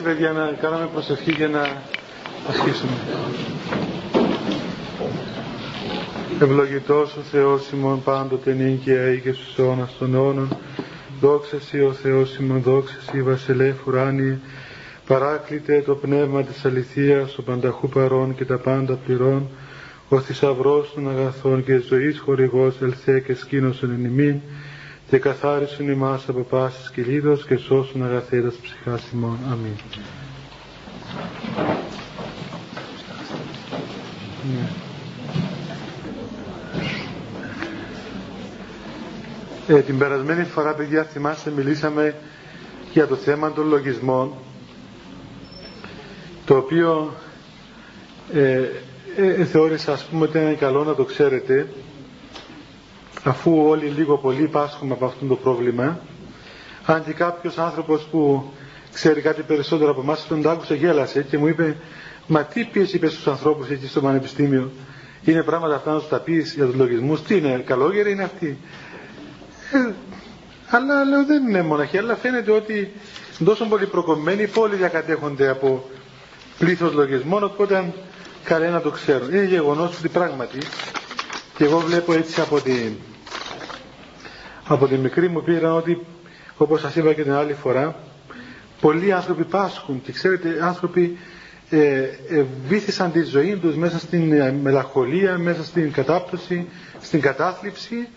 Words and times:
Εντάξει 0.00 0.16
παιδιά 0.16 0.32
να 0.32 0.52
κάνουμε 0.60 0.88
προσευχή 0.92 1.30
για 1.30 1.48
να 1.48 1.82
ασχίσουμε. 2.48 2.92
Ευλογητός 6.40 7.16
ο 7.16 7.20
Θεός 7.20 7.70
ημών 7.70 8.02
πάντοτε 8.02 8.52
νίκαια 8.52 9.12
ή 9.12 9.20
και 9.20 9.32
στους 9.32 9.58
αιώνας 9.58 9.96
των 9.98 10.14
αιώνων. 10.14 10.56
Δόξα 11.20 11.60
Σύ 11.60 11.80
ο 11.80 11.92
Θεός 11.92 12.36
ημών, 12.36 12.62
δόξα 12.62 12.96
Σύ 13.00 13.22
βασιλεύ 13.22 13.74
ουράνιε. 13.86 14.38
Παράκλητε 15.06 15.82
το 15.86 15.94
πνεύμα 15.94 16.42
της 16.42 16.64
αληθείας, 16.64 17.38
ο 17.38 17.42
πανταχού 17.42 17.88
παρών 17.88 18.34
και 18.34 18.44
τα 18.44 18.58
πάντα 18.58 18.94
πληρών. 18.94 19.48
Ο 20.08 20.20
θησαυρός 20.20 20.92
των 20.94 21.10
αγαθών 21.10 21.64
και 21.64 21.76
ζωής 21.76 22.18
χορηγός 22.18 22.74
ελθέ 22.82 23.20
και 23.20 23.34
σκήνωσον 23.34 23.90
εν 23.90 24.04
ημίν 24.04 24.40
και 25.08 25.18
καθάρισον 25.18 25.88
ημάς 25.88 26.28
από 26.28 26.40
πάσης 26.40 26.90
κυλίδος 26.90 27.46
και 27.46 27.56
σώσουν 27.56 28.04
αγαθέτας 28.04 28.54
ψυχάς 28.54 29.02
ημών. 29.14 29.38
Αμήν. 29.50 29.72
Ναι. 34.48 34.68
Ε, 39.76 39.80
την 39.80 39.98
περασμένη 39.98 40.44
φορά, 40.44 40.74
παιδιά, 40.74 41.02
θυμάστε, 41.02 41.50
μιλήσαμε 41.50 42.14
για 42.92 43.06
το 43.06 43.16
θέμα 43.16 43.52
των 43.52 43.68
λογισμών, 43.68 44.32
το 46.44 46.56
οποίο 46.56 47.14
ε, 48.32 48.62
ε, 49.16 49.26
ε 49.40 49.44
θεώρησα, 49.44 49.92
ας 49.92 50.04
πούμε, 50.04 50.24
ότι 50.24 50.38
είναι 50.38 50.52
καλό 50.52 50.84
να 50.84 50.94
το 50.94 51.04
ξέρετε, 51.04 51.68
αφού 53.28 53.64
όλοι 53.68 53.86
λίγο 53.86 54.16
πολύ 54.18 54.48
πάσχουμε 54.48 54.92
από 54.92 55.04
αυτό 55.04 55.24
το 55.26 55.34
πρόβλημα, 55.36 56.00
αν 56.86 57.04
και 57.04 57.12
κάποιος 57.12 57.58
άνθρωπος 57.58 58.02
που 58.10 58.52
ξέρει 58.92 59.20
κάτι 59.20 59.42
περισσότερο 59.42 59.90
από 59.90 60.00
εμάς, 60.00 60.26
τον 60.26 60.48
άκουσε 60.48 60.74
γέλασε 60.74 61.22
και 61.22 61.38
μου 61.38 61.46
είπε 61.46 61.76
«Μα 62.26 62.42
τι 62.44 62.64
πίεση 62.64 62.96
είπες 62.96 63.12
στους 63.12 63.26
ανθρώπους 63.26 63.68
εκεί 63.70 63.86
στο 63.86 64.00
πανεπιστήμιο, 64.00 64.70
είναι 65.24 65.42
πράγματα 65.42 65.74
αυτά 65.74 65.92
να 65.92 65.98
τους 65.98 66.08
τα 66.08 66.18
πεις 66.20 66.54
για 66.54 66.64
τους 66.66 66.74
λογισμούς, 66.74 67.22
τι 67.22 67.36
είναι, 67.36 67.62
καλόγεροι 67.66 68.10
είναι 68.12 68.22
αυτοί». 68.22 68.58
Ε, 69.72 69.92
αλλά 70.70 71.04
λέω 71.04 71.24
δεν 71.26 71.48
είναι 71.48 71.62
μοναχοί, 71.62 71.98
αλλά 71.98 72.16
φαίνεται 72.16 72.50
ότι 72.50 72.92
τόσο 73.44 73.64
πολύ 73.64 73.86
προκομμένοι, 73.86 74.48
όλοι 74.56 74.76
διακατέχονται 74.76 75.48
από 75.48 75.84
πλήθος 76.58 76.92
λογισμών, 76.92 77.44
οπότε 77.44 77.92
κανένα 78.44 78.80
το 78.80 78.90
ξέρουν. 78.90 79.34
Είναι 79.34 79.44
γεγονός 79.44 79.98
ότι 79.98 80.08
πράγματι, 80.08 80.58
και 81.56 81.64
εγώ 81.64 81.78
βλέπω 81.78 82.12
έτσι 82.12 82.40
από 82.40 82.60
την 82.60 82.92
από 84.68 84.86
τη 84.88 84.96
μικρή 84.96 85.28
μου 85.28 85.42
πείρα 85.42 85.74
ότι 85.74 86.06
όπως 86.56 86.80
σας 86.80 86.96
είπα 86.96 87.12
και 87.12 87.22
την 87.22 87.32
άλλη 87.32 87.52
φορά 87.52 87.96
πολλοί 88.80 89.12
άνθρωποι 89.12 89.44
πάσχουν 89.44 90.02
και 90.02 90.12
ξέρετε 90.12 90.58
άνθρωποι 90.62 91.18
ε, 91.70 91.78
ε, 92.28 92.44
βήθησαν 92.68 93.12
τη 93.12 93.22
ζωή 93.22 93.56
τους 93.56 93.76
μέσα 93.76 93.98
στην 93.98 94.32
ε, 94.32 94.52
μελαγχολία, 94.52 95.38
μέσα 95.38 95.64
στην 95.64 95.92
κατάπτωση, 95.92 96.66
στην 97.00 97.20
κατάθλιψη 97.20 98.08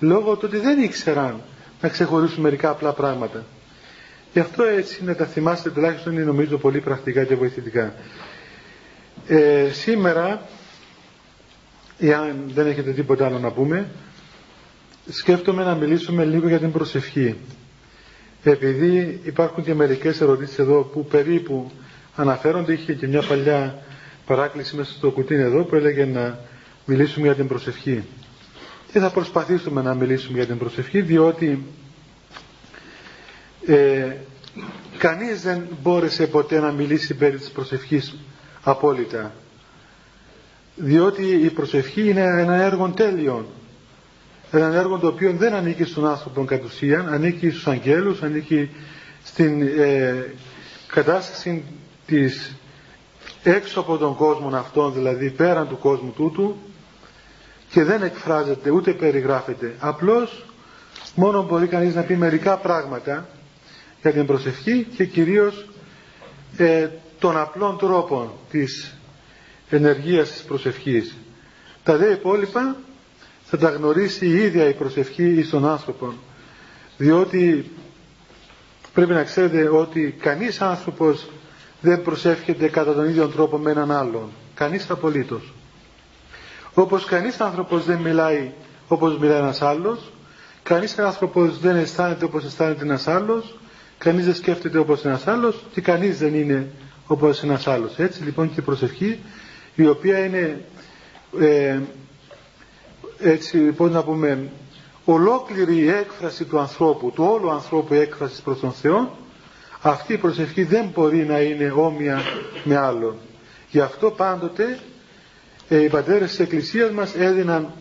λόγω 0.00 0.32
του 0.36 0.42
ότι 0.44 0.58
δεν 0.58 0.82
ήξεραν 0.82 1.40
να 1.80 1.88
ξεχωρίσουν 1.88 2.42
μερικά 2.42 2.70
απλά 2.70 2.92
πράγματα. 2.92 3.44
Γι' 4.32 4.40
αυτό 4.40 4.62
έτσι 4.64 5.04
να 5.04 5.14
τα 5.14 5.24
θυμάστε 5.24 5.70
τουλάχιστον 5.70 6.12
είναι 6.12 6.22
νομίζω 6.22 6.56
πολύ 6.58 6.80
πρακτικά 6.80 7.24
και 7.24 7.34
βοηθητικά. 7.34 7.94
Ε, 9.28 9.68
σήμερα, 9.72 10.42
εάν 11.98 12.42
δεν 12.54 12.66
έχετε 12.66 12.90
τίποτα 12.92 13.26
άλλο 13.26 13.38
να 13.38 13.50
πούμε, 13.50 13.86
σκέφτομαι 15.10 15.64
να 15.64 15.74
μιλήσουμε 15.74 16.24
λίγο 16.24 16.48
για 16.48 16.58
την 16.58 16.72
προσευχή. 16.72 17.36
Επειδή 18.42 19.20
υπάρχουν 19.24 19.64
και 19.64 19.74
μερικές 19.74 20.20
ερωτήσεις 20.20 20.58
εδώ 20.58 20.82
που 20.82 21.04
περίπου 21.04 21.70
αναφέρονται, 22.16 22.72
είχε 22.72 22.92
και 22.94 23.06
μια 23.06 23.22
παλιά 23.22 23.78
παράκληση 24.26 24.76
μέσα 24.76 24.92
στο 24.92 25.10
κουτί 25.10 25.34
εδώ 25.34 25.62
που 25.64 25.74
έλεγε 25.74 26.04
να 26.04 26.38
μιλήσουμε 26.84 27.26
για 27.26 27.34
την 27.36 27.46
προσευχή. 27.48 28.04
Και 28.92 28.98
θα 28.98 29.10
προσπαθήσουμε 29.10 29.82
να 29.82 29.94
μιλήσουμε 29.94 30.36
για 30.38 30.46
την 30.46 30.58
προσευχή 30.58 31.00
διότι 31.00 31.64
ε, 33.66 34.12
κανείς 34.98 35.42
δεν 35.42 35.66
μπόρεσε 35.82 36.26
ποτέ 36.26 36.60
να 36.60 36.72
μιλήσει 36.72 37.14
περί 37.14 37.36
της 37.38 37.50
προσευχής 37.50 38.16
απόλυτα. 38.62 39.32
Διότι 40.76 41.22
η 41.26 41.50
προσευχή 41.50 42.08
είναι 42.08 42.20
ένα 42.22 42.54
έργο 42.54 42.88
τέλειων 42.96 43.46
έναν 44.50 44.72
έργο 44.74 44.98
το 44.98 45.06
οποίο 45.06 45.32
δεν 45.32 45.54
ανήκει 45.54 45.84
στον 45.84 46.06
άνθρωπο 46.06 46.44
κατ' 46.44 46.64
ουσίαν, 46.64 47.08
ανήκει 47.12 47.50
στους 47.50 47.66
αγγέλους, 47.66 48.22
ανήκει 48.22 48.70
στην 49.24 49.62
ε, 49.62 50.14
κατάσταση 50.86 51.64
της 52.06 52.54
έξω 53.42 53.80
από 53.80 53.96
τον 53.96 54.14
κόσμο 54.16 54.56
αυτόν, 54.56 54.92
δηλαδή 54.92 55.30
πέραν 55.30 55.68
του 55.68 55.78
κόσμου 55.78 56.10
τούτου 56.16 56.56
και 57.70 57.84
δεν 57.84 58.02
εκφράζεται 58.02 58.70
ούτε 58.70 58.92
περιγράφεται. 58.92 59.74
Απλώς 59.78 60.44
μόνο 61.14 61.42
μπορεί 61.42 61.66
κανείς 61.66 61.94
να 61.94 62.02
πει 62.02 62.16
μερικά 62.16 62.56
πράγματα 62.56 63.28
για 64.02 64.12
την 64.12 64.26
προσευχή 64.26 64.86
και 64.96 65.04
κυρίως 65.04 65.68
ε, 66.56 66.88
των 67.18 67.36
απλών 67.38 67.78
τρόπων 67.78 68.30
της 68.50 68.94
ενεργείας 69.70 70.30
της 70.30 70.42
προσευχής. 70.42 71.16
Τα 71.82 71.96
δε 71.96 72.12
υπόλοιπα 72.12 72.76
θα 73.50 73.58
τα 73.58 73.68
γνωρίσει 73.70 74.26
η 74.26 74.34
ίδια 74.34 74.68
η 74.68 74.72
προσευχή 74.74 75.24
εις 75.28 75.48
τον 75.50 75.66
άνθρωπο. 75.68 76.12
Διότι 76.96 77.70
πρέπει 78.94 79.12
να 79.12 79.22
ξέρετε 79.22 79.68
ότι 79.68 80.14
κανείς 80.20 80.60
άνθρωπος 80.60 81.30
δεν 81.80 82.02
προσεύχεται 82.02 82.68
κατά 82.68 82.94
τον 82.94 83.08
ίδιο 83.08 83.28
τρόπο 83.28 83.56
με 83.58 83.70
έναν 83.70 83.90
άλλον. 83.90 84.30
Κανείς 84.54 84.90
απολύτως. 84.90 85.52
Όπως 86.74 87.04
κανείς 87.04 87.40
άνθρωπος 87.40 87.84
δεν 87.84 87.98
μιλάει 87.98 88.50
όπως 88.88 89.18
μιλάει 89.18 89.38
ένας 89.38 89.62
άλλος, 89.62 90.12
κανείς 90.62 90.98
άνθρωπος 90.98 91.58
δεν 91.58 91.76
αισθάνεται 91.76 92.24
όπως 92.24 92.44
αισθάνεται 92.44 92.82
ένας 92.84 93.08
άλλος, 93.08 93.58
κανείς 93.98 94.24
δεν 94.24 94.34
σκέφτεται 94.34 94.78
όπως 94.78 95.04
ένας 95.04 95.26
άλλος 95.26 95.64
και 95.72 95.80
κανείς 95.80 96.18
δεν 96.18 96.34
είναι 96.34 96.66
όπως 97.06 97.42
ένας 97.42 97.66
άλλος. 97.66 97.98
Έτσι 97.98 98.22
λοιπόν 98.22 98.48
και 98.54 98.60
η 98.60 98.62
προσευχή 98.62 99.18
η 99.74 99.86
οποία 99.86 100.18
είναι 100.24 100.64
ε, 101.40 101.78
έτσι 103.20 103.58
πώς 103.58 103.90
να 103.90 104.02
πούμε 104.04 104.48
ολόκληρη 105.04 105.76
η 105.76 105.88
έκφραση 105.88 106.44
του 106.44 106.58
ανθρώπου, 106.58 107.10
του 107.10 107.24
όλου 107.24 107.50
ανθρώπου 107.50 107.94
η 107.94 107.98
έκφρασης 107.98 108.40
προς 108.40 108.60
τον 108.60 108.72
Θεό 108.72 109.16
αυτή 109.82 110.12
η 110.12 110.16
προσευχή 110.18 110.62
δεν 110.62 110.90
μπορεί 110.94 111.26
να 111.26 111.40
είναι 111.40 111.70
όμοια 111.70 112.22
με 112.64 112.76
άλλον. 112.76 113.16
Γι' 113.70 113.80
αυτό 113.80 114.10
πάντοτε 114.10 114.78
ε, 115.68 115.82
οι 115.82 115.88
πατέρες 115.88 116.28
της 116.30 116.38
Εκκλησίας 116.38 116.90
μας 116.90 117.14
έδιναν 117.14 117.72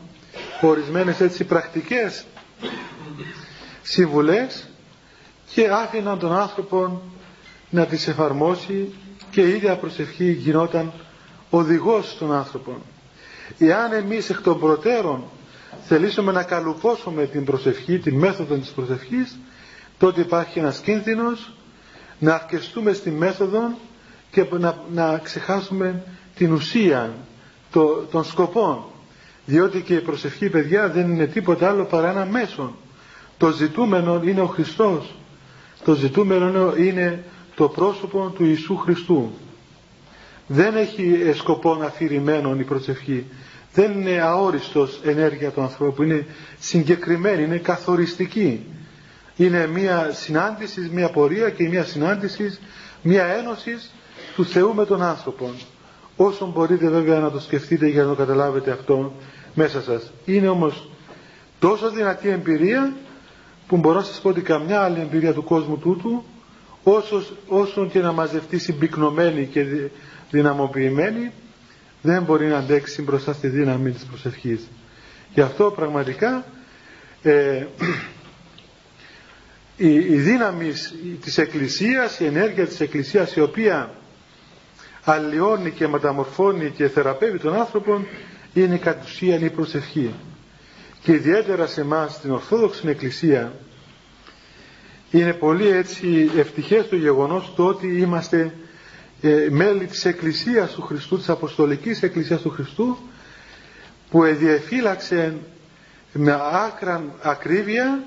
ορισμένες 0.62 1.20
έτσι 1.22 1.44
πρακτικές 1.44 2.26
συμβουλές 3.82 4.70
και 5.54 5.68
άφηναν 5.72 6.20
τον 6.20 6.34
άνθρωπο 6.36 7.02
να 7.70 7.86
τις 7.86 8.08
εφαρμόσει 8.08 8.94
και 9.32 9.42
η 9.42 9.50
ίδια 9.50 9.76
προσευχή 9.78 10.32
γινόταν 10.32 10.94
οδηγός 11.50 12.12
στον 12.12 12.34
άνθρωπο. 12.34 12.78
Εάν 13.58 13.92
εμείς 13.94 14.30
εκ 14.30 14.42
των 14.42 14.60
προτέρων 14.60 15.24
θελήσουμε 15.88 16.32
να 16.32 16.44
καλουπώσουμε 16.44 17.26
την 17.26 17.46
προσευχή, 17.46 18.00
την 18.00 18.16
μέθοδο 18.18 18.56
της 18.56 18.70
προσευχής, 18.70 19.38
τότε 19.98 20.22
υπάρχει 20.22 20.60
ένας 20.60 20.80
κίνδυνος 20.80 21.52
να 22.20 22.34
αρκεστούμε 22.34 22.94
στη 22.94 23.12
μέθοδο 23.12 23.78
και 24.32 24.46
να, 24.60 24.78
να 24.94 25.18
ξεχάσουμε 25.18 26.04
την 26.36 26.54
ουσία 26.54 27.14
το, 27.72 27.86
των 28.12 28.24
σκοπών. 28.24 28.84
Διότι 29.46 29.82
και 29.82 29.94
η 29.94 30.00
προσευχή, 30.02 30.50
παιδιά, 30.50 30.90
δεν 30.90 31.10
είναι 31.12 31.26
τίποτα 31.26 31.70
άλλο 31.70 31.84
παρά 31.86 32.10
ένα 32.10 32.26
μέσο. 32.26 32.76
Το 33.38 33.50
ζητούμενο 33.52 34.22
είναι 34.24 34.42
ο 34.42 34.46
Χριστός. 34.48 35.16
Το 35.84 35.94
ζητούμενο 35.94 36.76
είναι 36.76 37.24
το 37.56 37.68
πρόσωπο 37.70 38.32
του 38.36 38.46
Ιησού 38.46 38.78
Χριστού. 38.78 39.32
Δεν 40.48 40.76
έχει 40.76 41.32
σκοπό 41.36 41.80
αφηρημένο 41.84 42.56
η 42.60 42.64
προσευχή. 42.64 43.26
Δεν 43.74 43.92
είναι 43.92 44.22
αόριστος 44.22 45.00
ενέργεια 45.04 45.50
του 45.52 45.62
ανθρώπου. 45.62 46.04
Είναι 46.04 46.26
συγκεκριμένη, 46.60 47.44
είναι 47.44 47.58
καθοριστική. 47.58 48.66
Είναι 49.36 49.68
μια 49.68 50.10
συνάντησης, 50.14 50.90
μια 50.90 51.10
πορεία 51.10 51.50
και 51.50 51.68
μια 51.70 51.84
συνάντησης, 51.84 52.60
μια 53.02 53.24
ένωσης 53.26 53.92
του 54.36 54.46
Θεού 54.46 54.74
με 54.74 54.86
τον 54.86 55.02
άνθρωπο. 55.02 55.52
Όσο 56.16 56.46
μπορείτε 56.56 56.88
βέβαια 56.90 57.20
να 57.20 57.32
το 57.32 57.40
σκεφτείτε 57.40 57.88
για 57.88 58.04
να 58.04 58.10
το 58.10 58.16
καταλάβετε 58.16 58.72
αυτό 58.72 59.14
μέσα 59.54 59.82
σας. 59.82 60.12
Είναι 60.26 60.48
όμως 60.48 60.90
τόσο 61.60 61.90
δυνατή 61.90 62.30
εμπειρία 62.30 62.94
που 63.68 63.78
μπορώ 63.78 63.98
να 63.98 64.04
σας 64.04 64.20
πω 64.22 64.30
ότι 64.30 64.42
καμιά 64.42 64.82
άλλη 64.82 65.00
εμπειρία 65.00 65.34
του 65.34 65.44
κόσμου 65.44 65.78
τούτου 65.78 66.24
όσος, 66.84 67.34
όσο 67.48 67.86
και 67.88 68.00
να 68.00 68.12
μαζευτεί 68.12 68.58
συμπυκνωμένη 68.58 69.46
και 69.46 69.66
δυναμοποιημένη 70.32 71.32
δεν 72.02 72.24
μπορεί 72.24 72.48
να 72.48 72.58
αντέξει 72.58 73.02
μπροστά 73.02 73.34
στη 73.34 73.48
δύναμη 73.48 73.92
της 73.92 74.04
προσευχής. 74.04 74.68
Γι' 75.34 75.42
αυτό 75.42 75.72
πραγματικά 75.72 76.46
ε, 77.22 77.66
η, 79.78 79.94
η 79.94 80.16
δύναμη 80.18 80.72
της 81.22 81.38
Εκκλησίας, 81.38 82.20
η 82.20 82.26
ενέργεια 82.26 82.68
της 82.68 82.80
Εκκλησίας 82.80 83.36
η 83.36 83.42
οποία 83.42 83.92
αλλοιώνει 85.04 85.72
και 85.72 85.88
μεταμορφώνει 85.88 86.70
και 86.70 86.88
θεραπεύει 86.88 87.38
τον 87.40 87.56
άνθρωπο 87.56 88.06
είναι 88.54 88.78
κατ' 88.78 89.04
ουσίαν 89.04 89.46
η 89.46 89.50
προσευχή. 89.50 90.14
Και 91.02 91.12
ιδιαίτερα 91.12 91.68
σε 91.68 91.82
εμάς 91.82 92.14
στην 92.14 92.32
Ορθόδοξη 92.32 92.88
Εκκλησία 92.88 93.54
είναι 95.12 95.34
πολύ 95.34 95.68
έτσι 95.68 96.32
ευτυχές 96.38 96.88
το 96.90 96.96
γεγονός 96.96 97.54
το 97.56 97.66
ότι 97.66 97.88
είμαστε 97.98 98.54
ε, 99.22 99.48
μέλη 99.50 99.86
της 99.86 100.06
Εκκλησίας 100.06 100.72
του 100.72 100.82
Χριστού, 100.82 101.18
της 101.18 101.30
Αποστολικής 101.30 102.04
Εκκλησίας 102.04 102.42
του 102.42 102.50
Χριστού 102.50 102.98
που 104.10 104.24
εδιεφύλαξε 104.24 105.38
με 106.14 106.40
άκραν 106.52 107.12
ακρίβεια 107.22 108.04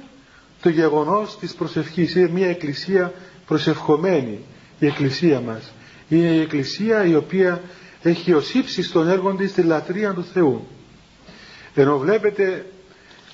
το 0.63 0.69
γεγονός 0.69 1.39
της 1.39 1.55
προσευχής. 1.55 2.15
Είναι 2.15 2.29
μια 2.29 2.49
εκκλησία 2.49 3.13
προσευχομένη 3.47 4.39
η 4.79 4.87
εκκλησία 4.87 5.41
μας. 5.41 5.73
Είναι 6.09 6.29
η 6.29 6.41
εκκλησία 6.41 7.05
η 7.05 7.15
οποία 7.15 7.61
έχει 8.03 8.33
ως 8.33 8.55
ύψη 8.55 8.91
των 8.93 9.09
έργων 9.09 9.37
της 9.37 9.53
τη 9.53 9.63
λατρεία 9.63 10.13
του 10.15 10.25
Θεού. 10.33 10.67
Ενώ 11.75 11.99
βλέπετε 11.99 12.67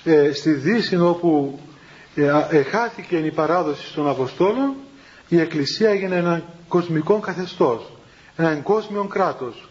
ε, 0.03 0.31
στη 0.33 0.51
Δύση 0.51 0.97
όπου 0.97 1.59
ε, 2.15 2.23
ε, 2.49 2.63
χάθηκε 2.63 3.17
η 3.17 3.31
παράδοση 3.31 3.93
των 3.93 4.09
Αποστόλων 4.09 4.73
η 5.27 5.39
εκκλησία 5.39 5.89
έγινε 5.89 6.15
ένα 6.15 6.43
κοσμικό 6.67 7.19
καθεστώς, 7.19 7.91
ένα 8.35 8.49
εγκόσμιο 8.49 9.03
κράτος 9.03 9.69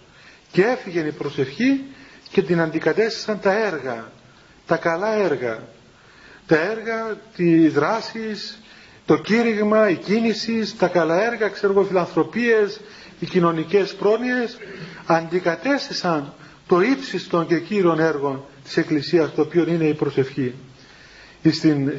και 0.52 0.62
έφυγε 0.62 1.00
η 1.00 1.12
προσευχή 1.12 1.84
και 2.30 2.42
την 2.42 2.60
αντικατέστησαν 2.60 3.40
τα 3.40 3.52
έργα, 3.66 4.10
τα 4.66 4.76
καλά 4.76 5.12
έργα 5.14 5.62
τα 6.46 6.56
έργα, 6.60 7.16
τι 7.36 7.68
δράσεις, 7.68 8.58
το 9.06 9.16
κήρυγμα, 9.16 9.88
η 9.90 9.94
κίνηση, 9.96 10.76
τα 10.78 10.88
καλά 10.88 11.24
έργα, 11.24 11.48
ξέρω 11.48 11.72
εγώ, 11.72 11.82
φιλανθρωπίες, 11.84 12.80
οι 13.20 13.26
κοινωνικές 13.26 13.94
πρόνοιες 13.94 14.58
αντικατέστησαν 15.06 16.32
το 16.66 16.80
ύψιστον 16.80 17.46
και 17.46 17.60
κύριων 17.60 18.00
έργων 18.00 18.44
της 18.64 18.76
Εκκλησίας 18.76 19.34
το 19.34 19.40
οποίο 19.42 19.64
είναι 19.68 19.84
η 19.84 19.94
προσευχή. 19.94 20.54
Στην, 21.52 21.92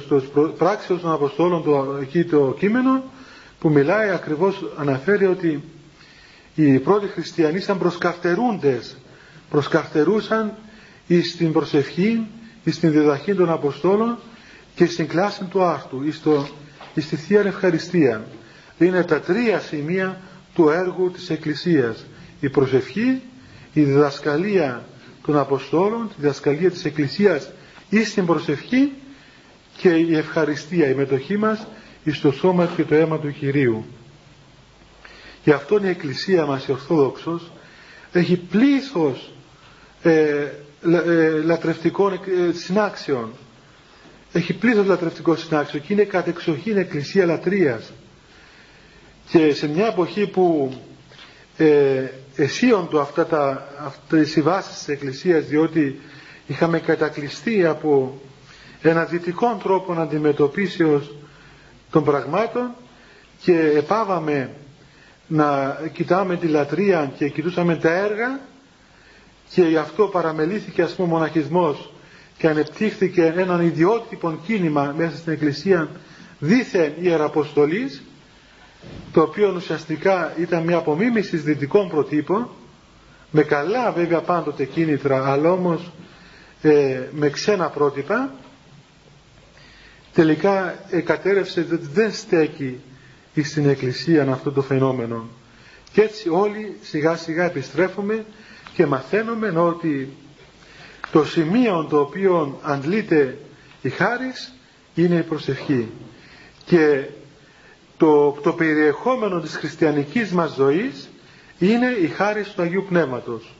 στο 0.00 0.22
πράξεως 0.58 1.00
των 1.00 1.12
Αποστόλων 1.12 1.62
το, 1.64 1.98
εκεί 2.00 2.24
το 2.24 2.54
κείμενο 2.58 3.02
που 3.58 3.68
μιλάει 3.68 4.10
ακριβώς 4.10 4.64
αναφέρει 4.76 5.26
ότι 5.26 5.62
οι 6.54 6.78
πρώτοι 6.78 7.06
χριστιανοί 7.06 7.58
ήταν 7.58 7.78
προσκαφτερούντες 7.78 8.96
προσκαφτερούσαν 9.50 10.54
στην 11.32 11.52
προσευχή 11.52 12.26
στην 12.70 12.90
διδαχή 12.92 13.34
των 13.34 13.50
Αποστόλων 13.50 14.18
και 14.74 14.86
στην 14.86 15.06
κλάση 15.08 15.44
του 15.44 15.62
άρτου, 15.62 16.12
στο, 16.12 16.46
στη 16.96 17.16
Θεία 17.16 17.40
Ευχαριστία. 17.40 18.24
Είναι 18.78 19.02
τα 19.04 19.20
τρία 19.20 19.58
σημεία 19.60 20.20
του 20.54 20.68
έργου 20.68 21.10
της 21.10 21.30
Εκκλησίας. 21.30 22.04
Η 22.40 22.48
προσευχή, 22.48 23.20
η 23.72 23.82
διδασκαλία 23.82 24.84
των 25.26 25.38
Αποστόλων, 25.38 26.06
η 26.10 26.14
διδασκαλία 26.20 26.70
της 26.70 26.84
Εκκλησίας 26.84 27.50
ή 27.92 28.04
στην 28.04 28.26
προσευχή 28.26 28.92
και 29.76 29.88
η 29.88 30.16
ευχαριστία, 30.16 30.88
η 30.88 30.94
μετοχή 30.94 31.36
μας 31.36 31.66
στο 32.12 32.32
σώμα 32.32 32.66
και 32.76 32.84
το 32.84 32.94
αίμα 32.94 33.18
του 33.18 33.32
Κυρίου. 33.32 33.84
Γι' 35.44 35.50
αυτό 35.50 35.80
η 35.84 35.88
Εκκλησία 35.88 36.46
μας 36.46 36.66
η 36.66 36.72
Ορθόδοξος 36.72 37.52
έχει 38.12 38.36
πλήθος 38.36 39.32
ε, 40.02 40.46
ε, 41.06 41.28
λατρευτικών 41.44 42.12
ε, 42.12 42.18
συνάξεων. 42.52 43.32
Έχει 44.32 44.52
πλήθος 44.52 44.86
λατρευτικών 44.86 45.36
συνάξεων 45.36 45.82
και 45.82 45.92
είναι 45.92 46.04
κατεξοχήν 46.04 46.76
εκκλησία 46.76 47.26
λατρείας. 47.26 47.92
Και 49.30 49.52
σε 49.54 49.68
μια 49.68 49.86
εποχή 49.86 50.26
που 50.26 50.74
ε, 51.56 52.04
εσύοντο 52.36 53.00
αυτά 53.00 53.26
τα, 53.26 53.68
αυτές 53.86 54.36
οι 54.36 54.40
βάσεις 54.42 54.76
της 54.78 54.88
εκκλησίας 54.88 55.44
διότι 55.44 56.00
είχαμε 56.46 56.78
κατακλειστεί 56.78 57.66
από 57.66 58.20
ένα 58.82 59.04
δυτικό 59.04 59.58
τρόπο 59.62 59.92
αντιμετωπίσεως 59.92 61.14
των 61.90 62.04
πραγμάτων 62.04 62.70
και 63.42 63.58
επάβαμε 63.76 64.50
να 65.26 65.78
κοιτάμε 65.92 66.36
τη 66.36 66.46
λατρεία 66.46 67.12
και 67.18 67.28
κοιτούσαμε 67.28 67.76
τα 67.76 67.92
έργα 67.94 68.40
και 69.50 69.62
γι' 69.62 69.76
αυτό 69.76 70.06
παραμελήθηκε 70.06 70.82
ας 70.82 70.92
πούμε 70.94 71.08
ο 71.08 71.10
μοναχισμός 71.10 71.92
και 72.38 72.48
ανεπτύχθηκε 72.48 73.32
έναν 73.36 73.60
ιδιότυπο 73.60 74.38
κίνημα 74.46 74.94
μέσα 74.96 75.16
στην 75.16 75.32
Εκκλησία 75.32 75.88
δίθεν 76.38 76.92
ιεραποστολής 77.00 78.02
το 79.12 79.20
οποίο 79.22 79.52
ουσιαστικά 79.56 80.32
ήταν 80.38 80.62
μια 80.62 80.76
απομίμηση 80.76 81.36
δυτικών 81.36 81.88
προτύπων 81.88 82.48
με 83.30 83.42
καλά 83.42 83.92
βέβαια 83.92 84.20
πάντοτε 84.20 84.64
κίνητρα 84.64 85.30
αλλά 85.32 85.50
όμως 85.52 85.90
ε, 86.62 87.00
με 87.12 87.30
ξένα 87.30 87.68
πρότυπα 87.68 88.32
τελικά 90.12 90.74
ε, 90.90 91.00
κατέρευσε 91.00 91.60
ότι 91.60 91.88
δεν 91.92 92.12
στέκει 92.12 92.80
στην 93.42 93.68
Εκκλησία 93.68 94.28
αυτό 94.32 94.52
το 94.52 94.62
φαινόμενο. 94.62 95.28
Και 95.92 96.00
έτσι 96.02 96.28
όλοι 96.28 96.76
σιγά 96.82 97.16
σιγά 97.16 97.44
επιστρέφουμε 97.44 98.24
και 98.74 98.86
μαθαίνουμε 98.86 99.48
ότι 99.48 100.08
το 101.12 101.24
σημείο 101.24 101.86
το 101.90 102.00
οποίο 102.00 102.58
αντλείται 102.62 103.38
η 103.82 103.88
χάρις 103.88 104.52
είναι 104.94 105.14
η 105.14 105.22
προσευχή. 105.22 105.88
Και 106.64 107.04
το, 107.96 108.30
το 108.42 108.52
περιεχόμενο 108.52 109.40
της 109.40 109.56
χριστιανικής 109.56 110.30
μας 110.32 110.54
ζωής 110.54 111.08
είναι 111.58 111.86
η 111.86 112.06
χάρις 112.06 112.48
του 112.48 112.62
Αγίου 112.62 112.84
Πνεύματος 112.88 113.54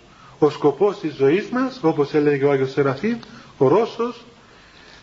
ο 0.47 0.50
σκοπός 0.50 0.99
της 0.99 1.15
ζωής 1.15 1.49
μας 1.49 1.79
όπως 1.83 2.15
έλεγε 2.15 2.44
ο 2.44 2.50
Άγιος 2.50 2.71
Σεραφείμ 2.71 3.19
ο 3.59 3.69
Ρώσος 3.69 4.25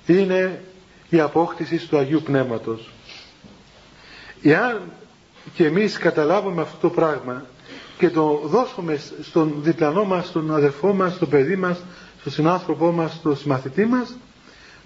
είναι 0.05 0.63
η 1.09 1.19
απόκτηση 1.19 1.87
του 1.87 1.97
Αγίου 1.97 2.21
Πνεύματος 2.21 2.89
εάν 4.41 4.81
και 5.53 5.65
εμείς 5.65 5.97
καταλάβουμε 5.97 6.61
αυτό 6.61 6.77
το 6.87 6.89
πράγμα 6.89 7.45
και 7.97 8.09
το 8.09 8.41
δώσουμε 8.45 8.99
στον 9.21 9.53
διπλανό 9.61 10.03
μας, 10.05 10.27
στον 10.27 10.53
αδερφό 10.55 10.93
μας, 10.93 11.13
στον 11.13 11.29
παιδί 11.29 11.55
μας, 11.55 11.83
στον 12.19 12.31
συνάνθρωπό 12.31 12.91
μας, 12.91 13.13
στον 13.13 13.37
συμμαθητή 13.37 13.85
μας, 13.85 14.15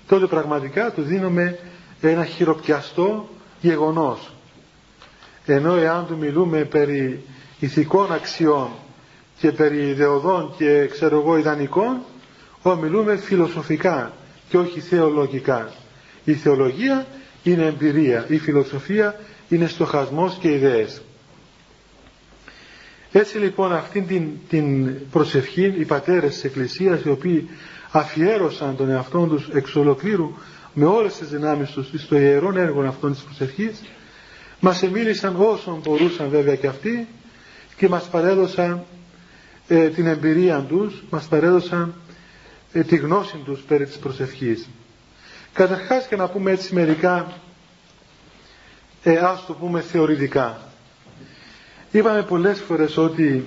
τότε 0.08 0.26
πραγματικά 0.26 0.92
του 0.92 1.02
δίνουμε 1.02 1.60
ένα 2.02 2.26
χειροπιαστό 2.26 3.30
γεγονός. 3.62 4.32
Ενώ 5.46 5.76
εάν 5.76 6.06
του 6.08 6.18
μιλούμε 6.18 6.64
περί 6.64 7.24
ηθικών 7.60 8.14
αξιών 8.14 8.70
και 9.44 9.52
περί 9.52 9.88
ιδεωδών 9.88 10.54
και 10.58 10.88
ξέρω 10.92 11.20
εγώ 11.20 11.38
ιδανικών, 11.38 11.98
ό, 12.62 12.76
μιλούμε 12.76 13.16
φιλοσοφικά 13.18 14.14
και 14.50 14.58
όχι 14.58 14.80
θεολογικά. 14.80 15.74
Η 16.24 16.34
θεολογία 16.34 17.06
είναι 17.44 17.66
εμπειρία, 17.66 18.26
η 18.30 18.38
φιλοσοφία 18.38 19.20
είναι 19.50 19.68
στοχασμός 19.68 20.38
και 20.40 20.52
ιδέες. 20.52 21.02
Έτσι 23.12 23.38
λοιπόν 23.38 23.74
αυτήν 23.74 24.08
την, 24.08 24.30
την 24.50 24.96
προσευχή 25.10 25.74
οι 25.80 25.86
πατέρες 25.86 26.34
της 26.34 26.44
Εκκλησίας 26.44 27.02
οι 27.04 27.10
οποίοι 27.10 27.50
αφιέρωσαν 27.92 28.76
τον 28.76 28.90
εαυτό 28.90 29.26
τους 29.26 29.50
εξ 29.54 29.76
ολοκλήρου 29.76 30.32
με 30.74 30.86
όλες 30.86 31.18
τις 31.18 31.28
δυνάμεις 31.30 31.70
τους 31.72 31.90
στο 32.02 32.18
ιερό 32.18 32.54
έργο 32.58 32.82
αυτών 32.82 33.12
της 33.14 33.22
προσευχής 33.22 33.82
μας 34.60 34.84
εμίλησαν 34.84 35.36
όσων 35.40 35.80
μπορούσαν 35.84 36.30
βέβαια 36.30 36.56
και 36.56 36.68
αυτοί 36.68 37.08
και 37.78 37.90
μας 37.90 38.04
παρέδωσαν 38.10 38.84
ε, 39.68 39.90
την 39.90 40.06
εμπειρία 40.08 40.60
τους, 40.60 41.04
μας 41.10 41.26
παρέδωσαν 41.28 41.94
ε, 42.74 42.82
τη 42.84 42.96
γνώση 42.96 43.38
τους 43.46 43.60
περί 43.62 43.86
της 43.86 43.98
προσευχής. 43.98 44.70
Καταρχάς 45.54 46.08
και 46.08 46.16
να 46.16 46.28
πούμε 46.30 46.52
έτσι 46.52 46.74
μερικά, 46.74 47.34
ε, 49.04 49.18
ας 49.18 49.46
το 49.46 49.54
πούμε 49.54 49.82
θεωρητικά. 49.82 50.60
Είπαμε 51.92 52.24
πολλές 52.24 52.60
φορές 52.60 52.98
ότι 52.98 53.46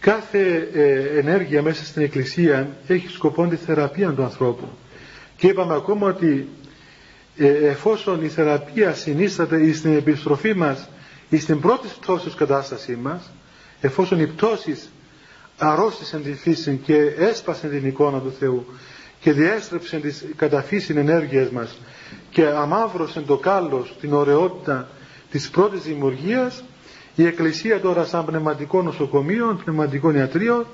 κάθε 0.00 0.68
ε, 0.72 1.18
ενέργεια 1.18 1.62
μέσα 1.62 1.84
στην 1.84 2.02
Εκκλησία 2.02 2.68
έχει 2.86 3.08
σκοπό 3.08 3.46
τη 3.46 3.56
θεραπεία 3.56 4.10
του 4.12 4.22
ανθρώπου. 4.22 4.68
Και 5.36 5.46
είπαμε 5.46 5.74
ακόμα 5.74 6.06
ότι 6.08 6.48
ε, 7.36 7.48
εφόσον 7.48 8.24
η 8.24 8.28
θεραπεία 8.28 8.94
συνίσταται 8.94 9.72
στην 9.72 9.96
επιστροφή 9.96 10.54
μας 10.54 10.88
ή 11.28 11.38
στην 11.38 11.60
πρώτη 11.60 11.88
πτώση 12.00 12.30
κατάστασής 12.36 12.96
μας, 12.96 13.30
εφόσον 13.80 14.20
οι 14.20 14.26
πτώσεις 14.26 14.88
αρρώστησαν 15.58 16.22
τη 16.22 16.32
φύση 16.34 16.80
και 16.84 16.96
έσπασαν 17.18 17.70
την 17.70 17.86
εικόνα 17.86 18.20
του 18.20 18.32
Θεού 18.38 18.66
και 19.20 19.32
διέστρεψαν 19.32 20.00
τις 20.00 20.24
καταφύσιν 20.36 20.96
ενέργειες 20.96 21.48
μας 21.50 21.78
και 22.30 22.46
αμάβρωσαν 22.46 23.26
το 23.26 23.36
κάλος, 23.36 23.96
την 24.00 24.12
ωραιότητα 24.12 24.88
της 25.30 25.50
πρώτης 25.50 25.82
δημιουργίας, 25.82 26.64
η 27.14 27.26
Εκκλησία 27.26 27.80
τώρα 27.80 28.04
σαν 28.04 28.24
πνευματικό 28.24 28.82
νοσοκομείο, 28.82 29.60
πνευματικό 29.64 30.10
ιατρείο, 30.12 30.66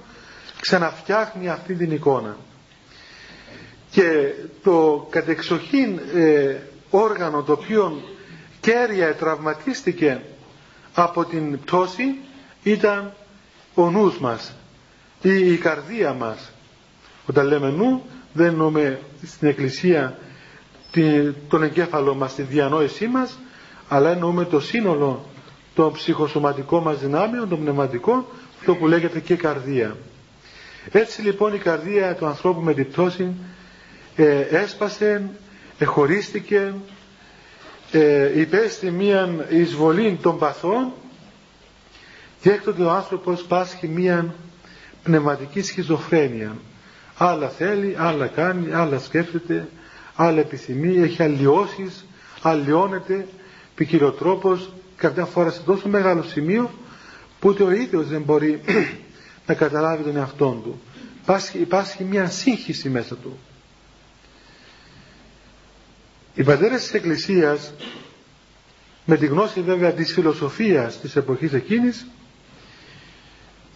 ξαναφτιάχνει 0.60 1.48
αυτή 1.48 1.74
την 1.74 1.90
εικόνα. 1.90 2.36
Και 3.90 4.32
το 4.62 5.06
κατεξοχήν 5.10 5.98
ε, 6.14 6.56
όργανο 6.90 7.42
το 7.42 7.52
οποίο 7.52 8.02
κέρια 8.60 9.14
τραυματίστηκε 9.14 10.20
από 10.94 11.24
την 11.24 11.60
πτώση 11.60 12.04
ήταν 12.64 13.12
ο 13.74 13.90
νους 13.90 14.18
μας 14.18 14.52
ή 15.22 15.52
η 15.52 15.56
καρδία 15.56 16.12
μας. 16.12 16.50
Όταν 17.26 17.46
λέμε 17.46 17.70
νου 17.70 18.02
δεν 18.32 18.46
εννοούμε 18.46 19.00
στην 19.26 19.48
εκκλησία 19.48 20.18
τον 21.48 21.62
εγκέφαλο 21.62 22.14
μας, 22.14 22.34
τη 22.34 22.42
διανόησή 22.42 23.06
μας 23.06 23.38
αλλά 23.88 24.10
εννοούμε 24.10 24.44
το 24.44 24.60
σύνολο 24.60 25.24
των 25.74 25.92
ψυχοσωματικών 25.92 26.82
μας 26.82 26.98
δυνάμεων, 26.98 27.48
των 27.48 27.60
πνευματικών, 27.60 28.24
αυτό 28.58 28.74
που 28.74 28.86
λέγεται 28.86 29.20
και 29.20 29.34
καρδία. 29.36 29.96
Έτσι 30.90 31.22
λοιπόν 31.22 31.54
η 31.54 31.58
καρδία 31.58 32.14
του 32.14 32.26
ανθρώπου 32.26 32.60
με 32.60 32.74
την 32.74 32.88
πτώση 32.90 33.32
ε, 34.16 34.40
έσπασε, 34.40 35.30
εχωρίστηκε, 35.78 36.74
ε, 37.92 38.40
υπέστη 38.40 38.90
μία 38.90 39.46
εισβολή 39.48 40.18
των 40.22 40.38
παθών 40.38 40.92
και 42.44 42.50
έκτοτε 42.50 42.82
ο 42.82 42.90
άνθρωπος 42.90 43.42
πάσχει 43.42 43.88
μία 43.88 44.34
πνευματική 45.02 45.62
σχιζοφρένεια. 45.62 46.56
Άλλα 47.16 47.48
θέλει, 47.48 47.96
άλλα 47.98 48.26
κάνει, 48.26 48.72
άλλα 48.72 48.98
σκέφτεται, 48.98 49.68
άλλα 50.14 50.40
επιθυμεί, 50.40 50.96
έχει 50.96 51.22
αλλοιώσεις, 51.22 52.04
αλλοιώνεται, 52.42 53.26
ποικιλοτρόπος, 53.74 54.72
κάποια 54.96 55.24
φορά 55.24 55.50
σε 55.50 55.60
τόσο 55.60 55.88
μεγάλο 55.88 56.22
σημείο 56.22 56.70
που 57.40 57.48
ούτε 57.48 57.62
ο 57.62 57.70
ίδιος 57.72 58.08
δεν 58.08 58.22
μπορεί 58.22 58.60
να 59.46 59.54
καταλάβει 59.54 60.02
τον 60.02 60.16
εαυτό 60.16 60.60
του. 60.64 60.80
Υπάρχει, 61.22 61.58
υπάρχει 61.58 62.04
μια 62.04 62.26
σύγχυση 62.30 62.88
μέσα 62.88 63.14
του. 63.16 63.38
Οι 66.34 66.42
πατέρες 66.42 66.80
της 66.82 66.94
Εκκλησίας 66.94 67.72
με 69.04 69.16
τη 69.16 69.26
γνώση 69.26 69.60
βέβαια 69.60 69.92
της 69.92 70.12
φιλοσοφίας 70.12 71.00
της 71.00 71.16
εποχής 71.16 71.52
εκείνης 71.52 72.06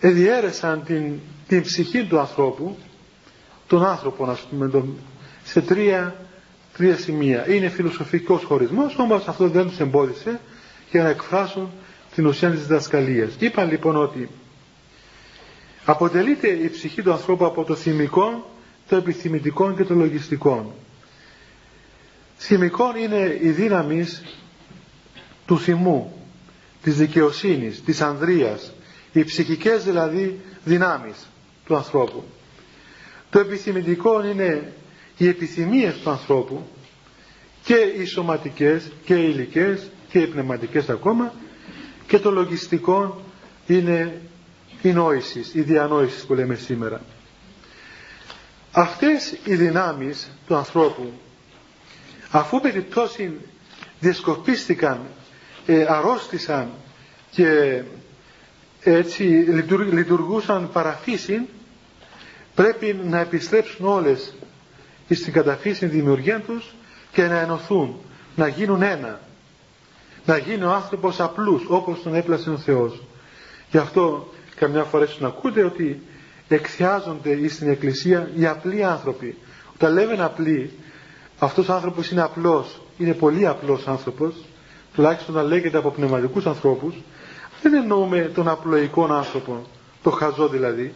εδιέρεσαν 0.00 0.82
την, 0.84 1.12
την 1.48 1.62
ψυχή 1.62 2.04
του 2.04 2.18
ανθρώπου 2.18 2.76
τον 3.66 3.84
άνθρωπο 3.86 4.24
ας 4.24 4.40
πούμε 4.40 4.68
τον, 4.68 4.96
σε 5.44 5.60
τρία, 5.60 6.14
τρία 6.76 6.96
σημεία. 6.96 7.50
Είναι 7.50 7.68
φιλοσοφικός 7.68 8.44
χωρισμός 8.44 8.98
όμως 8.98 9.28
αυτό 9.28 9.48
δεν 9.48 9.66
τους 9.68 9.78
εμπόδισε 9.80 10.40
για 10.90 11.02
να 11.02 11.08
εκφράσουν 11.08 11.70
την 12.14 12.26
ουσία 12.26 12.50
της 12.50 12.60
διδασκαλίας. 12.66 13.34
Είπαν 13.38 13.70
λοιπόν 13.70 13.96
ότι 13.96 14.28
αποτελείται 15.84 16.48
η 16.48 16.68
ψυχή 16.70 17.02
του 17.02 17.12
ανθρώπου 17.12 17.44
από 17.44 17.64
το 17.64 17.74
θυμικό 17.74 18.50
το 18.88 18.96
επιθυμητικό 18.96 19.72
και 19.72 19.84
το 19.84 19.94
λογιστικό. 19.94 20.74
Θυμικό 22.38 22.84
είναι 22.96 23.38
η 23.42 23.48
δύναμη 23.50 24.04
του 25.46 25.58
θυμού 25.58 26.12
της 26.82 26.96
δικαιοσύνης, 26.96 27.82
της 27.82 28.00
ανδρείας 28.00 28.72
οι 29.12 29.24
ψυχικές 29.24 29.84
δηλαδή 29.84 30.40
δυνάμεις 30.64 31.26
του 31.64 31.76
ανθρώπου. 31.76 32.24
Το 33.30 33.38
επιθυμητικό 33.38 34.24
είναι 34.24 34.72
οι 35.16 35.28
επιθυμίες 35.28 35.94
του 35.94 36.10
ανθρώπου 36.10 36.66
και 37.64 37.74
οι 37.74 38.04
σωματικές 38.04 38.90
και 39.04 39.14
οι 39.14 39.28
υλικές 39.34 39.90
και 40.08 40.18
οι 40.18 40.26
πνευματικές 40.26 40.88
ακόμα 40.88 41.32
και 42.06 42.18
το 42.18 42.30
λογιστικό 42.30 43.20
είναι 43.66 44.20
η 44.82 44.92
νόησης, 44.92 45.54
η 45.54 45.60
διανόησης 45.60 46.24
που 46.24 46.34
λέμε 46.34 46.54
σήμερα. 46.54 47.00
Αυτές 48.72 49.36
οι 49.44 49.54
δυνάμεις 49.54 50.30
του 50.46 50.54
ανθρώπου 50.56 51.12
αφού 52.30 52.60
περιπτώσει 52.60 53.32
διασκοπίστηκαν, 54.00 55.00
ε, 55.66 55.84
αρρώστησαν 55.88 56.70
και 57.30 57.82
έτσι 58.82 59.22
λειτουργούσαν 59.92 60.70
παραφύσιν 60.72 61.42
πρέπει 62.54 63.00
να 63.04 63.18
επιστρέψουν 63.18 63.86
όλες 63.86 64.34
στην 65.10 65.32
καταφύση 65.32 65.86
δημιουργία 65.86 66.40
τους 66.40 66.74
και 67.12 67.26
να 67.26 67.38
ενωθούν, 67.40 67.96
να 68.36 68.48
γίνουν 68.48 68.82
ένα 68.82 69.20
να 70.28 70.36
γίνει 70.36 70.64
ο 70.64 70.70
άνθρωπος 70.72 71.20
απλούς 71.20 71.62
όπως 71.68 72.02
τον 72.02 72.14
έπλασε 72.14 72.50
ο 72.50 72.56
Θεός. 72.58 73.02
Γι' 73.70 73.78
αυτό 73.78 74.28
καμιά 74.56 74.82
φορά 74.84 75.06
να 75.18 75.26
ακούτε 75.28 75.64
ότι 75.64 76.02
εκθιάζονται 76.48 77.48
στην 77.48 77.68
Εκκλησία 77.68 78.30
οι 78.36 78.46
απλοί 78.46 78.84
άνθρωποι. 78.84 79.36
Όταν 79.74 79.92
λέμε 79.92 80.22
απλοί 80.24 80.70
αυτός 81.38 81.68
ο 81.68 81.72
άνθρωπος 81.72 82.10
είναι 82.10 82.22
απλός 82.22 82.80
είναι 82.98 83.14
πολύ 83.14 83.46
απλός 83.46 83.86
άνθρωπος 83.88 84.34
τουλάχιστον 84.94 85.34
να 85.34 85.42
λέγεται 85.42 85.78
από 85.78 85.90
πνευματικούς 85.90 86.46
ανθρώπους 86.46 86.94
δεν 87.62 87.74
εννοούμε 87.74 88.30
τον 88.34 88.48
απλοϊκό 88.48 89.04
άνθρωπο, 89.04 89.66
το 90.02 90.10
χαζό 90.10 90.48
δηλαδή, 90.48 90.94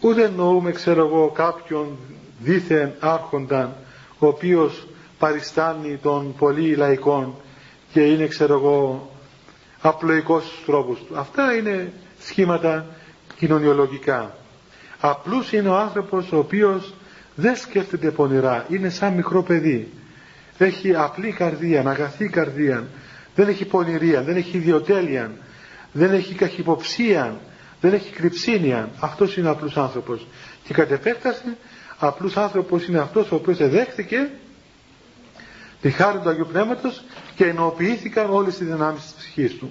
ούτε 0.00 0.24
εννοούμε, 0.24 0.72
ξέρω 0.72 1.06
εγώ, 1.06 1.28
κάποιον 1.30 1.96
δίθεν 2.40 2.92
άρχοντα, 3.00 3.76
ο 4.18 4.26
οποίος 4.26 4.86
παριστάνει 5.18 5.96
των 6.02 6.34
πολύ 6.38 6.74
λαϊκών 6.74 7.34
και 7.92 8.00
είναι, 8.00 8.26
ξέρω 8.26 8.54
εγώ, 8.54 9.10
απλοϊκός 9.80 10.44
στους 10.46 10.64
τρόπους 10.66 10.98
του. 10.98 11.18
Αυτά 11.18 11.54
είναι 11.54 11.92
σχήματα 12.20 12.86
κοινωνιολογικά. 13.36 14.36
Απλούς 15.00 15.52
είναι 15.52 15.68
ο 15.68 15.76
άνθρωπος 15.76 16.32
ο 16.32 16.38
οποίος 16.38 16.94
δεν 17.34 17.56
σκέφτεται 17.56 18.10
πονηρά, 18.10 18.66
είναι 18.68 18.88
σαν 18.88 19.12
μικρό 19.14 19.42
παιδί. 19.42 19.88
Έχει 20.58 20.94
απλή 20.94 21.32
καρδία, 21.32 21.80
αγαθή 21.86 22.28
καρδία, 22.28 22.84
δεν 23.34 23.48
έχει 23.48 23.64
πονηρία, 23.64 24.22
δεν 24.22 24.36
έχει 24.36 24.56
ιδιοτέλεια, 24.56 25.30
δεν 25.92 26.12
έχει 26.12 26.34
καχυποψία, 26.34 27.40
δεν 27.80 27.92
έχει 27.92 28.10
κρυψίνια. 28.10 28.90
Αυτός 29.00 29.36
είναι 29.36 29.48
ο 29.48 29.50
απλός 29.50 29.76
άνθρωπος. 29.76 30.26
Και 30.64 30.74
κατ' 30.74 30.90
επέκταση, 30.90 31.56
απλός 31.98 32.36
άνθρωπος 32.36 32.86
είναι 32.86 32.98
αυτός 32.98 33.30
ο 33.30 33.34
οποίος 33.34 33.60
εδέχθηκε 33.60 34.30
τη 35.80 35.90
χάρη 35.90 36.18
του 36.18 36.28
Αγίου 36.28 36.46
Πνεύματος 36.52 37.02
και 37.34 37.44
ενοποιήθηκαν 37.44 38.30
όλες 38.30 38.60
οι 38.60 38.64
δυνάμεις 38.64 39.02
της 39.02 39.12
ψυχής 39.12 39.54
του. 39.54 39.70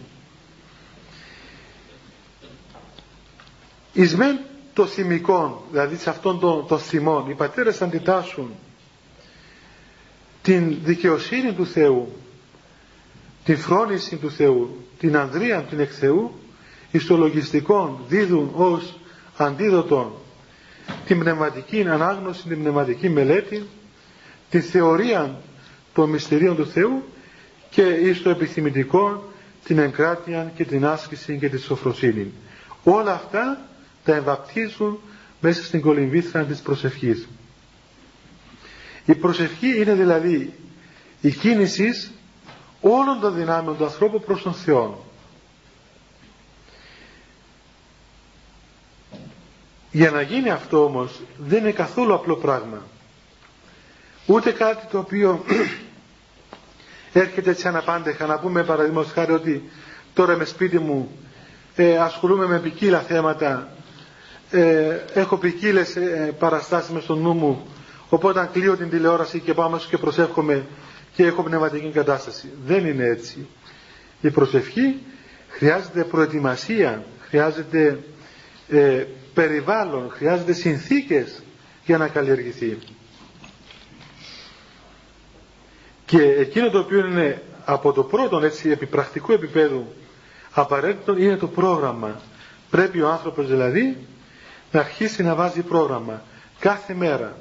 Εις 3.94 4.16
μεν 4.16 4.40
το 4.74 4.86
θυμικό, 4.86 5.66
δηλαδή 5.72 5.96
σε 5.96 6.10
αυτόν 6.10 6.40
τον 6.40 6.68
το 6.68 6.78
θυμών, 6.78 7.30
οι 7.30 7.34
πατέρες 7.34 7.82
αντιτάσσουν 7.82 8.56
την 10.42 10.78
δικαιοσύνη 10.84 11.54
του 11.54 11.66
Θεού 11.66 12.14
τη 13.44 13.56
φρόνηση 13.56 14.16
του 14.16 14.32
Θεού, 14.32 14.86
την 15.00 15.18
ανδρεία 15.18 15.62
την 15.62 15.80
εκ 15.80 15.92
Θεού, 16.00 16.32
εις 16.92 17.06
το 17.06 17.18
λογιστικό 17.18 18.00
δίδουν 18.08 18.52
ως 18.56 19.00
αντίδοτον 19.38 20.12
την 21.06 21.20
πνευματική 21.20 21.88
ανάγνωση, 21.88 22.48
την 22.48 22.60
πνευματική 22.60 23.10
μελέτη, 23.10 23.66
τη 24.50 24.60
θεωρία 24.60 25.42
των 25.94 26.10
μυστηρίων 26.10 26.56
του 26.56 26.68
Θεού 26.68 27.04
και 27.70 27.82
εις 27.82 28.22
το 28.22 28.30
επιθυμητικό 28.30 29.24
την 29.64 29.80
εγκράτεια 29.80 30.52
και 30.56 30.66
την 30.66 30.86
άσκηση 30.86 31.38
και 31.38 31.50
τη 31.50 31.58
σοφροσύνη. 31.58 32.32
Όλα 32.84 33.14
αυτά 33.14 33.62
τα 34.04 34.16
εμβαπτίζουν 34.16 35.00
μέσα 35.42 35.64
στην 35.64 35.82
κολυμβήθρα 35.82 36.44
της 36.44 36.60
προσευχής. 36.60 37.28
Η 39.06 39.16
προσευχή 39.16 39.82
είναι 39.82 39.94
δηλαδή 39.94 40.54
η 41.22 41.32
κίνησης 41.32 42.12
όλων 42.82 43.20
των 43.20 43.36
δυνάμεων 43.36 43.78
του 43.78 43.84
ανθρώπου 43.84 44.20
προς 44.22 44.42
τον 44.42 44.54
Θεό. 44.54 45.04
Για 49.92 50.12
να 50.12 50.22
γίνει 50.22 50.50
αυτό 50.50 50.84
όμως 50.84 51.20
δεν 51.38 51.60
είναι 51.60 51.72
καθόλου 51.72 52.14
απλό 52.14 52.36
πράγμα. 52.36 52.82
Ούτε 54.26 54.52
κάτι 54.52 54.86
το 54.92 54.98
οποίο 54.98 55.44
έρχεται 57.14 57.50
έτσι 57.50 57.68
αναπάντεχα 57.68 58.26
να 58.26 58.40
πούμε 58.40 58.64
παραδείγματος 58.64 59.12
χάρη 59.12 59.32
ότι 59.32 59.70
τώρα 60.14 60.36
με 60.38 60.46
σπίτι 60.46 60.80
μου 60.80 61.12
ε, 61.76 61.98
ασχολούμαι 61.98 62.46
με 62.46 62.60
ποικίλα 62.60 63.00
θέματα 63.00 63.70
ε, 64.52 64.98
έχω 65.14 65.38
ποικίλες 65.38 65.96
ε, 65.96 66.36
παραστάσεις 66.40 66.90
μες 66.90 67.04
στο 67.04 67.16
νου 67.16 67.34
μου 67.34 67.68
οπότε 68.10 68.40
αν 68.40 68.50
κλείω 68.52 68.78
την 68.78 68.90
τηλεόραση 68.90 69.40
και 69.40 69.54
πάω 69.54 69.78
και 69.90 69.98
προσεύχομαι 69.98 70.66
και 71.14 71.26
έχω 71.26 71.44
πνευματική 71.44 71.90
κατάσταση. 71.90 72.50
Δεν 72.66 72.86
είναι 72.86 73.04
έτσι. 73.06 73.48
Η 74.22 74.30
προσευχή 74.30 74.98
χρειάζεται 75.50 76.04
προετοιμασία, 76.04 77.04
χρειάζεται 77.22 78.00
ε, 78.70 79.06
περιβάλλον, 79.34 80.10
χρειάζεται 80.10 80.54
συνθήκες 80.54 81.44
για 81.86 81.98
να 81.98 82.08
καλλιεργηθεί. 82.08 82.78
Και 86.06 86.22
εκείνο 86.22 86.70
το 86.70 86.80
οποίο 86.80 87.06
είναι 87.06 87.42
από 87.66 87.92
το 87.94 88.04
πρώτο 88.04 88.38
έτσι 88.40 88.70
επιπρακτικού 88.70 89.32
επίπεδου 89.32 89.88
απαραίτητο 90.54 91.18
είναι 91.18 91.36
το 91.38 91.48
πρόγραμμα. 91.48 92.22
Πρέπει 92.70 93.02
ο 93.02 93.10
άνθρωπος 93.10 93.48
δηλαδή 93.48 93.98
να 94.72 94.80
αρχίσει 94.80 95.24
να 95.24 95.36
βάζει 95.36 95.62
πρόγραμμα 95.62 96.24
κάθε 96.60 96.94
μέρα. 96.94 97.38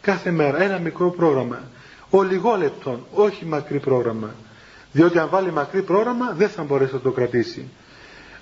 Κάθε 0.00 0.30
μέρα 0.30 0.62
ένα 0.62 0.78
μικρό 0.78 1.10
πρόγραμμα 1.10 1.62
ολιγόλεπτον, 2.10 3.06
όχι 3.14 3.44
μακρύ 3.46 3.78
πρόγραμμα. 3.80 4.34
Διότι 4.92 5.18
αν 5.18 5.28
βάλει 5.28 5.52
μακρύ 5.52 5.82
πρόγραμμα 5.82 6.32
δεν 6.36 6.48
θα 6.48 6.62
μπορέσει 6.62 6.92
να 6.92 7.00
το 7.00 7.10
κρατήσει. 7.10 7.68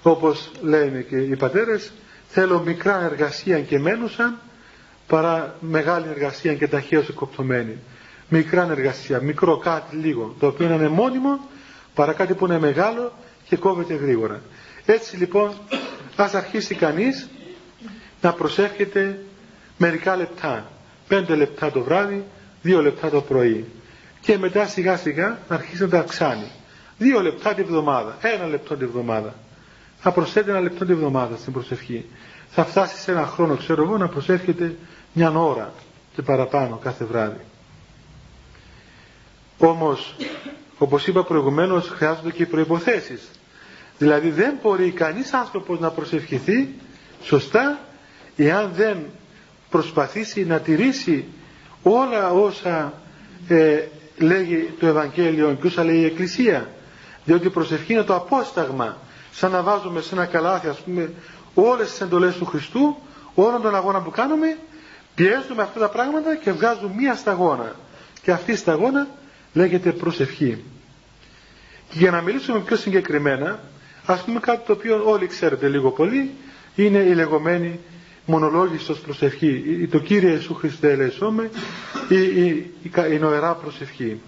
Όπως 0.02 0.50
λένε 0.62 1.00
και 1.00 1.16
οι 1.16 1.36
πατέρες, 1.36 1.92
θέλω 2.28 2.58
μικρά 2.60 3.02
εργασία 3.04 3.60
και 3.60 3.78
μένουσαν 3.78 4.38
παρά 5.06 5.56
μεγάλη 5.60 6.06
εργασία 6.08 6.54
και 6.54 6.68
ταχαίως 6.68 7.08
εκοπτωμένη. 7.08 7.78
Μικρά 8.28 8.68
εργασία, 8.70 9.20
μικρό 9.20 9.56
κάτι 9.58 9.96
λίγο, 9.96 10.34
το 10.38 10.46
οποίο 10.46 10.66
είναι 10.72 10.88
μόνιμο 10.88 11.40
παρά 11.94 12.12
κάτι 12.12 12.34
που 12.34 12.44
είναι 12.46 12.58
μεγάλο 12.58 13.12
και 13.48 13.56
κόβεται 13.56 13.94
γρήγορα. 13.94 14.40
Έτσι 14.86 15.16
λοιπόν 15.16 15.50
ας 16.16 16.34
αρχίσει 16.34 16.74
κανείς 16.74 17.28
να 18.20 18.32
προσεύχεται 18.32 19.18
μερικά 19.76 20.16
λεπτά. 20.16 20.70
Πέντε 21.08 21.34
λεπτά 21.34 21.70
το 21.70 21.80
βράδυ, 21.82 22.24
δύο 22.62 22.82
λεπτά 22.82 23.10
το 23.10 23.20
πρωί. 23.20 23.64
Και 24.20 24.38
μετά 24.38 24.66
σιγά 24.66 24.96
σιγά 24.96 25.38
να 25.48 25.54
αρχίσει 25.56 25.82
να 25.82 25.88
τα 25.88 25.98
αυξάνει. 25.98 26.50
Δύο 26.98 27.20
λεπτά 27.22 27.54
τη 27.54 27.62
βδομάδα, 27.62 28.16
ένα 28.20 28.46
λεπτό 28.46 28.76
τη 28.76 28.86
βδομάδα. 28.86 29.34
Θα 30.00 30.12
προσθέτει 30.12 30.50
ένα 30.50 30.60
λεπτό 30.60 30.84
τη 30.84 30.94
βδομάδα 30.94 31.36
στην 31.36 31.52
προσευχή. 31.52 32.04
Θα 32.50 32.64
φτάσει 32.64 32.96
σε 33.00 33.10
ένα 33.10 33.26
χρόνο, 33.26 33.56
ξέρω 33.56 33.82
εγώ, 33.82 33.96
να 33.98 34.08
προσεύχεται 34.08 34.74
μια 35.12 35.30
ώρα 35.30 35.72
και 36.14 36.22
παραπάνω 36.22 36.76
κάθε 36.76 37.04
βράδυ. 37.04 37.40
Όμως, 39.58 40.16
όπως 40.78 41.06
είπα 41.06 41.24
προηγουμένως, 41.24 41.88
χρειάζονται 41.88 42.30
και 42.30 42.42
οι 42.42 42.46
προϋποθέσεις. 42.46 43.28
Δηλαδή 43.98 44.30
δεν 44.30 44.54
μπορεί 44.62 44.90
κανείς 44.90 45.32
άνθρωπος 45.32 45.80
να 45.80 45.90
προσευχηθεί 45.90 46.68
σωστά 47.22 47.78
εάν 48.36 48.70
δεν 48.74 48.98
προσπαθήσει 49.70 50.44
να 50.44 50.58
τηρήσει 50.60 51.24
όλα 51.82 52.30
όσα 52.32 52.92
ε, 53.48 53.80
λέγει 54.18 54.70
το 54.80 54.86
Ευαγγέλιο 54.86 55.56
και 55.60 55.66
όσα 55.66 55.84
λέει 55.84 55.96
η 55.98 56.04
Εκκλησία. 56.04 56.68
Διότι 57.24 57.46
η 57.46 57.50
προσευχή 57.50 57.92
είναι 57.92 58.02
το 58.02 58.14
απόσταγμα. 58.14 58.96
Σαν 59.32 59.50
να 59.50 59.62
βάζουμε 59.62 60.00
σε 60.00 60.14
ένα 60.14 60.24
καλάθι 60.26 60.68
ας 60.68 60.78
πούμε 60.78 61.10
όλες 61.54 61.90
τις 61.90 62.00
εντολές 62.00 62.34
του 62.36 62.44
Χριστού, 62.44 62.96
όλων 63.34 63.62
των 63.62 63.74
αγώνων 63.74 64.04
που 64.04 64.10
κάνουμε, 64.10 64.56
πιέζουμε 65.14 65.62
αυτά 65.62 65.80
τα 65.80 65.88
πράγματα 65.88 66.36
και 66.36 66.52
βγάζουμε 66.52 66.94
μία 66.96 67.14
σταγόνα. 67.14 67.72
Και 68.22 68.30
αυτή 68.30 68.52
η 68.52 68.56
σταγόνα 68.56 69.06
λέγεται 69.52 69.92
προσευχή. 69.92 70.64
Και 71.90 71.98
για 71.98 72.10
να 72.10 72.20
μιλήσουμε 72.20 72.58
πιο 72.60 72.76
συγκεκριμένα, 72.76 73.60
ας 74.06 74.20
πούμε 74.24 74.40
κάτι 74.40 74.66
το 74.66 74.72
οποίο 74.72 75.02
όλοι 75.06 75.26
ξέρετε 75.26 75.68
λίγο 75.68 75.90
πολύ, 75.90 76.30
είναι 76.74 76.98
η 76.98 77.14
λεγόμενη 77.14 77.80
μονολόγιστος 78.28 78.98
προσευχή. 78.98 79.88
Το 79.90 79.98
Κύριε 79.98 80.30
Ιησού 80.30 80.54
Χριστέ 80.54 80.90
ελεησόμε, 80.90 81.50
η, 82.08 82.16
η, 82.22 82.46
η, 82.82 82.90
η 83.12 83.18
νοερά 83.18 83.54
προσευχή. 83.54 84.20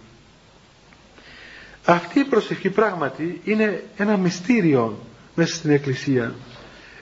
Αυτή 1.84 2.20
η 2.20 2.24
προσευχή 2.24 2.70
πράγματι 2.70 3.40
είναι 3.44 3.84
ένα 3.96 4.16
μυστήριο 4.16 4.98
μέσα 5.34 5.54
στην 5.54 5.70
Εκκλησία. 5.70 6.34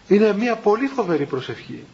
Είναι 0.08 0.32
μια 0.38 0.56
πολύ 0.56 0.86
φοβερή 0.86 1.26
προσευχή. 1.26 1.84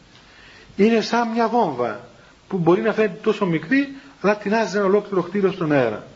Είναι 0.76 1.00
σαν 1.00 1.28
μια 1.28 1.48
βόμβα 1.48 2.08
που 2.48 2.58
μπορεί 2.58 2.80
να 2.80 2.92
φαίνεται 2.92 3.18
τόσο 3.22 3.46
μικρή 3.46 3.88
αλλά 4.20 4.36
τεινάζει 4.36 4.76
ένα 4.76 4.84
ολόκληρο 4.86 5.22
κτίριο 5.22 5.52
στον 5.52 5.72
αέρα. 5.72 6.06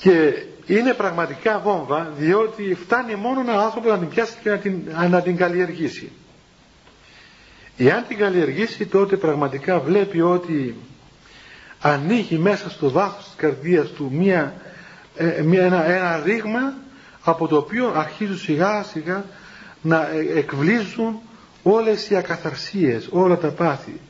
Και 0.00 0.42
είναι 0.78 0.94
πραγματικά 0.94 1.58
βόμβα 1.58 2.12
διότι 2.18 2.74
φτάνει 2.74 3.14
μόνο 3.14 3.40
ένας 3.40 3.64
άνθρωπος 3.64 3.90
να 3.90 3.98
την 3.98 4.08
πιάσει 4.08 4.36
και 4.42 4.50
να 4.50 4.56
την, 4.58 4.82
να 5.10 5.22
την 5.22 5.36
καλλιεργήσει. 5.36 6.12
Εάν 7.76 8.04
την 8.08 8.16
καλλιεργήσει 8.18 8.86
τότε 8.86 9.16
πραγματικά 9.16 9.80
βλέπει 9.80 10.20
ότι 10.20 10.76
ανοίγει 11.80 12.38
μέσα 12.38 12.70
στο 12.70 12.90
βάθος 12.90 13.24
της 13.24 13.34
καρδίας 13.36 13.88
του 13.88 14.08
μια, 14.12 14.54
ε, 15.16 15.42
μια, 15.42 15.62
ένα, 15.62 15.84
ένα 15.90 16.22
ρήγμα 16.24 16.74
από 17.24 17.46
το 17.48 17.56
οποίο 17.56 17.92
αρχίζουν 17.96 18.38
σιγά 18.38 18.82
σιγά 18.82 19.24
να 19.82 20.08
ε, 20.10 20.38
εκβλίζουν 20.38 21.20
όλες 21.62 22.10
οι 22.10 22.16
ακαθαρσίες, 22.16 23.08
όλα 23.10 23.36
τα 23.36 23.48
πάθη, 23.48 24.00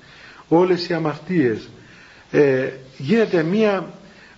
όλες 0.48 0.88
οι 0.88 0.94
αμαρτίες. 0.94 1.68
Ε, 2.30 2.68
γίνεται 2.96 3.42
μία 3.42 3.90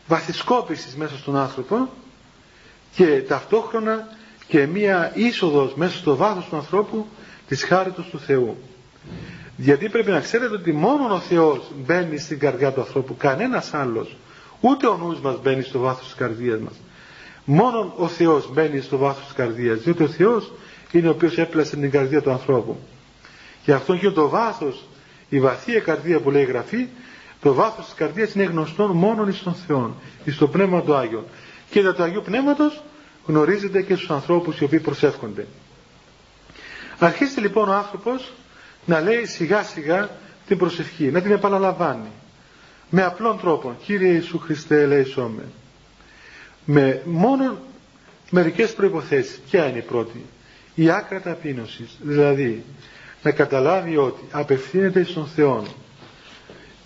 βαθισκόπησης 0.06 0.94
μέσα 0.96 1.16
στον 1.16 1.36
άνθρωπο 1.36 1.88
και 2.94 3.04
ταυτόχρονα 3.28 4.08
και 4.46 4.66
μία 4.66 5.12
είσοδος 5.14 5.74
μέσα 5.74 5.96
στο 5.96 6.16
βάθος 6.16 6.44
του 6.44 6.56
ανθρώπου 6.56 7.06
της 7.48 7.64
χάριτος 7.64 8.06
του 8.10 8.18
Θεού. 8.18 8.56
Γιατί 9.56 9.88
πρέπει 9.88 10.10
να 10.10 10.20
ξέρετε 10.20 10.54
ότι 10.54 10.72
μόνο 10.72 11.14
ο 11.14 11.18
Θεός 11.18 11.60
μπαίνει 11.84 12.18
στην 12.18 12.38
καρδιά 12.38 12.72
του 12.72 12.80
ανθρώπου, 12.80 13.16
κανένας 13.16 13.74
άλλος. 13.74 14.16
Ούτε 14.60 14.86
ο 14.86 14.96
νους 14.96 15.20
μας 15.20 15.40
μπαίνει 15.42 15.62
στο 15.62 15.78
βάθος 15.78 16.04
της 16.04 16.14
καρδίας 16.14 16.60
μας. 16.60 16.74
Μόνο 17.44 17.94
ο 17.96 18.08
Θεός 18.08 18.52
μπαίνει 18.52 18.80
στο 18.80 18.96
βάθος 18.96 19.24
της 19.24 19.32
καρδίας, 19.32 19.78
διότι 19.78 20.02
ο 20.02 20.08
Θεός 20.08 20.52
είναι 20.92 21.08
ο 21.08 21.10
οποίος 21.10 21.38
έπλασε 21.38 21.76
την 21.76 21.90
καρδία 21.90 22.22
του 22.22 22.30
ανθρώπου. 22.30 22.76
Και 23.64 23.72
αυτό 23.72 23.96
και 23.96 24.10
το 24.10 24.28
βάθος, 24.28 24.84
η 25.28 25.40
βαθία 25.40 25.80
καρδία 25.80 26.20
που 26.20 26.30
λέει 26.30 26.42
η 26.42 26.44
Γραφή, 26.46 26.86
το 27.40 27.54
βάθος 27.54 27.84
της 27.84 27.94
καρδίας 27.94 28.34
είναι 28.34 28.44
γνωστό 28.44 28.88
μόνον 28.88 29.28
εις 29.28 29.42
τον 29.42 29.54
Θεό, 29.54 29.94
εις 30.24 30.36
το 30.36 30.48
Πνεύμα 30.48 30.82
του 30.82 30.94
Άγιον. 30.94 31.24
Και 31.72 31.80
για 31.80 31.94
το 31.94 32.02
Αγίου 32.02 32.22
Πνεύματος 32.24 32.82
γνωρίζεται 33.26 33.82
και 33.82 33.94
στους 33.94 34.10
ανθρώπους 34.10 34.60
οι 34.60 34.64
οποίοι 34.64 34.80
προσεύχονται. 34.80 35.46
Αρχίσει 36.98 37.40
λοιπόν 37.40 37.68
ο 37.68 37.72
άνθρωπος 37.72 38.32
να 38.84 39.00
λέει 39.00 39.26
σιγά 39.26 39.62
σιγά 39.62 40.08
την 40.46 40.58
προσευχή, 40.58 41.04
να 41.10 41.20
την 41.20 41.30
επαναλαμβάνει. 41.32 42.10
Με 42.90 43.02
απλόν 43.02 43.38
τρόπο, 43.38 43.76
Κύριε 43.84 44.12
Ιησού 44.12 44.38
Χριστέ 44.38 44.82
ελέησόμε. 44.82 45.42
Με 46.64 47.02
μόνο 47.04 47.58
μερικές 48.30 48.74
προϋποθέσεις. 48.74 49.40
Ποια 49.50 49.66
είναι 49.68 49.78
η 49.78 49.82
πρώτη; 49.82 50.24
Η 50.74 50.90
άκρα 50.90 51.20
ταπείνωσης. 51.20 51.96
Δηλαδή 52.00 52.64
να 53.22 53.30
καταλάβει 53.30 53.96
ότι 53.96 54.22
απευθύνεται 54.30 55.04
στον 55.04 55.26
Θεό 55.26 55.64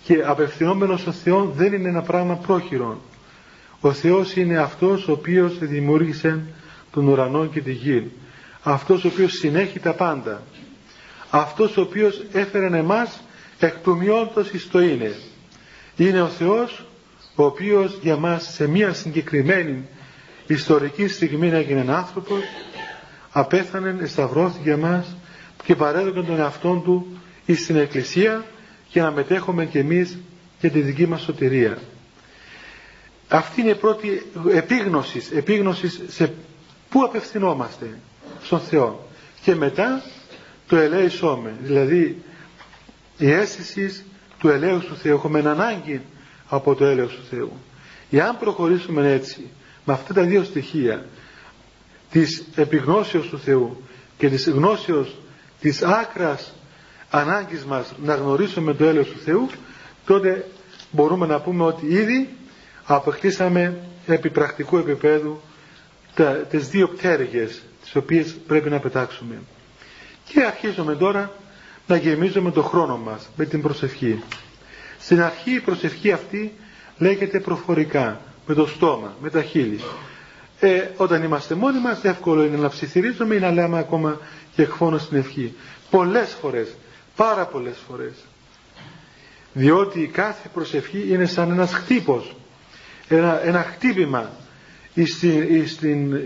και 0.03 0.23
απευθυνόμενος 0.25 1.01
στον 1.01 1.13
Θεό 1.13 1.45
δεν 1.55 1.73
είναι 1.73 1.89
ένα 1.89 2.01
πράγμα 2.01 2.35
πρόχειρο. 2.35 3.01
Ο 3.81 3.91
Θεός 3.91 4.35
είναι 4.35 4.57
αυτός 4.57 5.07
ο 5.07 5.11
οποίος 5.11 5.57
δημιούργησε 5.57 6.43
τον 6.91 7.07
ουρανό 7.07 7.45
και 7.45 7.61
τη 7.61 7.71
γη. 7.71 8.11
Αυτός 8.63 9.03
ο 9.03 9.07
οποίος 9.07 9.31
συνέχει 9.31 9.79
τα 9.79 9.93
πάντα. 9.93 10.43
Αυτός 11.29 11.77
ο 11.77 11.81
οποίος 11.81 12.23
έφερε 12.31 12.77
εμάς 12.77 13.21
εκ 13.59 13.73
του 13.83 13.97
μειόντος 13.97 14.51
εις 14.51 14.69
το 14.69 14.79
είναι. 14.79 15.15
Είναι 15.95 16.21
ο 16.21 16.27
Θεός 16.27 16.85
ο 17.35 17.43
οποίος 17.43 17.97
για 18.01 18.15
μας 18.17 18.53
σε 18.53 18.67
μια 18.67 18.93
συγκεκριμένη 18.93 19.87
ιστορική 20.47 21.07
στιγμή 21.07 21.49
έγινε 21.49 21.91
άνθρωπος, 21.91 22.39
απέθανε, 23.31 24.05
σταυρώθηκε 24.05 24.63
για 24.63 24.77
μας 24.77 25.15
και 25.63 25.75
παρέδωκε 25.75 26.21
τον 26.21 26.39
εαυτό 26.39 26.81
του 26.85 27.07
εις 27.45 27.65
την 27.65 27.75
Εκκλησία 27.75 28.45
και 28.89 29.01
να 29.01 29.11
μετέχουμε 29.11 29.65
κι 29.65 29.77
εμείς 29.77 30.17
και 30.59 30.69
τη 30.69 30.79
δική 30.79 31.07
μας 31.07 31.21
σωτηρία. 31.21 31.77
Αυτή 33.29 33.61
είναι 33.61 33.69
η 33.69 33.75
πρώτη 33.75 34.25
επίγνωσης, 34.53 35.31
επίγνωσης 35.31 36.01
σε 36.07 36.33
πού 36.89 37.03
απευθυνόμαστε 37.03 37.99
στον 38.43 38.59
Θεό. 38.59 39.07
Και 39.41 39.55
μετά 39.55 40.03
το 40.67 40.75
ελέησόμε, 40.75 41.55
δηλαδή 41.61 42.23
η 43.17 43.31
αίσθηση 43.31 44.05
του 44.39 44.49
ελέους 44.49 44.85
του 44.85 44.95
Θεού. 44.95 45.13
Έχουμε 45.13 45.39
ανάγκη 45.39 46.01
από 46.47 46.75
το 46.75 46.85
έλεος 46.85 47.11
του 47.11 47.23
Θεού. 47.29 47.51
Εάν 48.11 48.37
προχωρήσουμε 48.37 49.11
έτσι, 49.11 49.49
με 49.85 49.93
αυτά 49.93 50.13
τα 50.13 50.21
δύο 50.21 50.43
στοιχεία, 50.43 51.05
της 52.11 52.43
επιγνώσεως 52.55 53.27
του 53.27 53.39
Θεού 53.39 53.83
και 54.17 54.29
της 54.29 54.49
γνώσεως 54.49 55.15
της 55.61 55.81
άκρας 55.81 56.53
ανάγκης 57.09 57.65
μας 57.65 57.93
να 58.03 58.15
γνωρίσουμε 58.15 58.73
το 58.73 58.85
έλεος 58.85 59.07
του 59.07 59.19
Θεού, 59.19 59.49
τότε 60.05 60.47
μπορούμε 60.91 61.25
να 61.25 61.41
πούμε 61.41 61.63
ότι 61.63 61.85
ήδη 61.85 62.29
αποκτήσαμε 62.87 63.77
επί 64.07 64.29
πρακτικού 64.29 64.77
επίπεδου 64.77 65.41
τα, 66.15 66.31
τις 66.31 66.69
δύο 66.69 66.87
πτέρυγες 66.87 67.61
τις 67.83 67.95
οποίες 67.95 68.35
πρέπει 68.47 68.69
να 68.69 68.79
πετάξουμε. 68.79 69.35
Και 70.25 70.43
αρχίζουμε 70.43 70.95
τώρα 70.95 71.31
να 71.87 71.95
γεμίζουμε 71.97 72.51
το 72.51 72.61
χρόνο 72.63 72.97
μας 72.97 73.29
με 73.35 73.45
την 73.45 73.61
προσευχή. 73.61 74.23
Στην 74.99 75.21
αρχή 75.21 75.51
η 75.55 75.59
προσευχή 75.59 76.11
αυτή 76.11 76.53
λέγεται 76.97 77.39
προφορικά, 77.39 78.21
με 78.47 78.53
το 78.53 78.67
στόμα, 78.67 79.15
με 79.21 79.29
τα 79.29 79.43
χείλη. 79.43 79.79
Ε, 80.59 80.87
όταν 80.97 81.23
είμαστε 81.23 81.55
μόνοι 81.55 81.79
μας 81.79 82.03
εύκολο 82.03 82.43
είναι 82.43 82.57
να 82.57 82.69
ψιθυρίζουμε 82.69 83.35
ή 83.35 83.39
να 83.39 83.51
λέμε 83.51 83.77
ακόμα 83.79 84.19
και 84.55 84.61
εκφώνω 84.61 84.97
στην 84.97 85.17
ευχή. 85.17 85.53
Πολλές 85.89 86.37
φορές, 86.41 86.75
πάρα 87.15 87.45
πολλές 87.45 87.77
φορές. 87.87 88.13
Διότι 89.53 90.07
κάθε 90.13 90.49
προσευχή 90.53 91.05
είναι 91.09 91.25
σαν 91.25 91.51
ένας 91.51 91.73
χτύπος, 91.73 92.35
ένα, 93.09 93.45
ένα 93.45 93.63
χτύπημα 93.63 94.29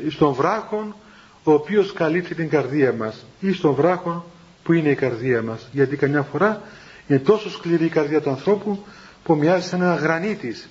στον 0.09 0.33
βράχον 0.33 0.95
ο 1.43 1.51
οποίος 1.51 1.93
καλύπτει 1.93 2.35
την 2.35 2.49
καρδία 2.49 2.93
μας. 2.93 3.25
Ή 3.39 3.53
στον 3.53 3.73
βράχο 3.73 4.25
που 4.63 4.73
είναι 4.73 4.89
η 4.89 4.95
καρδία 4.95 5.41
μας. 5.41 5.67
Γιατί 5.71 5.95
καμιά 5.95 6.21
φορά 6.21 6.61
είναι 7.07 7.19
τόσο 7.19 7.49
σκληρή 7.49 7.85
η 7.85 7.89
καρδία 7.89 8.21
του 8.21 8.29
ανθρώπου 8.29 8.85
που 9.23 9.35
μοιάζει 9.35 9.67
σαν 9.67 9.81
ένα 9.81 9.95
γρανίτης. 9.95 10.69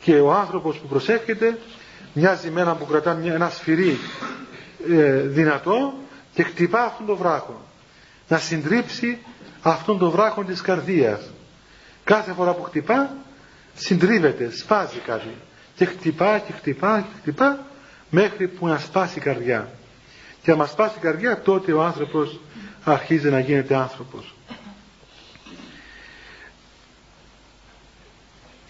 Και 0.00 0.14
ο 0.14 0.32
άνθρωπος 0.32 0.76
που 0.78 0.86
προσεύχεται 0.86 1.58
μοιάζει 2.12 2.50
με 2.50 2.60
έναν 2.60 2.78
που 2.78 2.86
κρατά 2.86 3.18
ένα 3.24 3.50
σφυρί 3.50 3.98
ε, 4.90 5.12
δυνατό 5.20 5.94
και 6.34 6.42
χτυπά 6.42 6.84
αυτόν 6.84 7.06
τον 7.06 7.16
βράχο 7.16 7.60
να 8.28 8.38
συντρίψει 8.38 9.18
αυτόν 9.62 9.98
τον 9.98 10.10
βράχο 10.10 10.44
της 10.44 10.60
καρδίας. 10.60 11.30
Κάθε 12.04 12.32
φορά 12.32 12.52
που 12.54 12.62
χτυπά 12.62 13.16
συντρίβεται, 13.74 14.50
σπάζει 14.50 14.98
κάτι 14.98 15.34
και 15.76 15.84
χτυπά 15.84 16.38
και 16.38 16.52
χτυπά 16.52 17.00
και 17.00 17.18
χτυπά 17.20 17.66
μέχρι 18.10 18.48
που 18.48 18.66
να 18.66 18.78
σπάσει 18.78 19.18
η 19.18 19.22
καρδιά 19.22 19.68
και 20.42 20.50
αν 20.50 20.56
μας 20.56 20.70
σπάσει 20.70 20.94
η 20.98 21.00
καρδιά 21.00 21.40
τότε 21.42 21.72
ο 21.72 21.82
άνθρωπος 21.82 22.40
αρχίζει 22.84 23.30
να 23.30 23.38
γίνεται 23.40 23.74
άνθρωπος 23.74 24.34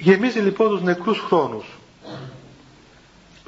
γεμίζει 0.04 0.38
λοιπόν 0.40 0.68
τους 0.68 0.82
νεκρούς 0.82 1.18
χρόνους 1.18 1.66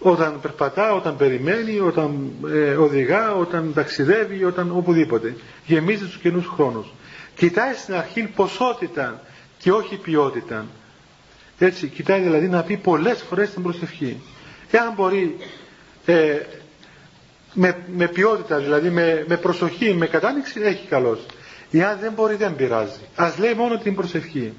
όταν 0.00 0.40
περπατά, 0.40 0.92
όταν 0.94 1.16
περιμένει, 1.16 1.78
όταν 1.78 2.30
ε, 2.46 2.74
οδηγά, 2.74 3.34
όταν 3.34 3.72
ταξιδεύει, 3.74 4.44
όταν 4.44 4.70
οπουδήποτε. 4.76 5.36
Γεμίζει 5.66 6.04
τους 6.04 6.16
καινούς 6.18 6.46
χρόνους. 6.46 6.86
Κοιτάει 7.36 7.74
στην 7.74 7.94
αρχή 7.94 8.22
ποσότητα 8.22 9.20
και 9.58 9.72
όχι 9.72 9.96
ποιότητα. 9.96 10.66
Έτσι, 11.58 11.86
κοιτάει 11.88 12.20
δηλαδή 12.20 12.48
να 12.48 12.62
πει 12.62 12.76
πολλές 12.76 13.22
φορές 13.28 13.50
την 13.50 13.62
προσευχή. 13.62 14.20
Εάν 14.70 14.92
μπορεί 14.96 15.36
ε, 16.06 16.38
με, 17.52 17.76
με 17.96 18.08
ποιότητα, 18.08 18.58
δηλαδή 18.58 18.90
με, 18.90 19.24
με 19.28 19.36
προσοχή, 19.36 19.94
με 19.94 20.06
κατάνοιξη, 20.06 20.60
έχει 20.62 20.86
καλώς. 20.86 21.26
Εάν 21.70 21.98
δεν 22.00 22.12
μπορεί 22.12 22.34
δεν 22.34 22.56
πειράζει. 22.56 23.00
Ας 23.16 23.38
λέει 23.38 23.54
μόνο 23.54 23.78
την 23.78 23.94
προσευχή. 23.94 24.52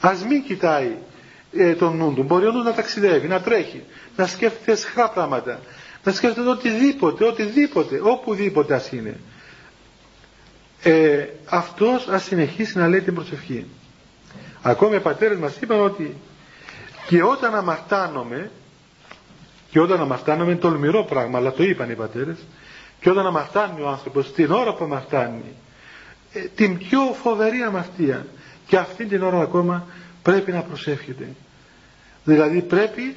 Ας 0.00 0.24
μην 0.24 0.44
κοιτάει 0.44 0.96
ε, 1.52 1.74
τον 1.74 1.96
νου 1.96 2.14
του. 2.14 2.22
Μπορεί 2.22 2.46
ο 2.46 2.52
νους 2.52 2.64
να 2.64 2.72
ταξιδεύει, 2.74 3.26
να 3.28 3.40
τρέχει, 3.40 3.82
να 4.16 4.26
σκέφτεται 4.26 4.76
σχρά 4.76 5.08
πράγματα, 5.10 5.60
να 6.04 6.12
σκέφτεται 6.12 6.48
οτιδήποτε, 6.48 7.24
οτιδήποτε, 7.24 8.00
οπουδήποτε 8.02 8.74
ας 8.74 8.92
είναι. 8.92 9.16
Ε, 10.82 11.26
αυτός 11.44 12.08
ας 12.08 12.22
συνεχίσει 12.24 12.78
να 12.78 12.88
λέει 12.88 13.00
την 13.00 13.14
προσευχή. 13.14 13.66
Ακόμη 14.66 14.96
οι 14.96 15.00
πατέρες 15.00 15.38
μας 15.38 15.56
είπαν 15.60 15.80
ότι 15.80 16.16
και 17.06 17.22
όταν 17.22 17.54
αμαρτάνομαι, 17.54 18.50
και 19.70 19.80
όταν 19.80 20.00
αμαρτάνομαι 20.00 20.50
είναι 20.50 20.60
τολμηρό 20.60 21.04
πράγμα, 21.04 21.38
αλλά 21.38 21.52
το 21.52 21.62
είπαν 21.62 21.90
οι 21.90 21.94
πατέρες, 21.94 22.36
και 23.00 23.10
όταν 23.10 23.26
αμαρτάνει 23.26 23.80
ο 23.80 23.88
άνθρωπος, 23.88 24.32
την 24.32 24.50
ώρα 24.50 24.74
που 24.74 24.84
αμαρτάνει, 24.84 25.54
ε, 26.32 26.40
την 26.40 26.78
πιο 26.78 27.00
φοβερή 27.22 27.62
αμαρτία, 27.62 28.26
και 28.66 28.76
αυτή 28.76 29.04
την 29.04 29.22
ώρα 29.22 29.40
ακόμα 29.40 29.86
πρέπει 30.22 30.52
να 30.52 30.60
προσεύχεται. 30.62 31.28
Δηλαδή 32.24 32.62
πρέπει 32.62 33.16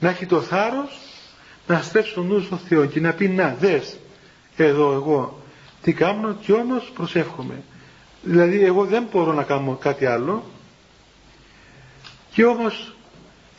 να 0.00 0.08
έχει 0.08 0.26
το 0.26 0.40
θάρρος 0.40 0.98
να 1.66 1.82
στρέψει 1.82 2.14
τον 2.14 2.26
νου 2.26 2.40
στο 2.40 2.56
Θεό 2.56 2.86
και 2.86 3.00
να 3.00 3.12
πει 3.12 3.28
να 3.28 3.56
δες 3.60 3.96
εδώ 4.56 4.92
εγώ 4.92 5.38
τι 5.82 5.92
κάνω 5.92 6.34
και 6.40 6.52
όμως 6.52 6.90
προσεύχομαι. 6.94 7.62
Δηλαδή 8.22 8.64
εγώ 8.64 8.84
δεν 8.84 9.06
μπορώ 9.12 9.32
να 9.32 9.42
κάνω 9.42 9.76
κάτι 9.80 10.06
άλλο 10.06 10.44
και 12.38 12.44
όμως 12.44 12.94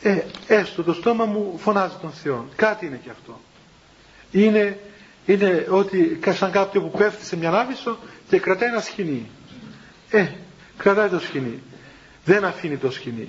ε, 0.02 0.18
έστω 0.46 0.82
το 0.82 0.92
στόμα 0.92 1.24
μου 1.24 1.54
φωνάζει 1.58 1.94
τον 2.00 2.10
Θεό. 2.10 2.48
Κάτι 2.56 2.86
είναι 2.86 3.00
και 3.04 3.10
αυτό. 3.10 3.40
Είναι, 4.30 4.78
είναι 5.26 5.66
ότι 5.70 6.18
σαν 6.28 6.50
κάποιο 6.50 6.82
που 6.82 6.98
πέφτει 6.98 7.24
σε 7.24 7.36
μια 7.36 7.50
άβυσσο 7.52 7.98
και 8.28 8.38
κρατάει 8.38 8.68
ένα 8.68 8.80
σκηνή. 8.80 9.30
Ε, 10.10 10.26
κρατάει 10.76 11.08
το 11.08 11.20
σκηνή. 11.20 11.62
Δεν 12.24 12.44
αφήνει 12.44 12.76
το 12.76 12.90
σκηνή. 12.90 13.28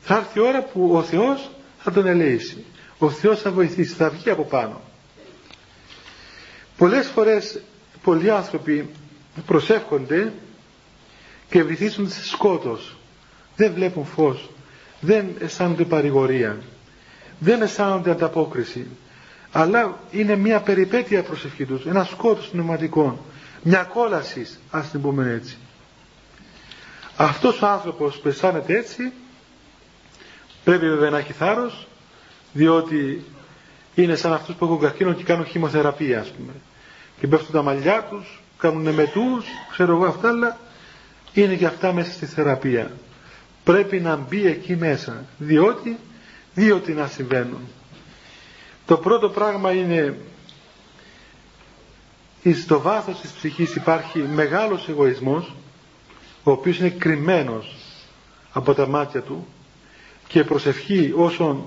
Θα 0.00 0.16
έρθει 0.16 0.38
η 0.38 0.42
ώρα 0.42 0.62
που 0.62 0.90
ο 0.94 1.02
Θεός 1.02 1.50
θα 1.78 1.92
τον 1.92 2.06
ελέησει. 2.06 2.64
Ο 2.98 3.10
Θεός 3.10 3.40
θα 3.40 3.50
βοηθήσει, 3.50 3.94
θα 3.94 4.10
βγει 4.10 4.30
από 4.30 4.44
πάνω. 4.44 4.80
Πολλές 6.76 7.06
φορές 7.06 7.60
πολλοί 8.02 8.30
άνθρωποι 8.30 8.90
προσεύχονται 9.46 10.32
και 11.48 11.62
βυθίζονται 11.62 12.10
σε 12.10 12.26
σκότος. 12.26 12.96
Δεν 13.56 13.72
βλέπουν 13.72 14.04
φως. 14.04 14.50
Δεν 15.00 15.26
αισθάνονται 15.38 15.84
παρηγορία. 15.84 16.56
Δεν 17.38 17.62
αισθάνονται 17.62 18.10
ανταπόκριση. 18.10 18.86
Αλλά 19.52 19.98
είναι 20.10 20.36
μια 20.36 20.60
περιπέτεια 20.60 21.22
προσευχή 21.22 21.64
τους. 21.64 21.86
Ένα 21.86 22.04
σκότος 22.04 22.48
πνευματικών. 22.48 23.18
Μια 23.62 23.82
κόλαση, 23.82 24.46
ας 24.70 24.90
την 24.90 25.00
πούμε 25.00 25.30
έτσι. 25.30 25.56
Αυτός 27.16 27.62
ο 27.62 27.66
άνθρωπος 27.66 28.18
που 28.18 28.28
αισθάνεται 28.28 28.76
έτσι 28.78 29.12
Πρέπει 30.66 30.88
βέβαια 30.88 31.10
να 31.10 31.18
έχει 31.18 31.32
θάρρος, 31.32 31.86
διότι 32.52 33.24
είναι 33.94 34.14
σαν 34.14 34.32
αυτούς 34.32 34.54
που 34.54 34.64
έχουν 34.64 34.78
καρκίνο 34.78 35.12
και 35.12 35.22
κάνουν 35.22 35.46
χημοθεραπεία, 35.46 36.20
ας 36.20 36.28
πούμε. 36.30 36.52
Και 37.20 37.26
πέφτουν 37.26 37.52
τα 37.52 37.62
μαλλιά 37.62 38.02
τους, 38.10 38.42
κάνουν 38.58 38.94
μετούς, 38.94 39.44
ξέρω 39.72 39.92
εγώ 39.92 40.04
αυτά, 40.06 40.28
αλλά 40.28 40.58
είναι 41.32 41.54
και 41.54 41.66
αυτά 41.66 41.92
μέσα 41.92 42.12
στη 42.12 42.26
θεραπεία. 42.26 42.90
Πρέπει 43.66 44.00
να 44.00 44.16
μπει 44.16 44.46
εκεί 44.46 44.76
μέσα, 44.76 45.24
διότι 45.38 45.96
δύο 46.54 46.78
τι 46.78 46.92
να 46.92 47.06
συμβαίνουν. 47.06 47.60
Το 48.86 48.96
πρώτο 48.96 49.28
πράγμα 49.28 49.72
είναι 49.72 50.18
στο 52.62 52.80
βάθος 52.80 53.20
της 53.20 53.30
ψυχής 53.30 53.74
υπάρχει 53.74 54.18
μεγάλος 54.18 54.88
εγωισμός 54.88 55.52
ο 56.42 56.50
οποίος 56.50 56.78
είναι 56.78 56.88
κρυμμένος 56.88 57.74
από 58.52 58.74
τα 58.74 58.86
μάτια 58.86 59.20
του 59.22 59.46
και 60.26 60.44
προσευχή 60.44 61.12
όσον, 61.16 61.64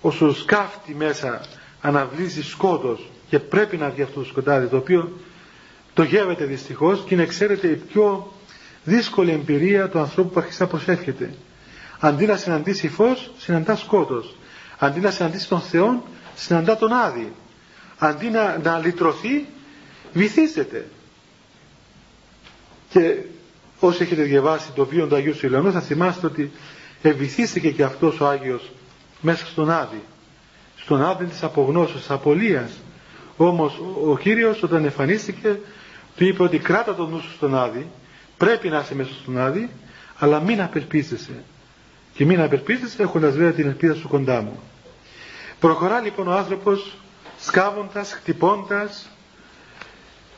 όσο 0.00 0.34
σκάφτει 0.34 0.94
μέσα 0.94 1.40
αναβλύζει 1.80 2.42
σκότος 2.42 3.10
και 3.28 3.38
πρέπει 3.38 3.76
να 3.76 3.90
βγει 3.90 4.02
αυτός 4.02 4.22
το 4.22 4.28
σκοτάδι 4.28 4.66
το 4.66 4.76
οποίο 4.76 5.12
το 5.94 6.02
γεύεται 6.02 6.44
δυστυχώς 6.44 7.02
και 7.06 7.14
είναι 7.14 7.26
ξέρετε 7.26 7.66
η 7.68 7.74
πιο 7.74 8.32
δύσκολη 8.84 9.30
εμπειρία 9.30 9.88
του 9.88 9.98
ανθρώπου 9.98 10.30
που 10.30 10.40
αρχίζει 10.40 10.60
να 10.60 10.66
προσεύχεται. 10.66 11.34
Αντί 11.98 12.26
να 12.26 12.36
συναντήσει 12.36 12.88
φως, 12.88 13.30
συναντά 13.38 13.76
σκότος. 13.76 14.36
Αντί 14.78 15.00
να 15.00 15.10
συναντήσει 15.10 15.48
τον 15.48 15.60
Θεό, 15.60 16.04
συναντά 16.34 16.76
τον 16.76 16.92
Άδη. 16.92 17.32
Αντί 17.98 18.28
να, 18.28 18.58
να 18.58 18.78
λυτρωθεί, 18.78 19.46
βυθίζεται. 20.12 20.88
Και 22.88 23.16
όσοι 23.80 24.02
έχετε 24.02 24.22
διαβάσει 24.22 24.70
το 24.74 24.86
βίο 24.86 25.06
του 25.06 25.14
Αγίου 25.14 25.34
Σιλωνού 25.34 25.72
θα 25.72 25.80
θυμάστε 25.80 26.26
ότι 26.26 26.50
ευηθίστηκε 27.02 27.70
και 27.70 27.82
αυτός 27.82 28.20
ο 28.20 28.28
Άγιος 28.28 28.70
μέσα 29.20 29.46
στον 29.46 29.70
Άδη 29.70 30.02
στον 30.84 31.02
Άδη 31.02 31.24
της 31.24 31.42
απογνώσεως, 31.42 32.00
της 32.00 32.10
απολίας 32.10 32.70
όμως 33.36 33.80
ο 34.06 34.18
Κύριος 34.18 34.62
όταν 34.62 34.84
εμφανίστηκε 34.84 35.58
του 36.16 36.24
είπε 36.24 36.42
ότι 36.42 36.58
κράτα 36.58 36.94
τον 36.94 37.10
νου 37.10 37.20
σου 37.20 37.32
στον 37.32 37.58
Άδη 37.58 37.86
πρέπει 38.42 38.68
να 38.68 38.78
είσαι 38.80 38.94
μέσα 38.94 39.10
στον 39.22 39.38
Άδη 39.38 39.70
αλλά 40.18 40.40
μην 40.40 40.62
απελπίζεσαι. 40.62 41.42
Και 42.14 42.24
μην 42.24 42.40
απελπίζεσαι 42.40 43.02
έχοντας 43.02 43.34
βέβαια 43.36 43.52
την 43.52 43.66
ελπίδα 43.66 43.94
σου 43.94 44.08
κοντά 44.08 44.42
μου. 44.42 44.60
Προχωρά 45.60 46.00
λοιπόν 46.00 46.28
ο 46.28 46.32
άνθρωπος 46.32 46.96
σκάβοντας, 47.40 48.12
χτυπώντας 48.12 49.08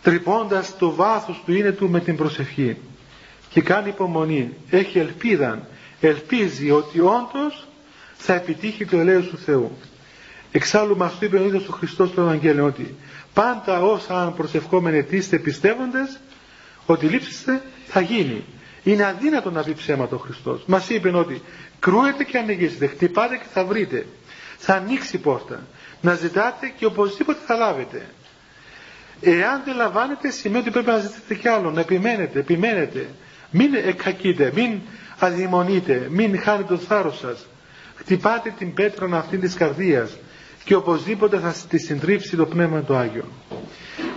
τρυπώντας 0.02 0.76
το 0.78 0.94
βάθος 0.94 1.42
του 1.46 1.52
είναι 1.54 1.72
του 1.72 1.90
με 1.90 2.00
την 2.00 2.16
προσευχή. 2.16 2.76
Και 3.50 3.60
κάνει 3.60 3.88
υπομονή. 3.88 4.56
Έχει 4.70 4.98
ελπίδα. 4.98 5.68
Ελπίζει 6.00 6.70
ότι 6.70 7.00
όντως 7.00 7.66
θα 8.16 8.34
επιτύχει 8.34 8.84
το 8.84 8.98
ελέος 8.98 9.26
του 9.26 9.38
Θεού. 9.38 9.76
Εξάλλου 10.52 10.96
μας 10.96 11.12
είπε 11.20 11.38
ο 11.38 11.44
ίδιος 11.44 11.68
ο 11.68 11.72
Χριστός 11.72 12.08
στο 12.08 12.20
Ευαγγέλιο 12.20 12.64
ότι 12.64 12.94
πάντα 13.34 13.80
όσα 13.82 14.22
αν 14.22 14.34
προσευχόμενοι 14.34 14.96
αιτήστε 14.98 15.38
πιστεύοντες 15.38 16.18
ότι 16.86 17.06
λείψετε 17.06 17.62
θα 17.94 18.00
γίνει. 18.00 18.44
Είναι 18.82 19.04
αδύνατο 19.04 19.50
να 19.50 19.62
πει 19.62 19.72
ψέματα 19.72 20.16
ο 20.16 20.18
Χριστός. 20.18 20.62
Μας 20.66 20.88
είπε 20.88 21.16
ότι 21.16 21.42
κρούετε 21.78 22.24
και 22.24 22.38
ανοίγεστε, 22.38 22.86
χτυπάτε 22.86 23.36
και 23.36 23.44
θα 23.52 23.64
βρείτε. 23.64 24.06
Θα 24.58 24.74
ανοίξει 24.74 25.16
η 25.16 25.18
πόρτα. 25.18 25.66
Να 26.00 26.14
ζητάτε 26.14 26.72
και 26.76 26.84
οπωσδήποτε 26.86 27.38
θα 27.46 27.54
λάβετε. 27.54 28.06
Εάν 29.20 29.62
δεν 29.64 29.76
λαμβάνετε 29.76 30.30
σημαίνει 30.30 30.60
ότι 30.60 30.70
πρέπει 30.70 30.86
να 30.90 30.98
ζητήσετε 30.98 31.34
κι 31.34 31.48
άλλο, 31.48 31.70
να 31.70 31.80
επιμένετε, 31.80 32.38
επιμένετε. 32.38 33.08
Μην 33.50 33.74
εκκακείτε, 33.74 34.52
μην 34.54 34.80
αδειμονείτε, 35.18 36.06
μην 36.10 36.38
χάνετε 36.40 36.74
το 36.74 36.80
θάρρος 36.80 37.18
σας. 37.18 37.46
Χτυπάτε 37.94 38.54
την 38.58 38.74
πέτρα 38.74 39.16
αυτή 39.16 39.38
της 39.38 39.54
καρδίας 39.54 40.16
και 40.64 40.74
οπωσδήποτε 40.74 41.38
θα 41.38 41.54
τη 41.68 41.78
συντρίψει 41.78 42.36
το 42.36 42.46
Πνεύμα 42.46 42.80
του 42.80 42.94
Άγιο. 42.94 43.24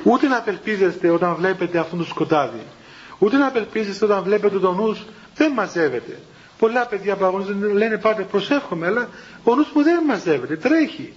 Ούτε 0.04 0.28
να 0.28 0.38
απελπίζεστε 0.38 1.10
όταν 1.10 1.36
βλέπετε 1.36 1.80
αυτόν 1.80 2.00
το 2.00 2.06
σκοτάδι. 2.06 2.62
Ούτε 3.20 3.38
να 3.38 3.48
απελπίζεστε 3.48 4.06
όταν 4.06 4.24
βλέπετε 4.24 4.60
τον 4.60 4.76
νους 4.76 5.06
δεν 5.36 5.52
μαζεύεται. 5.52 6.18
Πολλά 6.60 6.86
παιδιά 6.88 7.16
που 7.16 7.46
λένε 7.74 7.98
πάτε 7.98 8.24
προσεύχομαι 8.24 8.86
αλλά 8.86 9.10
ο 9.44 9.56
νους 9.56 9.72
μου 9.76 9.84
δεν 9.84 10.04
μαζεύεται. 10.04 10.56
Τρέχει. 10.56 11.14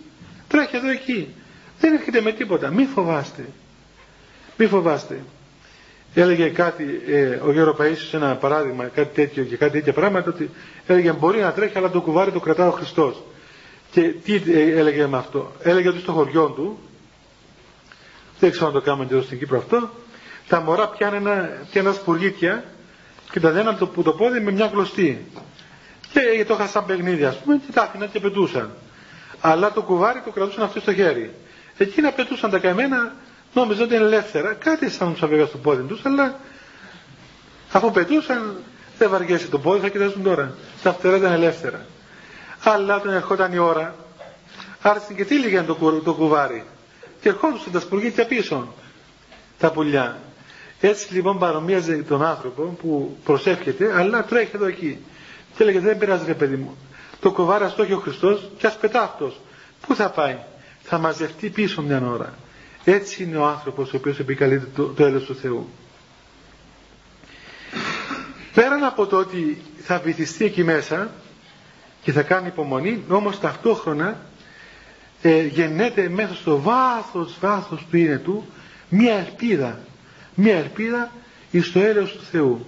Τρέχει 0.48 0.76
εδώ 0.76 0.88
εκεί. 0.90 1.34
Δεν 1.80 1.92
έρχεται 1.92 2.20
με 2.20 2.32
τίποτα. 2.32 2.70
Μην 2.70 2.86
φοβάστε. 2.88 3.44
Μην 4.56 4.68
φοβάστε. 4.68 5.20
έλεγε 6.14 6.48
κάτι 6.48 7.02
ε, 7.06 7.40
ο 7.44 7.52
Γιώργο 7.52 7.76
Παΐσιος 7.78 8.12
ένα 8.14 8.36
παράδειγμα 8.36 8.84
κάτι 8.84 9.14
τέτοιο 9.14 9.44
και 9.44 9.56
κάτι 9.56 9.72
τέτοια 9.72 9.92
πράγματα 9.92 10.30
ότι 10.30 10.50
έλεγε 10.86 11.12
μπορεί 11.12 11.40
να 11.40 11.52
τρέχει 11.52 11.78
αλλά 11.78 11.90
το 11.90 12.00
κουβάρι 12.00 12.30
το 12.30 12.40
κρατά 12.40 12.68
ο 12.68 12.70
Χριστός 12.70 13.22
και 13.90 14.00
τι 14.02 14.34
ε, 14.34 14.78
έλεγε 14.78 15.06
με 15.06 15.16
αυτό 15.16 15.52
έλεγε 15.62 15.88
ότι 15.88 15.98
στο 15.98 16.12
χωριό 16.12 16.46
του 16.48 16.78
δεν 18.40 18.50
ξέρω 18.50 18.66
αν 18.66 18.72
το 18.72 18.80
κάνουμε 18.80 19.06
εδώ 19.10 19.22
στην 19.22 19.38
Κύπρο 19.38 19.58
αυτό 19.58 19.90
τα 20.50 20.60
μωρά 20.60 20.88
πιάνουν 20.88 21.26
ένα, 21.26 21.48
πιάνε 21.70 21.92
σπουργίτια 21.92 22.64
και 23.30 23.40
τα 23.40 23.50
δέναν 23.50 23.78
το, 23.78 23.86
το 24.02 24.12
πόδι 24.12 24.40
με 24.40 24.50
μια 24.50 24.66
κλωστή 24.68 25.26
και 26.12 26.44
το 26.44 26.54
είχα 26.54 26.66
σαν 26.66 26.86
παιχνίδι 26.86 27.24
ας 27.24 27.36
πούμε 27.36 27.56
και 27.66 27.72
τα 27.72 27.82
άφηναν 27.82 28.10
και 28.10 28.20
πετούσαν 28.20 28.70
αλλά 29.40 29.72
το 29.72 29.82
κουβάρι 29.82 30.20
το 30.24 30.30
κρατούσαν 30.30 30.62
αυτό 30.62 30.80
στο 30.80 30.94
χέρι 30.94 31.34
εκείνα 31.76 32.12
πετούσαν 32.12 32.50
τα 32.50 32.58
καμένα 32.58 33.12
νόμιζαν 33.54 33.84
ότι 33.84 33.94
είναι 33.94 34.04
ελεύθερα. 34.04 34.52
Κάτι 34.54 34.86
αισθάνονταν 34.86 35.28
βέβαια 35.28 35.46
στο 35.46 35.58
πόδι 35.58 35.82
τους, 35.82 36.04
αλλά 36.04 36.38
αφού 37.72 37.90
πετούσαν, 37.90 38.56
δεν 38.98 39.10
βαριέσαι 39.10 39.48
το 39.48 39.58
πόδι, 39.58 39.80
θα 39.80 39.88
κοιτάζουν 39.88 40.22
τώρα. 40.22 40.54
Τα 40.82 40.92
φτερά 40.92 41.16
ήταν 41.16 41.32
ελεύθερα. 41.32 41.86
Αλλά 42.62 42.96
όταν 42.96 43.12
ερχόταν 43.14 43.52
η 43.52 43.58
ώρα, 43.58 43.94
άρχισαν 44.82 45.16
και 45.16 45.24
τύλιγαν 45.24 45.66
το, 45.66 46.00
το 46.04 46.14
κουβάρι. 46.14 46.64
Και 47.20 47.28
ερχόντουσαν 47.28 47.72
τα 47.72 47.80
σπουργίτια 47.80 48.26
πίσω, 48.26 48.74
τα 49.58 49.70
πουλιά. 49.72 50.18
Έτσι 50.80 51.14
λοιπόν 51.14 51.38
παρομοίαζε 51.38 51.96
τον 51.96 52.22
άνθρωπο 52.24 52.62
που 52.62 53.16
προσεύχεται, 53.24 53.92
αλλά 53.98 54.24
τρέχει 54.24 54.50
εδώ 54.54 54.66
εκεί. 54.66 54.98
Και 55.56 55.62
έλεγε 55.62 55.80
δεν 55.80 55.98
πειράζει 55.98 56.24
ρε 56.26 56.34
παιδί 56.34 56.56
μου. 56.56 56.76
Το 57.20 57.32
κουβάρι 57.32 57.64
αυτό 57.64 57.82
έχει 57.82 57.92
ο 57.92 57.98
Χριστός 57.98 58.50
και 58.58 58.66
ας 58.66 58.76
πετά 58.78 59.02
αυτός. 59.02 59.40
Πού 59.86 59.94
θα 59.94 60.10
πάει; 60.10 60.38
Θα 60.82 60.98
μαζευτεί 60.98 61.48
πίσω 61.50 61.82
μια 61.82 62.02
ώρα. 62.06 62.34
Έτσι 62.84 63.22
είναι 63.22 63.36
ο 63.36 63.46
άνθρωπος 63.46 63.92
ο 63.92 63.96
οποίος 63.96 64.18
επικαλείται 64.18 64.66
το, 64.76 64.84
το 64.86 65.20
του 65.20 65.34
Θεού. 65.34 65.68
Πέραν 68.54 68.84
από 68.84 69.06
το 69.06 69.16
ότι 69.16 69.62
θα 69.82 69.98
βυθιστεί 69.98 70.44
εκεί 70.44 70.64
μέσα 70.64 71.10
και 72.02 72.12
θα 72.12 72.22
κάνει 72.22 72.46
υπομονή, 72.46 73.04
όμως 73.08 73.40
ταυτόχρονα 73.40 74.20
ε, 75.22 75.42
γεννέται 75.46 76.08
μέσα 76.08 76.34
στο 76.34 76.60
βάθος, 76.60 77.36
βάθος 77.40 77.86
του 77.90 77.96
είναι 77.96 78.18
του 78.18 78.46
μία 78.88 79.14
ελπίδα. 79.14 79.78
Μία 80.42 80.56
ελπίδα 80.56 81.12
εις 81.50 81.72
το 81.72 81.80
έλεος 81.80 82.12
του 82.12 82.22
Θεού. 82.30 82.66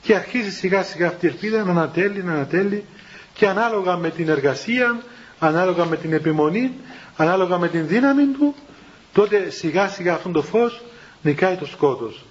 Και 0.00 0.14
αρχίζει 0.14 0.50
σιγά 0.50 0.82
σιγά 0.82 1.06
αυτή 1.08 1.26
η 1.26 1.28
ελπίδα 1.28 1.64
να 1.64 1.70
ανατέλει, 1.70 2.22
να 2.22 2.32
ανατέλει 2.32 2.84
και 3.34 3.48
ανάλογα 3.48 3.96
με 3.96 4.10
την 4.10 4.28
εργασία, 4.28 5.02
ανάλογα 5.38 5.84
με 5.84 5.96
την 5.96 6.12
επιμονή, 6.12 6.72
ανάλογα 7.16 7.58
με 7.58 7.68
την 7.68 7.86
δύναμη 7.86 8.24
του, 8.26 8.54
τότε 9.12 9.50
σιγά 9.50 9.88
σιγά 9.88 10.14
αυτό 10.14 10.30
το 10.30 10.42
φως 10.42 10.82
νικάει 11.22 11.56
το 11.56 11.66
σκότος. 11.66 12.24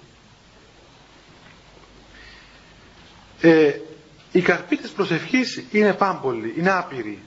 Ε, 3.40 3.72
οι 4.32 4.40
καρποί 4.40 4.76
της 4.76 4.90
προσευχής 4.90 5.64
είναι 5.70 5.92
πάμπολοι, 5.92 6.54
είναι 6.58 6.70
άπειροι. 6.70 7.18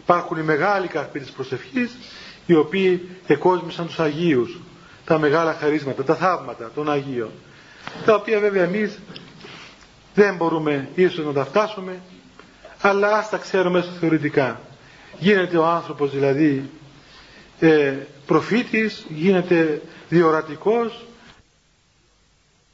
Υπάρχουν 0.00 0.38
οι 0.38 0.42
μεγάλοι 0.42 0.86
καρποί 0.86 1.20
της 1.20 1.30
προσευχής 1.30 1.90
οι 2.46 2.54
οποίοι 2.54 3.08
εκόσμησαν 3.26 3.86
τους 3.86 3.98
Αγίους, 4.00 4.58
τα 5.10 5.18
μεγάλα 5.18 5.54
χαρίσματα, 5.60 6.04
τα 6.04 6.14
θαύματα 6.14 6.70
των 6.74 6.90
Αγίων, 6.90 7.30
τα 8.04 8.14
οποία 8.14 8.40
βέβαια 8.40 8.62
εμείς 8.62 8.98
δεν 10.14 10.36
μπορούμε 10.36 10.88
ίσως 10.94 11.24
να 11.24 11.32
τα 11.32 11.44
φτάσουμε, 11.44 12.00
αλλά 12.80 13.16
ας 13.16 13.28
τα 13.28 13.36
ξέρουμε 13.36 13.84
θεωρητικά. 14.00 14.60
Γίνεται 15.18 15.56
ο 15.56 15.66
άνθρωπος 15.66 16.10
δηλαδή 16.10 16.70
ε, 17.60 17.94
προφήτης, 18.26 19.04
γίνεται 19.08 19.82
διορατικός. 20.08 21.06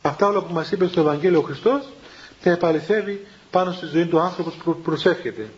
Αυτά 0.02 0.26
όλα 0.26 0.40
που 0.42 0.52
μας 0.52 0.70
είπε 0.72 0.86
στο 0.86 1.00
Ευαγγέλιο 1.00 1.38
ο 1.38 1.42
Χριστός 1.42 1.88
τα 2.42 2.50
επαληθεύει 2.50 3.26
πάνω 3.50 3.72
στη 3.72 3.86
ζωή 3.86 4.06
του 4.06 4.20
άνθρωπος 4.20 4.54
που 4.54 4.76
προσεύχεται. 4.80 5.48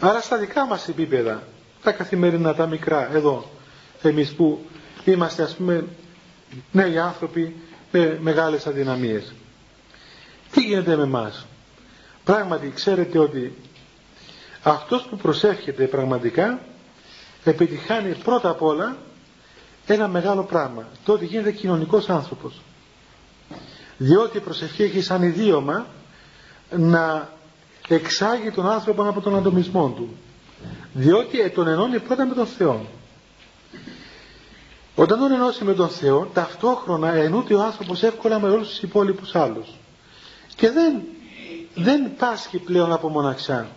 Άρα 0.00 0.20
στα 0.20 0.36
δικά 0.36 0.66
μας 0.66 0.88
επίπεδα, 0.88 1.42
τα 1.82 1.92
καθημερινά, 1.92 2.54
τα 2.54 2.66
μικρά, 2.66 3.14
εδώ, 3.14 3.50
εμείς 4.02 4.32
που 4.34 4.64
είμαστε 5.10 5.42
ας 5.42 5.54
πούμε 5.54 5.84
νέοι 6.72 6.98
άνθρωποι 6.98 7.54
με 7.92 8.18
μεγάλες 8.22 8.66
αδυναμίες. 8.66 9.32
Τι 10.50 10.60
γίνεται 10.60 10.96
με 10.96 11.04
μας. 11.06 11.46
Πράγματι 12.24 12.72
ξέρετε 12.74 13.18
ότι 13.18 13.54
αυτός 14.62 15.02
που 15.02 15.16
προσεύχεται 15.16 15.84
πραγματικά 15.86 16.60
επιτυχάνει 17.44 18.14
πρώτα 18.24 18.48
απ' 18.48 18.62
όλα 18.62 18.96
ένα 19.86 20.08
μεγάλο 20.08 20.42
πράγμα. 20.42 20.88
Το 21.04 21.12
ότι 21.12 21.24
γίνεται 21.26 21.52
κοινωνικός 21.52 22.08
άνθρωπος. 22.08 22.60
Διότι 23.98 24.36
η 24.36 24.40
προσευχή 24.40 24.82
έχει 24.82 25.00
σαν 25.00 25.22
ιδίωμα 25.22 25.86
να 26.70 27.30
εξάγει 27.88 28.50
τον 28.50 28.70
άνθρωπο 28.70 29.08
από 29.08 29.20
τον 29.20 29.36
ατομισμό 29.36 29.88
του. 29.96 30.16
Διότι 30.92 31.50
τον 31.50 31.68
ενώνει 31.68 32.00
πρώτα 32.00 32.26
με 32.26 32.34
τον 32.34 32.46
Θεό. 32.46 32.86
Όταν 34.98 35.18
τον 35.18 35.32
ενώσει 35.32 35.64
με 35.64 35.74
τον 35.74 35.88
Θεό, 35.88 36.30
ταυτόχρονα 36.34 37.12
ενούται 37.12 37.54
ο 37.54 37.62
άνθρωπος 37.62 38.02
εύκολα 38.02 38.40
με 38.40 38.48
όλους 38.48 38.68
τους 38.68 38.82
υπόλοιπους 38.82 39.34
άλλους. 39.34 39.68
Και 40.56 40.70
δεν, 40.70 41.02
δεν 41.74 42.16
πάσχει 42.16 42.58
πλέον 42.58 42.92
από 42.92 43.08
μοναξιά. 43.08 43.68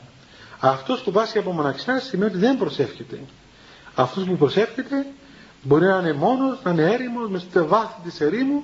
Αυτός 0.59 1.01
που 1.01 1.11
πάσχει 1.11 1.37
από 1.37 1.51
μοναξιά 1.51 1.99
σημαίνει 1.99 2.31
ότι 2.31 2.39
δεν 2.39 2.57
προσεύχεται. 2.57 3.19
Αυτός 3.95 4.23
που 4.23 4.37
προσεύχεται 4.37 5.05
μπορεί 5.63 5.85
να 5.85 5.97
είναι 5.97 6.13
μόνος, 6.13 6.57
να 6.63 6.71
είναι 6.71 6.91
έρημος 6.91 7.29
μέσα 7.29 7.45
στη 7.49 7.61
βάθη 7.61 8.01
της 8.03 8.21
ερήμου 8.21 8.63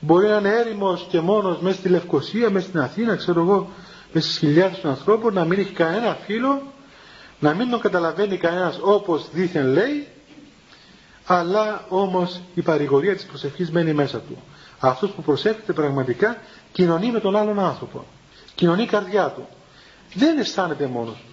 μπορεί 0.00 0.26
να 0.26 0.36
είναι 0.36 0.48
έρημος 0.48 1.06
και 1.10 1.20
μόνος 1.20 1.58
μέσα 1.60 1.76
στη 1.78 1.88
Λευκοσία, 1.88 2.50
μέσα 2.50 2.66
στην 2.66 2.80
Αθήνα, 2.80 3.16
ξέρω 3.16 3.40
εγώ, 3.40 3.68
μέσα 4.12 4.26
στις 4.26 4.38
χιλιάδες 4.38 4.80
των 4.80 4.90
ανθρώπων, 4.90 5.34
να 5.34 5.44
μην 5.44 5.58
έχει 5.58 5.72
κανένα 5.72 6.14
φίλο, 6.24 6.62
να 7.40 7.54
μην 7.54 7.70
τον 7.70 7.80
καταλαβαίνει 7.80 8.36
κανένας 8.36 8.78
όπως 8.82 9.30
δήθεν 9.32 9.66
λέει, 9.66 10.06
αλλά 11.30 11.84
όμως 11.88 12.40
η 12.54 12.62
παρηγορία 12.62 13.14
της 13.14 13.24
προσευχής 13.26 13.70
μένει 13.70 13.92
μέσα 13.92 14.18
του. 14.18 14.42
Αυτός 14.80 15.10
που 15.10 15.22
προσεύχεται 15.22 15.72
πραγματικά 15.72 16.36
κοινωνεί 16.72 17.10
με 17.10 17.20
τον 17.20 17.36
άλλον 17.36 17.58
άνθρωπο. 17.58 18.04
Κοινωνεί 18.54 18.82
η 18.82 18.86
καρδιά 18.86 19.28
του. 19.30 19.46
Δεν 20.14 20.38
αισθάνεται 20.38 20.86
μόνος 20.86 21.24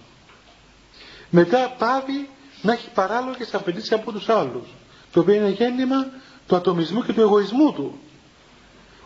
Μετά 1.30 1.74
πάβει 1.78 2.28
να 2.62 2.72
έχει 2.72 2.88
παράλογες 2.94 3.54
απαιτήσεις 3.54 3.92
από 3.92 4.12
τους 4.12 4.28
άλλους 4.28 4.68
το 5.12 5.20
οποίο 5.20 5.34
είναι 5.34 5.48
γέννημα 5.48 6.06
του 6.46 6.56
ατομισμού 6.56 7.02
και 7.02 7.12
του 7.12 7.20
εγωισμού 7.20 7.72
του 7.72 7.98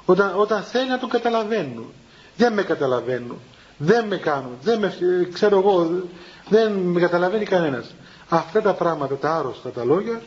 όταν, 0.05 0.33
όταν 0.37 0.63
θέλει 0.63 0.89
να 0.89 0.99
τον 0.99 1.09
καταλαβαίνουν 1.09 1.93
δεν 2.37 2.53
με 2.53 2.63
καταλαβαίνουν 2.63 3.39
δεν 3.79 4.07
με 4.07 4.17
κάνουν 4.17 4.57
δεν 4.63 4.79
με, 4.79 4.95
ξέρω 5.33 5.59
εγώ 5.59 6.03
δεν 6.49 6.73
με 6.73 7.01
καταλαβαίνει 7.01 7.45
κανένας 7.45 7.95
αυτά 8.29 8.63
τα 8.63 8.73
πράγματα 8.75 9.17
τα 9.17 9.35
άρρωστα 9.35 9.71
τα 9.71 9.85
λόγια 9.85 10.23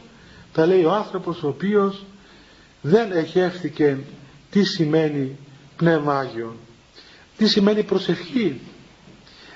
τα 0.53 0.65
λέει 0.65 0.83
ο 0.85 0.91
άνθρωπος 0.91 1.43
ο 1.43 1.47
οποίος 1.47 2.05
δεν 2.81 3.11
εχεύθηκε 3.11 3.97
τι 4.49 4.63
σημαίνει 4.63 5.37
πνεύμα 5.77 6.19
Άγιο 6.19 6.55
τι 7.37 7.47
σημαίνει 7.47 7.83
προσευχή 7.83 8.61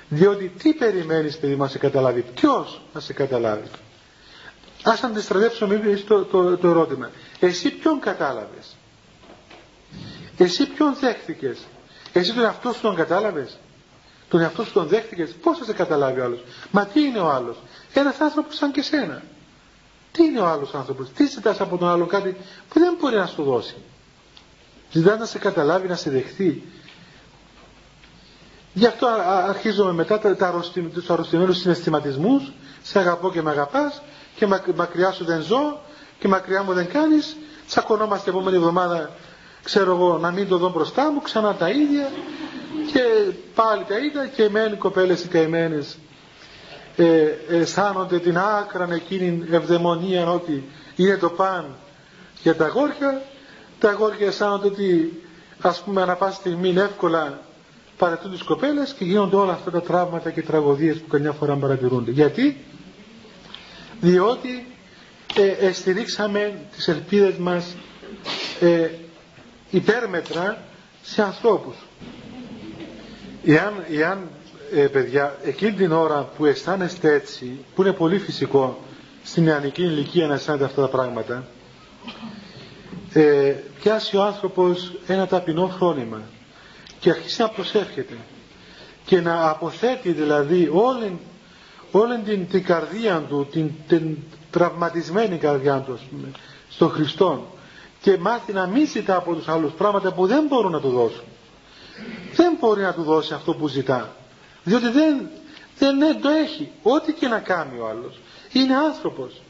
διότι 0.10 0.52
τι 0.58 0.74
περιμένεις 0.74 1.38
παιδί 1.38 1.56
να 1.56 1.68
σε 1.68 1.78
καταλάβει. 1.78 2.26
Ποιος 2.36 2.82
να 2.94 3.00
σε 3.00 3.14
καταλάβει. 3.14 3.68
Ας 4.84 5.04
αντιστρατεύσουμε 5.04 6.02
το, 6.08 6.24
το, 6.26 6.58
το 6.58 6.68
ερώτημα. 6.68 7.12
Εσύ 7.40 7.70
ποιον 7.72 8.00
κατάλαβες; 8.00 8.76
Εσύ 10.38 10.66
ποιον 10.68 10.96
δέχτηκες; 11.00 11.58
Εσύ 12.14 12.34
τον 12.34 12.44
εαυτό 12.44 12.72
σου 12.74 12.82
τον 12.82 12.96
κατάλαβες; 12.96 13.58
Τον 14.30 14.42
εαυτό 14.42 14.64
σου 14.64 14.72
τον 14.74 14.88
δέχτηκες; 14.88 15.32
Πώς 15.32 15.58
θα 15.58 15.64
σε 15.64 15.74
καταλάβει 15.74 16.20
ο 16.20 16.24
άλλος; 16.24 16.44
Μα 16.72 16.86
τι 16.86 17.02
είναι 17.02 17.20
ο 17.20 17.30
άλλος; 17.30 17.58
Ένας 17.94 18.20
άνθρωπος 18.20 18.56
σαν 18.56 18.72
και 18.72 18.82
σένα. 18.82 19.24
Τι 20.18 20.24
είναι 20.24 20.40
ο 20.40 20.46
άλλος 20.46 20.74
άνθρωπος; 20.74 21.10
Τι 21.10 21.26
ζητάς 21.26 21.62
από 21.62 21.78
τον 21.78 21.90
άλλο 21.90 22.06
κάτι 22.06 22.38
που 22.70 22.80
δεν 22.80 22.98
μπορεί 23.00 23.16
να 23.16 23.26
σου 23.26 23.44
δώσει; 23.44 23.76
Ζητάς 24.92 25.20
να 25.20 25.26
σε 25.26 25.38
καταλάβει, 25.40 25.88
να 25.88 25.96
σε 25.96 26.10
δεχθεί. 26.10 26.64
Γι' 28.74 28.86
αυτό 28.86 29.08
αρχίζουμε 29.48 29.92
μετά 29.92 30.20
τα, 30.20 30.36
τα 30.36 30.64
τους 30.94 31.10
αρρωστημένους 31.10 31.58
συναισθηματισμούς, 31.58 32.52
σε 32.84 33.00
αγαπώ 33.00 33.32
και 33.32 33.42
με 33.42 33.50
αγαπάς 33.50 34.02
και 34.36 34.48
μακριά 34.76 35.12
σου 35.12 35.26
δεν 35.26 35.42
ζω 35.42 35.80
και 36.20 36.28
μακριά 36.28 36.64
μου 36.64 36.74
δεν 36.74 36.88
κάνεις, 36.88 37.36
τσακωνόμαστε 37.68 38.30
επόμενη 38.30 38.56
εβδομάδα, 38.58 39.10
ξέρω 39.64 39.92
εγώ, 39.96 40.18
να 40.18 40.32
μην 40.32 40.48
το 40.48 40.58
δω 40.58 40.70
μπροστά 40.70 41.12
μου, 41.12 41.22
ξανά 41.22 41.56
τα 41.56 41.70
ίδια 41.70 42.12
και 42.94 43.02
πάλι 43.56 43.84
τα 43.88 43.98
ίδια 43.98 44.26
και 44.28 44.44
οι 44.44 44.76
κοπέλες 44.78 45.24
οι 45.24 45.28
καημένες 45.28 45.98
ε, 47.00 47.28
αισθάνονται 47.50 48.20
την 48.20 48.38
άκρα 48.38 48.88
εκείνη 48.94 49.44
ευδαιμονία 49.52 50.32
ότι 50.32 50.64
είναι 50.96 51.18
το 51.18 51.30
παν 51.30 51.76
για 52.42 52.56
τα 52.56 52.66
αγόρια, 52.66 53.22
τα 53.80 53.90
αγόρια 53.90 54.28
αισθάνονται 54.28 54.68
ότι 54.68 55.22
ας 55.62 55.82
πούμε 55.84 56.02
ανά 56.02 56.16
πάση 56.16 56.36
στιγμή 56.36 56.70
εύκολα 56.78 57.42
παρατούν 57.98 58.32
τις 58.32 58.44
κοπέλες 58.44 58.94
και 58.94 59.04
γίνονται 59.06 59.36
όλα 59.36 59.52
αυτά 59.54 59.72
τα 59.72 59.82
τραύματα 59.82 60.32
και 60.32 60.42
τραγωδίες 60.42 60.98
που 60.98 61.08
καμιά 61.08 61.32
φορά 61.32 61.56
παρατηρούνται. 61.56 62.12
Γιατί; 62.12 62.58
Διότι 64.02 64.66
ε, 65.36 65.68
εστηρίξαμε 65.68 66.60
τις 66.76 66.88
ελπίδες 66.88 67.36
μας 67.36 67.76
ε, 68.60 68.90
υπέρμετρα 69.70 70.64
σε 71.04 71.22
ανθρώπους. 71.24 71.76
Εάν, 73.46 73.74
εάν 73.92 74.30
ε, 74.74 74.88
παιδιά, 74.88 75.38
εκείνη 75.44 75.72
την 75.72 75.92
ώρα 75.92 76.30
που 76.38 76.46
αισθάνεστε 76.46 77.14
έτσι, 77.14 77.66
που 77.76 77.82
είναι 77.82 77.92
πολύ 77.94 78.20
φυσικό 78.20 78.80
στην 79.24 79.44
νεανική 79.44 79.82
ηλικία 79.82 80.28
να 80.28 80.34
αισθάνετε 80.34 80.66
αυτά 80.66 80.82
τα 80.82 80.88
πράγματα, 80.88 81.48
ε, 83.14 83.54
πιάσει 83.82 84.18
ο 84.18 84.24
άνθρωπος 84.24 84.92
ένα 85.08 85.28
ταπεινό 85.28 85.68
φρόνημα 85.68 86.22
και 87.00 87.10
αρχίσει 87.10 87.42
να 87.42 87.50
προσεύχεται 87.50 88.18
και 89.06 89.22
να 89.22 89.50
αποθέτει 89.50 90.12
δηλαδή 90.12 90.70
όλη, 90.74 91.20
όλη 91.92 92.18
την, 92.26 92.48
την 92.48 92.64
καρδία 92.64 93.26
του, 93.30 93.48
την, 93.52 93.72
την 93.88 94.18
τραυματισμένη 94.52 95.38
καρδιά 95.38 95.80
του 95.80 96.00
πούμε, 96.10 96.28
στον 96.70 96.90
Χριστό 96.90 97.46
και 98.02 98.18
μάθει 98.18 98.54
να 98.54 98.68
μην 98.68 98.88
ζητά 98.88 99.16
από 99.16 99.34
τους 99.36 99.48
άλλους 99.48 99.72
πράγματα 99.72 100.14
που 100.14 100.28
δεν 100.28 100.46
μπορούν 100.48 100.72
να 100.72 100.80
του 100.80 100.90
δώσουν. 100.90 101.24
Δεν 102.36 102.58
μπορεί 102.60 102.82
να 102.82 102.94
του 102.94 103.04
δώσει 103.04 103.34
αυτό 103.34 103.54
που 103.54 103.68
ζητά. 103.68 104.16
Διότι 104.68 104.88
δεν, 104.90 105.30
δεν, 105.78 106.22
το 106.22 106.30
έχει. 106.30 106.72
Ό,τι 106.84 107.14
και 107.14 107.28
να 107.28 107.40
κάνει 107.40 107.80
ο 107.80 107.88
άλλος. 107.88 108.20
Είναι 108.52 108.76
άνθρωπος. 108.76 109.42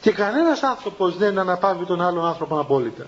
Και 0.00 0.10
κανένας 0.10 0.62
άνθρωπος 0.62 1.16
δεν 1.16 1.38
αναπαύει 1.38 1.84
τον 1.84 2.00
άλλον 2.00 2.26
άνθρωπο 2.26 2.58
απόλυτα. 2.60 3.06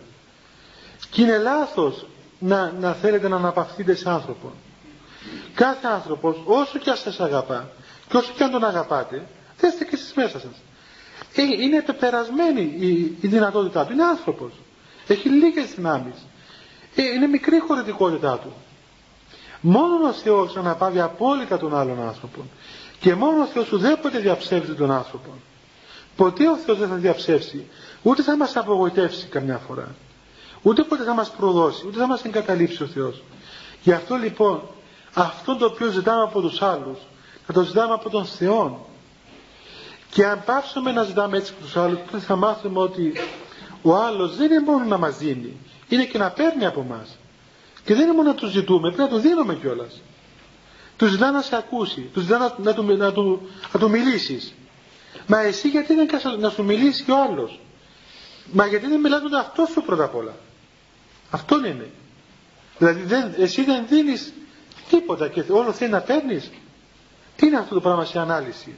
Και 1.11 1.23
είναι 1.23 1.39
λάθος 1.39 2.07
να, 2.39 2.73
να 2.81 2.93
θέλετε 2.93 3.29
να 3.29 3.37
αναπαυθείτε 3.37 3.95
σε 3.95 4.11
άνθρωπο. 4.11 4.53
Κάθε 5.55 5.87
άνθρωπος 5.87 6.37
όσο 6.45 6.79
και 6.79 6.91
αν 6.91 6.97
σας 6.97 7.21
αγαπά 7.21 7.69
και 8.09 8.17
όσο 8.17 8.33
και 8.37 8.45
αν 8.45 8.51
τον 8.51 8.65
αγαπάτε, 8.65 9.27
θέστε 9.57 9.85
και 9.85 9.95
εσείς 9.95 10.13
μέσα 10.15 10.41
σας. 10.41 10.63
Ε, 11.35 11.43
είναι 11.63 11.83
πεπερασμένη 11.83 12.75
η, 12.79 13.17
η 13.21 13.27
δυνατότητά 13.29 13.87
του. 13.87 13.93
Είναι 13.93 14.05
άνθρωπος. 14.05 14.53
Έχει 15.07 15.29
λίγες 15.29 15.75
δυνάμεις. 15.75 16.27
Ε, 16.95 17.03
είναι 17.03 17.27
μικρή 17.27 17.57
η 17.57 17.61
χωρητικότητά 17.61 18.39
του. 18.39 18.53
Μόνο 19.69 20.09
ο 20.09 20.13
Θεός 20.13 20.57
αναπαύει 20.57 21.01
απόλυτα 21.01 21.59
τον 21.59 21.77
άλλον 21.77 22.01
άνθρωπο. 22.01 22.41
Και 23.01 23.15
μόνο 23.15 23.43
ο 23.43 23.47
Θεός 23.47 23.73
ουδέποτε 23.73 24.19
διαψεύσει 24.19 24.73
τον 24.73 24.91
άνθρωπο. 24.91 25.31
Ποτέ 26.17 26.49
ο 26.49 26.57
Θεός 26.57 26.79
δεν 26.79 26.89
θα 26.89 26.95
διαψεύσει. 26.95 27.67
Ούτε 28.03 28.23
θα 28.23 28.37
μας 28.37 28.57
απογοητεύσει 28.57 29.27
καμιά 29.27 29.61
φορά. 29.67 29.95
Ούτε 30.63 30.83
ποτέ 30.83 31.05
θα 31.05 31.15
μας 31.15 31.31
προδώσει. 31.31 31.87
Ούτε 31.87 31.99
θα 31.99 32.07
μας 32.07 32.25
εγκαταλείψει 32.25 32.83
ο 32.83 32.87
Θεός. 32.87 33.23
Γι' 33.83 33.93
αυτό 33.93 34.15
λοιπόν 34.15 34.63
αυτό 35.15 35.57
το 35.57 35.65
οποίο 35.67 35.91
ζητάμε 35.91 36.23
από 36.23 36.41
τους 36.41 36.63
άλλους 36.63 36.99
θα 37.47 37.53
το 37.53 37.63
ζητάμε 37.63 37.93
από 37.93 38.11
τον 38.11 38.25
Θεό. 38.25 38.87
Και 40.11 40.27
αν 40.27 40.43
πάψουμε 40.45 40.93
να 40.93 41.03
ζητάμε 41.03 41.37
έτσι 41.37 41.53
από 41.57 41.65
τους 41.65 41.77
άλλους 41.77 41.99
τότε 41.99 42.19
θα 42.19 42.37
μάθουμε 42.37 42.79
ότι 42.81 43.13
ο 43.83 43.97
άλλος 43.97 44.37
δεν 44.37 44.51
είναι 44.51 44.61
μόνος 44.61 44.89
να 44.89 44.99
μας 44.99 45.17
δίνει. 45.17 45.57
Είναι 45.89 46.05
και 46.05 46.19
να 46.19 46.31
παίρνει 46.31 46.67
από 46.67 46.83
μας. 46.83 47.17
Και 47.87 47.95
δεν 47.95 48.03
είναι 48.03 48.13
μόνο 48.13 48.29
να 48.29 48.35
τους 48.35 48.51
ζητούμε, 48.51 48.93
πρέπει 48.93 49.11
να 49.11 49.17
του 49.17 49.23
δίνουμε 49.23 49.55
κιόλας. 49.55 50.03
Τους 50.97 51.11
ζητά 51.11 51.31
να 51.31 51.43
σε 51.43 51.57
ακούσει, 51.57 52.01
τους 52.13 52.23
ζητά 52.23 52.39
να, 52.39 52.55
να, 52.59 52.75
του, 52.75 52.83
να, 52.97 53.13
του, 53.13 53.49
να 53.73 53.81
του 53.81 53.91
μιλήσεις. 53.91 54.55
Μα 55.27 55.41
εσύ 55.41 55.69
γιατί 55.69 55.95
δεν 55.95 56.07
κάνεις 56.07 56.39
να 56.39 56.51
σου 56.51 56.65
μιλήσει 56.65 57.03
κι 57.05 57.11
ο 57.11 57.23
άλλος. 57.23 57.61
Μα 58.53 58.67
γιατί 58.67 58.87
δεν 58.87 59.01
μιλάς 59.01 59.23
με 59.23 59.39
αυτό 59.39 59.67
σου 59.73 59.83
πρώτα 59.83 60.05
απ' 60.05 60.15
όλα. 60.15 60.35
Αυτό 61.31 61.57
είναι. 61.67 61.91
Δηλαδή 62.79 63.03
δεν, 63.03 63.35
εσύ 63.39 63.65
δεν 63.65 63.85
δίνεις 63.89 64.33
τίποτα 64.89 65.29
και 65.29 65.45
όλο 65.49 65.73
θέλει 65.73 65.91
να 65.91 66.01
παίρνεις. 66.01 66.51
Τι 67.37 67.47
είναι 67.47 67.57
αυτό 67.59 67.75
το 67.75 67.81
πράγμα 67.81 68.05
σε 68.05 68.19
ανάλυση; 68.19 68.75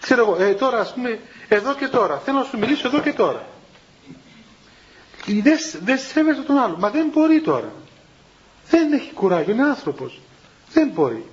Ξέρω 0.00 0.20
εγώ, 0.22 0.42
ε, 0.42 0.54
τώρα 0.54 0.78
ας 0.80 0.94
πούμε, 0.94 1.18
εδώ 1.48 1.74
και 1.74 1.86
τώρα. 1.88 2.18
Θέλω 2.18 2.38
να 2.38 2.44
σου 2.44 2.58
μιλήσω 2.58 2.88
εδώ 2.88 3.00
και 3.00 3.12
τώρα. 3.12 3.46
Δεν, 5.26 5.58
δεν 5.84 5.98
σέβεσαι 5.98 6.40
τον 6.42 6.56
άλλο. 6.58 6.76
Μα 6.78 6.90
δεν 6.90 7.08
μπορεί 7.12 7.40
τώρα. 7.40 7.72
Δεν 8.68 8.92
έχει 8.92 9.12
κουράγιο, 9.12 9.52
είναι 9.52 9.64
άνθρωπος. 9.64 10.20
Δεν 10.72 10.88
μπορεί. 10.94 11.24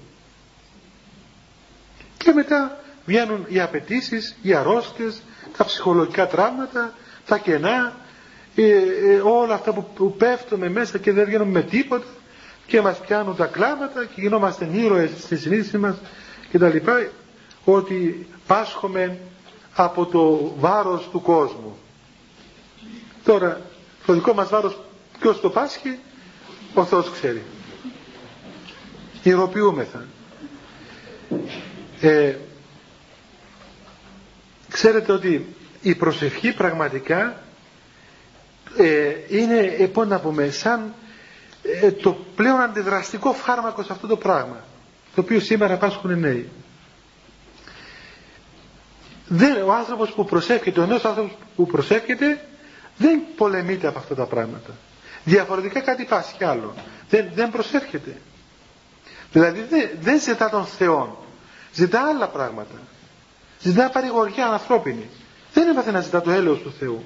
Και 2.18 2.32
μετά 2.32 2.80
βγαίνουν 3.06 3.46
οι 3.50 3.60
απαιτήσεις, 3.60 4.36
οι 4.42 4.54
αρρώστιες, 4.54 5.22
τα 5.58 5.66
ψυχολογικά 5.66 6.28
τραύματα, 6.28 6.94
τα 7.26 7.38
κενά, 7.38 7.94
ε, 8.56 8.64
ε, 8.64 9.20
όλα 9.24 9.54
αυτά 9.54 9.74
που, 9.74 9.86
που 9.96 10.14
πέφτουμε 10.18 10.70
μέσα 10.70 10.98
και 10.98 11.12
δεν 11.12 11.26
βγαίνουμε 11.26 11.52
με 11.52 11.62
τίποτα 11.62 12.06
και 12.68 12.82
μας 12.82 12.98
πιάνουν 13.00 13.36
τα 13.36 13.46
κλάματα 13.46 14.06
και 14.06 14.22
γινόμαστε 14.22 14.70
ήρωες 14.74 15.10
στη 15.18 15.38
συνείδηση 15.38 15.78
μας 15.78 15.96
και 16.50 16.58
τα 16.58 16.68
λοιπά 16.70 17.08
ότι 17.66 18.28
πάσχουμε 18.48 19.18
από 19.76 20.06
το 20.06 20.54
βάρος 20.60 21.10
του 21.12 21.22
κόσμου. 21.22 21.78
Τώρα, 23.24 23.62
το 24.06 24.14
δικό 24.14 24.34
μας 24.34 24.50
βάρος 24.50 24.80
ποιος 25.20 25.40
το 25.42 25.50
πάσχει, 25.50 26.00
ο 26.74 26.86
Θεός 26.86 27.12
ξέρει. 27.12 27.44
Ιεροποιούμεθα. 29.24 30.06
Ε, 32.02 32.36
ξέρετε 34.70 35.12
ότι 35.12 35.56
η 35.82 35.96
προσευχή 35.96 36.54
πραγματικά 36.54 37.42
ε, 38.78 39.12
είναι, 39.28 39.58
ε, 39.78 39.88
πώς 39.88 40.08
να 40.08 40.20
πούμε, 40.20 40.50
σαν 40.50 40.94
ε, 41.82 41.92
το 41.92 42.18
πλέον 42.36 42.62
αντιδραστικό 42.62 43.34
φάρμακο 43.34 43.84
σε 43.84 43.94
αυτό 43.94 44.08
το 44.08 44.18
πράγμα, 44.18 44.64
το 45.16 45.22
οποίο 45.22 45.40
σήμερα 45.40 45.78
πάσχουν 45.78 46.12
οι 46.12 46.16
νέοι. 46.20 46.50
Δεν, 49.28 49.62
ο 49.64 49.74
άνθρωπος 49.74 50.12
που 50.12 50.26
προσεύχεται, 50.26 50.80
ο 50.82 50.86
νέος 50.86 51.06
άνθρωπος 51.06 51.32
που 51.56 51.66
προσεύχεται, 51.66 52.46
δεν 52.98 53.22
πολεμείται 53.36 53.88
από 53.88 54.00
αυτά 54.00 54.16
τα 54.16 54.26
πράγματα. 54.26 54.72
Διαφορετικά 55.24 55.80
κάτι 55.80 56.04
πάσχει 56.04 56.38
κι 56.38 56.44
άλλο. 56.44 56.74
Δεν, 57.10 57.30
δεν 57.34 57.52
προσέρχεται. 57.52 58.22
Δηλαδή 59.32 59.62
δεν, 59.70 59.90
δεν 60.00 60.22
ζητά 60.22 60.50
τον 60.50 60.66
Θεό. 60.66 61.26
Ζητά 61.74 62.08
άλλα 62.08 62.28
πράγματα. 62.28 62.80
Ζητά 63.62 63.90
παρηγοριά 63.90 64.48
ανθρώπινη. 64.48 65.10
Δεν 65.54 65.70
έπαθε 65.70 65.92
να 65.92 66.02
ζητά 66.02 66.22
το 66.22 66.32
έλεος 66.32 66.60
του 66.60 66.74
Θεού. 66.80 67.04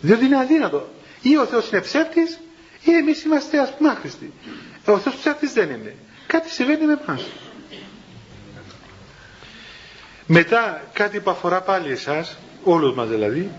Διότι 0.00 0.24
είναι 0.24 0.38
αδύνατο. 0.38 0.88
Ή 1.22 1.36
ο 1.36 1.44
Θεός 1.44 1.70
είναι 1.70 1.80
ψεύτης 1.80 2.38
ή 2.82 2.92
εμείς 2.94 3.22
είμαστε 3.24 3.58
ας 3.60 3.74
πούμε 3.76 3.88
άχρηστοι. 3.88 4.32
Ο 4.86 4.98
Θεός 4.98 5.14
ψεύτης 5.16 5.52
δεν 5.52 5.70
είναι. 5.70 5.96
Κάτι 6.26 6.50
συμβαίνει 6.50 6.86
με 6.86 7.00
εμάς. 7.06 7.22
Μετά 10.26 10.82
κάτι 10.92 11.20
που 11.20 11.30
αφορά 11.30 11.60
πάλι 11.60 11.92
εσάς, 11.92 12.36
όλους 12.64 12.94
μας 12.94 13.08
δηλαδή, 13.08 13.50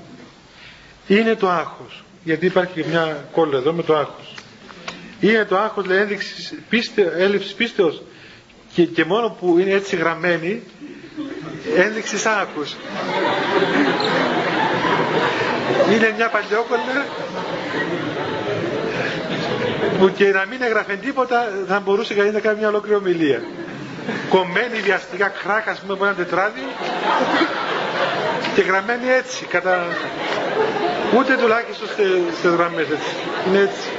είναι 1.17 1.35
το 1.35 1.49
άγχος. 1.49 2.03
Γιατί 2.23 2.45
υπάρχει 2.45 2.73
και 2.81 2.85
μια 2.89 3.25
κόλλα 3.31 3.57
εδώ 3.57 3.73
με 3.73 3.83
το 3.83 3.95
άγχος. 3.97 4.33
Είναι 5.19 5.45
το 5.45 5.57
άγχος 5.57 5.85
λέει 5.85 5.97
ένδειξης 5.97 6.53
πίστε, 6.69 7.13
έλλειψης 7.17 7.53
πίστεως 7.53 8.01
και, 8.73 8.83
και 8.85 9.05
μόνο 9.05 9.29
που 9.39 9.57
είναι 9.59 9.71
έτσι 9.71 9.95
γραμμένη 9.95 10.61
ένδειξης 11.77 12.25
άγχους. 12.25 12.75
Είναι 15.93 16.13
μια 16.15 16.29
παλιόκολλα 16.29 17.05
που 19.99 20.11
και 20.11 20.25
να 20.31 20.45
μην 20.45 20.61
έγραφε 20.61 20.95
τίποτα 20.95 21.49
θα 21.67 21.79
μπορούσε 21.79 22.13
κανείς 22.13 22.33
να 22.33 22.39
κάνει 22.39 22.57
μια 22.59 22.67
ολόκληρη 22.67 22.95
ομιλία. 22.95 23.41
Κομμένη 24.29 24.79
βιαστικά 24.79 25.27
κράκα, 25.27 25.77
πούμε, 25.81 25.93
από 25.93 26.05
ένα 26.05 26.13
τετράδιο 26.13 26.63
και 28.55 28.61
γραμμένη 28.61 29.09
έτσι, 29.09 29.45
κατά... 29.45 29.87
Ούτε 31.17 31.35
τουλάχιστον 31.35 31.87
σε 32.41 32.49
γραμμές 32.49 32.85
έτσι. 32.89 33.15
Είναι 33.47 33.59
έτσι. 33.59 33.89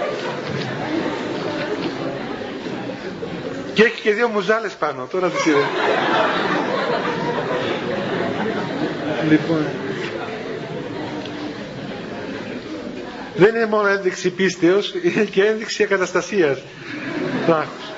Και 3.75 3.83
έχει 3.83 4.01
και 4.01 4.13
δύο 4.13 4.29
μουζάλες 4.29 4.73
πάνω, 4.73 5.07
τώρα 5.11 5.29
τις 5.29 5.47
είδε. 5.47 5.65
λοιπόν. 9.29 9.67
Δεν 13.37 13.55
είναι 13.55 13.67
μόνο 13.67 13.87
ένδειξη 13.89 14.31
πίστεως, 14.31 14.95
είναι 15.03 15.25
και 15.25 15.45
ένδειξη 15.45 15.83
ακαταστασίας. 15.83 16.59
Το 17.47 17.55
άκουσα. 17.55 17.95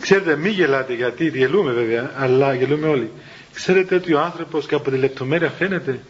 Ξέρετε, 0.00 0.36
μη 0.36 0.48
γελάτε 0.48 0.94
γιατί 0.94 1.28
γελούμε 1.28 1.72
βέβαια, 1.72 2.10
αλλά 2.18 2.54
γελούμε 2.54 2.88
όλοι. 2.88 3.10
Ξέρετε 3.54 3.94
ότι 3.94 4.14
ο 4.14 4.20
άνθρωπος 4.20 4.66
και 4.66 4.74
από 4.74 4.90
τη 4.90 4.96
λεπτομέρεια 4.96 5.50
φαίνεται. 5.58 6.00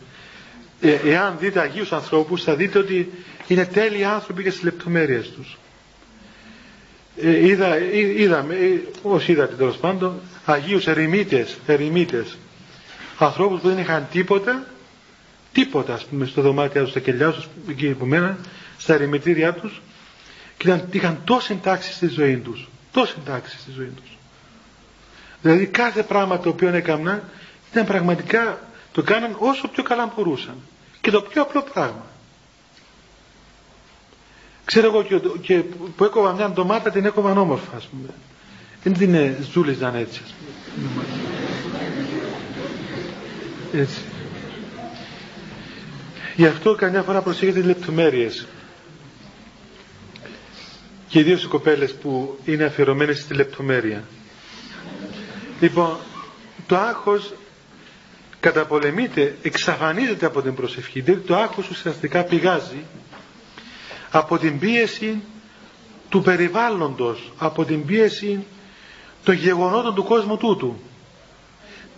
Ε, 0.81 0.99
εάν 1.05 1.37
δείτε 1.39 1.61
Αγίους 1.61 1.93
ανθρώπους 1.93 2.43
θα 2.43 2.55
δείτε 2.55 2.79
ότι 2.79 3.11
είναι 3.47 3.65
τέλειοι 3.67 4.05
άνθρωποι 4.05 4.43
και 4.43 4.51
στις 4.51 4.63
λεπτομέρειες 4.63 5.31
τους. 5.31 5.59
Ε, 7.23 7.47
είδα, 7.47 7.75
ε, 7.75 8.21
είδαμε, 8.23 8.55
ε, 8.55 8.81
όσοι 9.03 9.33
είδατε 9.33 9.55
τέλος 9.55 9.77
πάντων, 9.77 10.21
Αγίους 10.45 10.87
ερημίτες, 10.87 11.59
ερημίτες. 11.67 12.39
Ανθρώπους 13.19 13.61
που 13.61 13.69
δεν 13.69 13.79
είχαν 13.79 14.07
τίποτα, 14.13 14.67
τίποτα 15.53 15.95
ας 15.95 16.05
πούμε 16.05 16.27
στο 16.27 16.43
δωμάτιο 16.43 16.83
τους, 16.83 16.91
στα 16.91 17.01
κελιά 17.01 17.31
τους, 17.31 17.49
εκεί 17.69 17.89
που 17.89 18.07
μέναν, 18.07 18.39
στα 18.79 18.95
ερημητήριά 18.95 19.53
τους 19.55 19.81
και 20.57 20.67
ήταν, 20.69 20.89
είχαν 20.91 21.21
τόση 21.25 21.59
τάξη 21.63 21.93
στη 21.93 22.07
ζωή 22.07 22.37
τους. 22.37 22.69
Τόση 22.93 23.15
τάξη 23.25 23.59
στη 23.59 23.71
ζωή 23.77 23.93
τους. 23.97 24.17
Δηλαδή 25.43 25.67
κάθε 25.67 26.03
πράγμα 26.03 26.39
το 26.41 26.49
οποίο 26.49 26.69
έκαναν 26.69 27.23
ήταν 27.73 27.87
πραγματικά 27.87 28.59
το 28.99 29.05
κάναν 29.05 29.37
όσο 29.39 29.69
πιο 29.69 29.83
καλά 29.83 30.13
μπορούσαν. 30.17 30.55
και 31.01 31.11
το 31.11 31.23
πιο 31.23 31.43
απλό 31.43 31.63
πράγμα. 31.73 32.07
Ξέρω 34.65 34.87
εγώ 34.87 35.03
και, 35.03 35.19
και 35.41 35.59
που 35.97 36.05
έκοβα 36.05 36.33
μια 36.33 36.51
ντομάτα 36.51 36.91
την 36.91 37.05
έκοβα 37.05 37.31
όμορφα 37.41 37.77
ας 37.77 37.85
πούμε. 37.87 38.09
Δεν 38.83 38.93
την 38.93 39.35
ζούλιζαν 39.53 39.95
έτσι 39.95 40.21
ας 40.25 40.35
πούμε. 40.75 41.05
Έτσι. 43.83 44.01
Γι' 46.37 46.47
αυτό 46.47 46.75
καμιά 46.75 47.03
φορά 47.03 47.21
προσέχετε 47.23 47.61
λεπτομέρειες. 47.61 48.47
Και 51.09 51.19
ιδίως 51.19 51.43
οι 51.43 51.47
κοπέλες 51.47 51.95
που 51.95 52.39
είναι 52.45 52.65
αφιερωμένες 52.65 53.19
στη 53.19 53.35
λεπτομέρεια. 53.35 54.05
Λοιπόν, 55.61 55.97
το 56.67 56.77
άγχος 56.77 57.33
καταπολεμείται, 58.41 59.37
εξαφανίζεται 59.43 60.27
από 60.27 60.43
την 60.43 60.55
προσευχή. 60.55 61.01
Δηλαδή 61.01 61.23
το 61.27 61.37
άγχος 61.37 61.69
ουσιαστικά 61.69 62.23
πηγάζει 62.23 62.85
από 64.11 64.39
την 64.39 64.59
πίεση 64.59 65.23
του 66.09 66.23
περιβάλλοντος, 66.23 67.33
από 67.39 67.65
την 67.65 67.85
πίεση 67.85 68.45
των 69.25 69.35
γεγονότων 69.35 69.95
του 69.95 70.05
κόσμου 70.05 70.37
τούτου. 70.37 70.81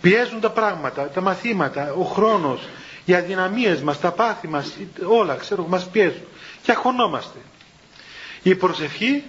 Πιέζουν 0.01 0.39
τα 0.39 0.49
πράγματα, 0.51 1.09
τα 1.09 1.21
μαθήματα, 1.21 1.93
ο 1.93 2.03
χρόνος, 2.03 2.67
οι 3.05 3.13
αδυναμίες 3.13 3.81
μας, 3.81 3.99
τα 3.99 4.11
πάθη 4.11 4.47
μας, 4.47 4.73
όλα 5.07 5.35
ξέρω 5.35 5.65
μας 5.67 5.89
πιέζουν 5.89 6.21
και 6.63 6.71
αγχωνόμαστε. 6.71 7.37
Η 8.43 8.55
προσευχή 8.55 9.23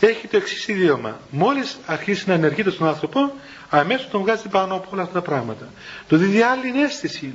έχει 0.00 0.26
το 0.28 0.36
εξής 0.36 0.68
ιδίωμα. 0.68 1.20
Μόλις 1.30 1.78
αρχίσει 1.86 2.28
να 2.28 2.34
ενεργείται 2.34 2.70
στον 2.70 2.86
άνθρωπο, 2.86 3.32
αμέσως 3.74 4.08
τον 4.10 4.20
βγάζει 4.20 4.48
πάνω 4.48 4.74
από 4.74 4.88
όλα 4.92 5.02
αυτά 5.02 5.14
τα 5.14 5.22
πράγματα. 5.22 5.68
Το 6.08 6.16
δίδει 6.16 6.42
άλλη 6.42 6.82
αίσθηση, 6.82 7.34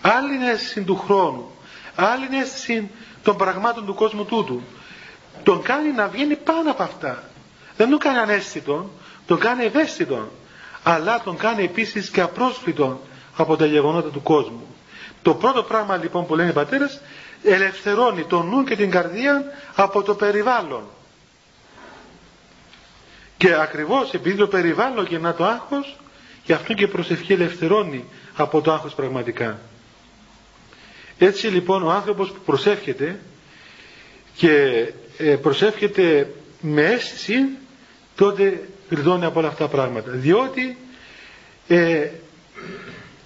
άλλη 0.00 0.48
αίσθηση 0.50 0.82
του 0.82 0.96
χρόνου, 0.96 1.50
άλλη 1.94 2.28
αίσθηση 2.40 2.90
των 3.22 3.36
πραγμάτων 3.36 3.86
του 3.86 3.94
κόσμου 3.94 4.24
τούτου. 4.24 4.62
Τον 5.42 5.62
κάνει 5.62 5.92
να 5.92 6.08
βγαίνει 6.08 6.36
πάνω 6.36 6.70
από 6.70 6.82
αυτά. 6.82 7.22
Δεν 7.76 7.90
τον 7.90 7.98
κάνει 7.98 8.18
ανέστητο, 8.18 8.90
τον 9.26 9.38
κάνει 9.38 9.64
ευαίσθητο, 9.64 10.28
αλλά 10.82 11.20
τον 11.24 11.36
κάνει 11.36 11.64
επίσης 11.64 12.10
και 12.10 12.20
απρόσφυτο 12.20 13.00
από 13.36 13.56
τα 13.56 13.66
γεγονότα 13.66 14.08
του 14.08 14.22
κόσμου. 14.22 14.66
Το 15.22 15.34
πρώτο 15.34 15.62
πράγμα 15.62 15.96
λοιπόν 15.96 16.26
που 16.26 16.34
λένε 16.34 16.50
οι 16.50 16.52
πατέρες 16.52 17.00
ελευθερώνει 17.42 18.24
τον 18.24 18.48
νου 18.48 18.64
και 18.64 18.76
την 18.76 18.90
καρδία 18.90 19.44
από 19.74 20.02
το 20.02 20.14
περιβάλλον. 20.14 20.82
Και 23.42 23.54
ακριβώς 23.54 24.12
επειδή 24.12 24.36
το 24.36 24.46
περιβάλλον 24.46 25.06
γεννά 25.06 25.34
το 25.34 25.44
άγχος, 25.44 25.96
γι' 26.44 26.52
αυτό 26.52 26.72
και 26.74 26.84
η 26.84 26.86
προσευχή 26.86 27.32
ελευθερώνει 27.32 28.04
από 28.36 28.60
το 28.60 28.72
άγχος 28.72 28.94
πραγματικά. 28.94 29.60
Έτσι 31.18 31.46
λοιπόν 31.46 31.82
ο 31.82 31.90
άνθρωπος 31.90 32.30
που 32.30 32.40
προσεύχεται 32.44 33.18
και 34.36 34.52
ε, 35.18 35.34
προσεύχεται 35.36 36.32
με 36.60 36.82
αίσθηση 36.82 37.34
τότε 38.16 38.68
γλιτώνει 38.88 39.24
από 39.24 39.38
όλα 39.38 39.48
αυτά 39.48 39.64
τα 39.64 39.70
πράγματα. 39.70 40.10
Διότι 40.10 40.76
ε, 41.68 42.08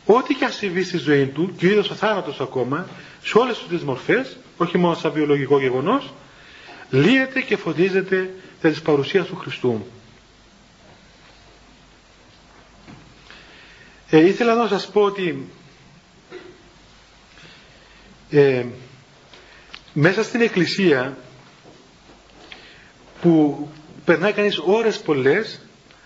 ό,τι 0.07 0.35
και 0.35 0.45
αν 0.45 0.53
συμβεί 0.53 0.83
στη 0.83 0.97
ζωή 0.97 1.27
του 1.27 1.55
και 1.57 1.67
ο 1.67 1.79
ο 1.79 1.83
θάνατος 1.95 2.41
ακόμα 2.41 2.87
σε 3.23 3.39
όλες 3.39 3.65
τις 3.69 3.83
μορφές 3.83 4.37
όχι 4.57 4.79
μόνο 4.79 4.95
σαν 4.95 5.13
βιολογικό 5.13 5.59
γεγονός 5.61 6.13
λύεται 6.91 7.41
και 7.41 7.57
φωτίζεται 7.57 8.31
της 8.61 8.83
παρουσίας 8.83 9.27
του 9.27 9.37
Χριστού. 9.37 9.87
Ε, 14.11 14.27
ήθελα 14.27 14.55
να 14.55 14.69
σας 14.69 14.89
πω 14.91 15.01
ότι 15.01 15.49
ε, 18.31 18.65
μέσα 19.93 20.23
στην 20.23 20.41
εκκλησία 20.41 21.17
που 23.21 23.69
περνάει 24.05 24.33
κανείς 24.33 24.59
ώρες 24.59 25.01
πολλές 25.01 25.61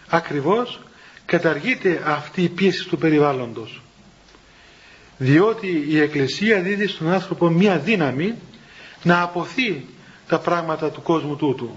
ακριβώς 0.08 0.80
καταργείται 1.26 2.02
αυτή 2.04 2.42
η 2.42 2.48
πίεση 2.48 2.88
του 2.88 2.98
περιβάλλοντος. 2.98 3.82
Διότι 5.18 5.84
η 5.88 6.00
εκκλησία 6.00 6.60
δίδει 6.60 6.86
στον 6.86 7.08
άνθρωπο 7.12 7.48
μία 7.48 7.78
δύναμη 7.78 8.34
να 9.02 9.22
αποθεί 9.22 9.86
τα 10.28 10.38
πράγματα 10.38 10.90
του 10.90 11.02
κόσμου 11.02 11.36
τούτου 11.36 11.76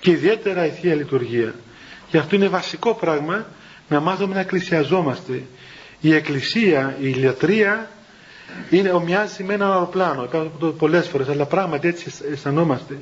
και 0.00 0.10
ιδιαίτερα 0.10 0.66
η 0.66 0.70
Θεία 0.70 0.94
Λειτουργία. 0.94 1.54
Και 2.10 2.18
αυτό 2.18 2.34
είναι 2.36 2.48
βασικό 2.48 2.94
πράγμα 2.94 3.46
να 3.90 4.00
μάθουμε 4.00 4.34
να 4.34 4.40
εκκλησιαζόμαστε 4.40 5.42
η 6.00 6.14
εκκλησία, 6.14 6.96
η 7.00 7.12
λατρεία 7.12 7.90
είναι 8.70 8.90
ομοιάζει 8.90 9.42
με 9.42 9.54
ένα 9.54 9.72
αεροπλάνο. 9.72 10.24
Υπάρχουν 10.24 10.52
το 10.58 10.72
πολλές 10.72 11.08
φορές, 11.08 11.28
αλλά 11.28 11.44
πράγματι 11.46 11.88
έτσι 11.88 12.12
αισθανόμαστε. 12.32 12.98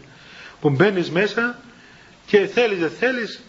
Που 0.61 0.71
μπαίνεις 0.71 1.11
μέσα 1.11 1.59
και 2.27 2.47
θέλεις 2.47 2.79
δεν 2.79 2.91
θέλεις, 2.91 3.41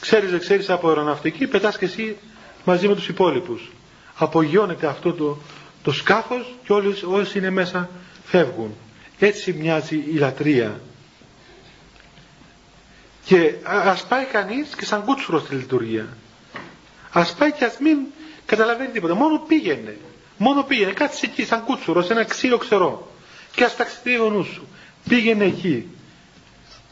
ξέρεις 0.00 0.30
δεν 0.30 0.40
ξέρεις 0.40 0.70
από 0.70 0.88
αεροναυτική, 0.88 1.46
πετάς 1.46 1.78
και 1.78 1.84
εσύ 1.84 2.16
μαζί 2.64 2.88
με 2.88 2.94
τους 2.94 3.08
υπόλοιπους. 3.08 3.70
Απογειώνεται 4.16 4.86
αυτό 4.86 5.12
το, 5.12 5.38
το 5.82 5.92
σκάφος 5.92 6.54
και 6.64 6.72
όλοι 6.72 6.94
όσοι 7.04 7.38
είναι 7.38 7.50
μέσα 7.50 7.88
φεύγουν. 8.24 8.74
Έτσι 9.18 9.52
μοιάζει 9.52 9.96
η 9.96 10.14
λατρεία. 10.16 10.80
Και 13.24 13.54
ας 13.64 14.04
πάει 14.06 14.24
κανείς 14.24 14.74
και 14.76 14.84
σαν 14.84 15.04
κούτσουρο 15.04 15.38
στη 15.38 15.54
λειτουργία. 15.54 16.06
Ας 17.12 17.34
πάει 17.34 17.52
και 17.52 17.64
ας 17.64 17.78
μην 17.78 17.98
καταλαβαίνει 18.46 18.90
τίποτα. 18.90 19.14
Μόνο 19.14 19.38
πήγαινε. 19.38 19.96
Μόνο 20.36 20.62
πήγαινε, 20.62 20.92
κάτσε 20.92 21.26
εκεί 21.26 21.44
σαν 21.44 21.64
κούτσουρο, 21.64 22.02
σε 22.02 22.12
ένα 22.12 22.24
ξύλο 22.24 22.56
ξερό. 22.58 23.10
Και 23.54 23.64
ας 23.64 23.76
ταξιδεύει 23.76 24.20
ο 24.22 24.30
νους 24.30 24.46
σου. 24.48 24.66
Πήγαινε 25.08 25.44
εκεί. 25.44 25.86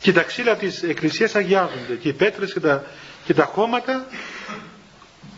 Και 0.00 0.12
τα 0.12 0.22
ξύλα 0.22 0.56
της 0.56 0.82
εκκλησίας 0.82 1.34
αγιάζονται. 1.34 1.94
Και 2.00 2.08
οι 2.08 2.12
πέτρες 2.12 2.52
και 2.52 2.60
τα, 2.60 2.84
και 3.24 3.34
τα 3.34 3.44
χώματα. 3.44 4.06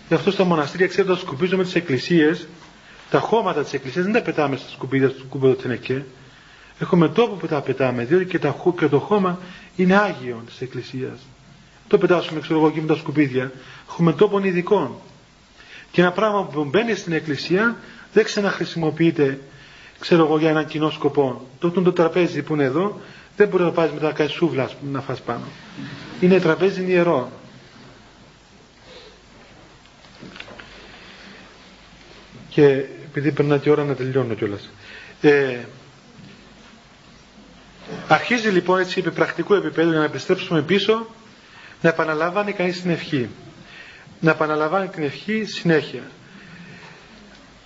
Γι' 0.08 0.14
αυτό 0.14 0.30
στα 0.30 0.44
μοναστήρια, 0.44 0.86
ξέρετε, 0.86 1.12
όταν 1.12 1.24
σκουπίζουμε 1.24 1.62
τις 1.62 1.74
εκκλησίες, 1.74 2.46
τα 3.10 3.18
χώματα 3.18 3.62
της 3.62 3.72
εκκλησίας 3.72 4.04
δεν 4.04 4.12
τα 4.14 4.22
πετάμε 4.22 4.56
στα 4.56 4.68
σκουπίδια 4.70 5.08
του 5.10 5.26
κούμπεδο 5.28 5.54
Τενεκέ. 5.54 6.04
Έχουμε 6.78 7.08
τόπο 7.08 7.34
που 7.34 7.46
τα 7.46 7.60
πετάμε, 7.60 8.04
διότι 8.04 8.24
και, 8.24 8.38
τα, 8.38 8.56
και 8.78 8.86
το 8.88 8.98
χώμα 8.98 9.38
είναι 9.76 9.96
άγιο 9.96 10.42
της 10.46 10.60
εκκλησίας. 10.60 11.18
Το 11.88 11.98
πετάσουμε, 11.98 12.40
ξέρω 12.40 12.58
εγώ, 12.58 12.68
εκεί 12.68 12.80
με 12.80 12.86
τα 12.86 12.94
σκουπίδια. 12.96 13.52
Έχουμε 13.98 14.12
τόπων 14.12 14.44
ειδικών. 14.44 14.94
Και 15.90 16.00
ένα 16.00 16.12
πράγμα 16.12 16.44
που 16.44 16.64
μπαίνει 16.64 16.94
στην 16.94 17.12
εκκλησία 17.12 17.76
δεν 18.12 18.24
ξαναχρησιμοποιείται 18.24 19.38
ξέρω 19.98 20.24
εγώ 20.24 20.38
για 20.38 20.48
έναν 20.50 20.66
κοινό 20.66 20.90
σκοπό. 20.90 21.46
Το, 21.58 21.70
το 21.70 21.92
τραπέζι 21.92 22.42
που 22.42 22.54
είναι 22.54 22.64
εδώ 22.64 23.00
δεν 23.36 23.48
μπορεί 23.48 23.62
να 23.62 23.70
πάει 23.70 23.90
μετά 23.94 24.06
να 24.06 24.12
κάνει 24.12 24.30
σούβλα 24.30 24.70
να 24.92 25.00
φας 25.00 25.20
πάνω. 25.20 25.44
Είναι 26.20 26.38
τραπέζι 26.40 26.84
ιερό. 26.86 27.30
Και 32.48 32.64
επειδή 33.04 33.32
περνά 33.32 33.58
και 33.58 33.70
ώρα 33.70 33.84
να 33.84 33.94
τελειώνω 33.94 34.34
κιόλας. 34.34 34.70
Ε, 35.20 35.56
αρχίζει 38.08 38.48
λοιπόν 38.48 38.80
έτσι 38.80 38.98
επί 39.00 39.10
πρακτικού 39.10 39.54
επίπεδου 39.54 39.90
για 39.90 39.98
να 39.98 40.04
επιστρέψουμε 40.04 40.62
πίσω 40.62 41.06
να 41.80 41.88
επαναλαμβάνει 41.88 42.52
κανείς 42.52 42.80
την 42.82 42.90
ευχή. 42.90 43.28
Να 44.20 44.30
επαναλαμβάνει 44.30 44.88
την 44.88 45.02
ευχή 45.02 45.44
συνέχεια 45.44 46.02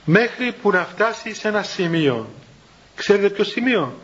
μέχρι 0.05 0.53
που 0.63 0.71
να 0.71 0.85
φτάσει 0.85 1.35
σε 1.35 1.49
ένα 1.49 1.63
σημείο. 1.63 2.31
Ξέρετε 2.97 3.29
ποιο 3.31 3.45
σημείο; 3.45 3.99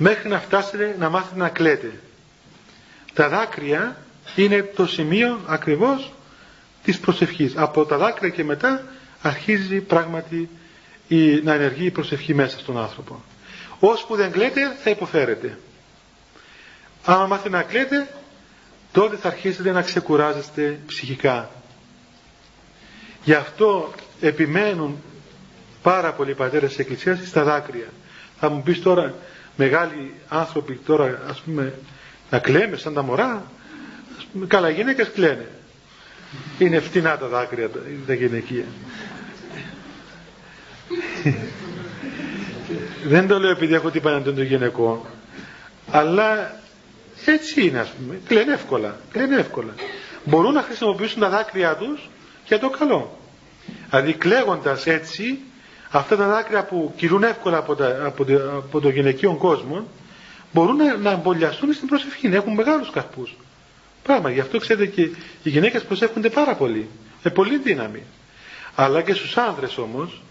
Μέχρι 0.00 0.28
να 0.28 0.38
φτάσετε 0.40 0.96
να 0.98 1.08
μάθετε 1.08 1.36
να 1.40 1.48
κλαίτε. 1.48 1.92
Τα 3.14 3.28
δάκρυα 3.28 3.96
είναι 4.36 4.62
το 4.62 4.86
σημείο 4.86 5.40
ακριβώς 5.46 6.12
της 6.84 6.98
προσευχής. 7.00 7.56
Από 7.56 7.84
τα 7.84 7.96
δάκρυα 7.96 8.28
και 8.30 8.44
μετά 8.44 8.82
αρχίζει 9.22 9.80
πράγματι 9.80 10.48
η, 11.08 11.40
να 11.40 11.52
ενεργεί 11.54 11.84
η 11.86 11.90
προσευχή 11.90 12.34
μέσα 12.34 12.58
στον 12.58 12.78
άνθρωπο. 12.78 13.22
Ώσπου 13.80 14.16
δεν 14.16 14.30
κλαίτε 14.32 14.76
θα 14.82 14.90
υποφέρετε. 14.90 15.58
Άμα 17.04 17.26
μάθετε 17.26 17.48
να 17.48 17.62
κλαίτε 17.62 18.08
τότε 18.92 19.16
θα 19.16 19.28
αρχίσετε 19.28 19.72
να 19.72 19.82
ξεκουράζεστε 19.82 20.78
ψυχικά. 20.86 21.50
Γι' 23.28 23.34
αυτό 23.34 23.92
επιμένουν 24.20 25.02
πάρα 25.82 26.12
πολλοί 26.12 26.34
πατέρες 26.34 26.68
της 26.68 26.78
Εκκλησίας 26.78 27.18
στα 27.26 27.42
δάκρυα. 27.44 27.86
Θα 28.40 28.48
μου 28.48 28.62
πεις 28.62 28.82
τώρα 28.82 29.14
μεγάλοι 29.56 30.14
άνθρωποι 30.28 30.74
τώρα 30.74 31.22
ας 31.28 31.40
πούμε 31.40 31.74
να 32.30 32.38
κλαίμε 32.38 32.76
σαν 32.76 32.94
τα 32.94 33.02
μωρά; 33.02 33.42
Ας 34.18 34.24
πούμε, 34.32 34.46
καλά 34.46 34.68
γυναίκες 34.70 35.10
κλαίνε. 35.10 35.48
Είναι 36.58 36.80
φτηνά 36.80 37.18
τα 37.18 37.26
δάκρυα 37.26 37.70
τα 38.06 38.14
γυναικεία. 38.14 38.64
Δεν 43.04 43.28
το 43.28 43.38
λέω 43.38 43.50
επειδή 43.50 43.74
έχω 43.74 43.90
τίποτα 43.90 44.18
να 44.18 44.32
το 44.34 44.42
γυναικό. 44.42 45.06
Αλλά 45.90 46.60
έτσι 47.24 47.66
είναι 47.66 47.78
ας 47.78 47.88
πούμε. 47.88 48.20
Κλαίνε 48.28 48.52
εύκολα. 48.52 48.96
Κλαίνε 49.12 49.36
εύκολα. 49.36 49.74
Μπορούν 50.24 50.52
να 50.52 50.62
χρησιμοποιήσουν 50.62 51.20
τα 51.20 51.28
δάκρυά 51.28 51.76
τους 51.76 52.08
για 52.48 52.58
το 52.58 52.70
καλό. 52.70 53.18
Δηλαδή 53.90 54.12
κλαίγοντας 54.12 54.86
έτσι 54.86 55.38
αυτά 55.90 56.16
τα 56.16 56.26
δάκρυα 56.28 56.64
που 56.64 56.92
κυλούν 56.96 57.22
εύκολα 57.22 57.56
από, 57.56 57.74
τα, 57.74 58.04
από, 58.06 58.24
από 58.56 58.80
το 58.80 58.88
γυναικείο 58.88 59.34
κόσμο 59.34 59.86
μπορούν 60.52 60.76
να, 60.76 60.96
να 60.96 61.10
εμβολιαστούν 61.10 61.72
στην 61.72 61.88
προσευχή, 61.88 62.28
να 62.28 62.36
έχουν 62.36 62.54
μεγάλους 62.54 62.90
καρπούς. 62.90 63.36
Πράγμα, 64.02 64.30
γι' 64.30 64.40
αυτό 64.40 64.58
ξέρετε 64.58 64.86
και 64.86 65.02
οι 65.42 65.48
γυναίκες 65.50 65.82
προσεύχονται 65.84 66.28
πάρα 66.28 66.54
πολύ, 66.54 66.88
με 67.22 67.30
πολύ 67.30 67.58
δύναμη. 67.58 68.02
Αλλά 68.74 69.02
και 69.02 69.14
στους 69.14 69.36
άνδρες 69.36 69.78
όμως 69.78 70.22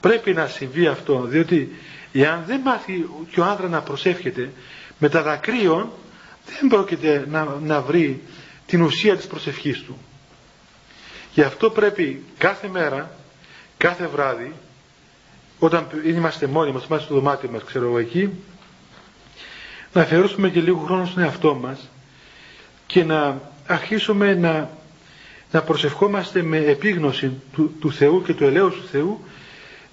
πρέπει 0.00 0.32
να 0.32 0.46
συμβεί 0.46 0.86
αυτό, 0.86 1.20
διότι 1.20 1.76
εάν 2.12 2.44
δεν 2.46 2.60
μάθει 2.60 3.08
και 3.30 3.40
ο 3.40 3.44
άνδρας 3.44 3.70
να 3.70 3.80
προσεύχεται 3.80 4.50
με 4.98 5.08
τα 5.08 5.22
δακρύων 5.22 5.90
δεν 6.46 6.68
πρόκειται 6.68 7.24
να, 7.30 7.56
να 7.62 7.80
βρει 7.80 8.22
την 8.66 8.82
ουσία 8.82 9.16
της 9.16 9.26
προσευχής 9.26 9.82
του. 9.82 9.98
Γι' 11.36 11.42
αυτό 11.42 11.70
πρέπει 11.70 12.24
κάθε 12.38 12.68
μέρα, 12.68 13.10
κάθε 13.76 14.06
βράδυ, 14.06 14.52
όταν 15.58 15.86
είμαστε 16.06 16.46
μόνοι 16.46 16.72
μας, 16.72 16.84
είμαστε 16.84 17.06
στο 17.06 17.14
δωμάτιο 17.14 17.50
μας, 17.50 17.62
ξέρω 17.64 17.84
εγώ 17.86 17.98
εκεί, 17.98 18.30
να 19.92 20.00
αφιερώσουμε 20.00 20.48
και 20.50 20.60
λίγο 20.60 20.78
χρόνο 20.78 21.06
στον 21.06 21.22
εαυτό 21.22 21.54
μας 21.54 21.88
και 22.86 23.04
να 23.04 23.40
αρχίσουμε 23.66 24.34
να, 24.34 24.70
να 25.50 25.62
προσευχόμαστε 25.62 26.42
με 26.42 26.56
επίγνωση 26.56 27.32
του, 27.52 27.76
του 27.80 27.92
Θεού 27.92 28.22
και 28.22 28.34
του 28.34 28.44
ελέους 28.44 28.74
του 28.74 28.86
Θεού 28.86 29.24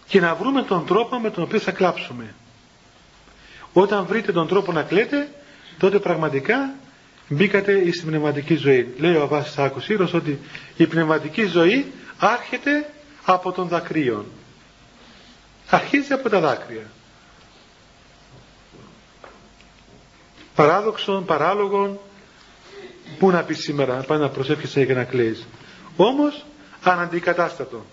και 0.08 0.20
να 0.20 0.36
βρούμε 0.36 0.62
τον 0.64 0.86
τρόπο 0.86 1.20
με 1.20 1.30
τον 1.30 1.44
οποίο 1.44 1.60
θα 1.60 1.72
κλάψουμε. 1.72 2.34
Όταν 3.74 4.06
βρείτε 4.06 4.32
τον 4.32 4.48
τρόπο 4.48 4.72
να 4.72 4.82
κλαίτε, 4.84 5.32
τότε 5.78 6.00
πραγματικά 6.00 6.74
μπήκατε 7.34 7.91
στην 7.91 8.07
πνευματική 8.07 8.55
ζωή. 8.55 8.93
Λέει 8.97 9.15
ο 9.15 9.21
Αβάσης 9.23 9.53
Σάκος 9.53 9.89
Ήρος 9.89 10.13
ότι 10.13 10.39
η 10.77 10.88
πνευματική 10.88 11.45
ζωή 11.45 11.86
άρχεται 12.17 12.89
από 13.25 13.51
τον 13.51 13.67
δακρύων. 13.67 14.25
Αρχίζει 15.69 16.13
από 16.13 16.29
τα 16.29 16.39
δάκρυα. 16.39 16.86
Παράδοξον, 20.55 21.25
παράλογον, 21.25 21.99
πού 23.19 23.29
να 23.31 23.43
πεις 23.43 23.59
σήμερα, 23.59 23.95
να 23.95 24.03
πάει 24.03 24.19
να 24.19 24.29
προσεύχεσαι 24.29 24.86
και 24.86 24.93
να 24.93 25.03
κλαίεις. 25.03 25.47
Όμως, 25.95 26.45
αναντικατάστατο. 26.84 27.86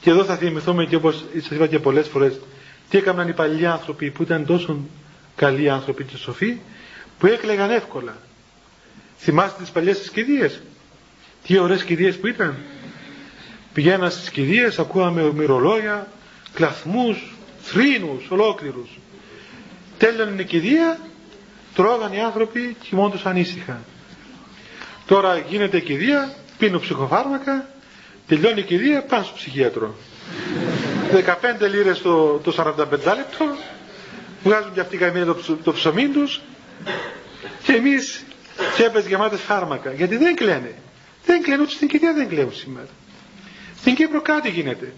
Και 0.00 0.10
εδώ 0.10 0.24
θα 0.24 0.36
θυμηθούμε 0.36 0.84
και 0.84 0.96
όπως 0.96 1.24
σας 1.34 1.50
είπα 1.50 1.66
και 1.66 1.78
πολλές 1.78 2.08
φορές, 2.08 2.40
τι 2.90 2.98
έκαναν 2.98 3.28
οι 3.28 3.32
παλιοί 3.32 3.66
άνθρωποι 3.66 4.10
που 4.10 4.22
ήταν 4.22 4.46
τόσο 4.46 4.78
καλοί 5.36 5.70
άνθρωποι 5.70 6.04
και 6.04 6.16
σοφοί, 6.16 6.58
που 7.18 7.26
έκλαιγαν 7.26 7.70
εύκολα. 7.70 8.16
Θυμάστε 9.18 9.62
τις 9.62 9.70
παλιές 9.70 9.98
τις 9.98 10.10
κηδείες; 10.10 10.60
Τι 11.46 11.58
ωραίες 11.58 11.84
κηδείες 11.84 12.16
που 12.18 12.26
ήταν; 12.26 12.56
Πηγαίναν 13.76 14.10
στις 14.10 14.30
κηδείες, 14.30 14.78
ακούγαμε 14.78 15.32
μυρολόγια, 15.32 16.08
κλαθμούς, 16.54 17.34
θρήνους 17.62 18.30
ολόκληρους. 18.30 18.98
Τέλειωνε 19.98 20.40
η 20.42 20.44
κηδεία, 20.44 20.98
τρώγαν 21.74 22.12
οι 22.12 22.20
άνθρωποι, 22.22 22.76
κοιμώντουσαν 22.80 23.32
ανήσυχα. 23.32 23.80
Τώρα 25.06 25.38
γίνεται 25.38 25.76
η 25.76 25.80
κηδεία, 25.80 26.34
πίνουν 26.58 26.80
ψυχοφάρμακα, 26.80 27.68
τελειώνει 28.26 28.60
η 28.60 28.62
κηδεία, 28.62 29.02
πάνε 29.02 29.24
στο 29.24 29.32
ψυχίατρο. 29.36 29.94
15 31.12 31.68
λίρες 31.70 32.02
το, 32.02 32.40
το 32.44 32.54
45 32.56 32.88
λεπτό, 32.90 33.56
βγάζουν 34.44 34.72
και 34.72 34.80
αυτοί 34.80 34.96
καμία 34.96 35.24
το, 35.24 35.36
το 35.64 35.72
ψωμί 35.72 36.08
τους 36.08 36.40
και 37.62 37.72
εμείς 37.72 38.24
τσέπες 38.74 39.06
γεμάτες 39.06 39.40
φάρμακα. 39.40 39.92
Γιατί 39.92 40.16
δεν 40.16 40.34
κλαίνε. 40.34 40.74
Δεν 41.24 41.42
κλαίνουν 41.42 41.62
ούτε 41.62 41.72
στην 41.74 41.88
κηδεία 41.88 42.12
δεν 42.12 42.28
κλαίνουν 42.28 42.54
σήμερα. 42.54 42.86
Στην 43.78 43.94
Κύπρο 43.94 44.20
κάτι 44.20 44.48
γίνεται. 44.48 44.92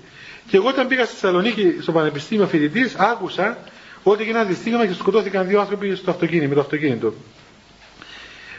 Και 0.49 0.57
εγώ 0.57 0.69
όταν 0.69 0.87
πήγα 0.89 1.05
στη 1.05 1.15
Θεσσαλονίκη 1.15 1.77
στο 1.81 1.93
Πανεπιστήμιο 1.93 2.47
φοιτητής, 2.47 2.95
άκουσα 2.95 3.59
ότι 4.03 4.23
έγινε 4.23 4.39
ένα 4.39 4.49
δυστύχημα 4.49 4.87
και 4.87 4.93
σκοτώθηκαν 4.93 5.47
δύο 5.47 5.61
άνθρωποι 5.61 5.95
στο 5.95 6.11
αυτοκίνητο, 6.11 6.49
με 6.49 6.55
το 6.55 6.61
αυτοκίνητο. 6.61 7.15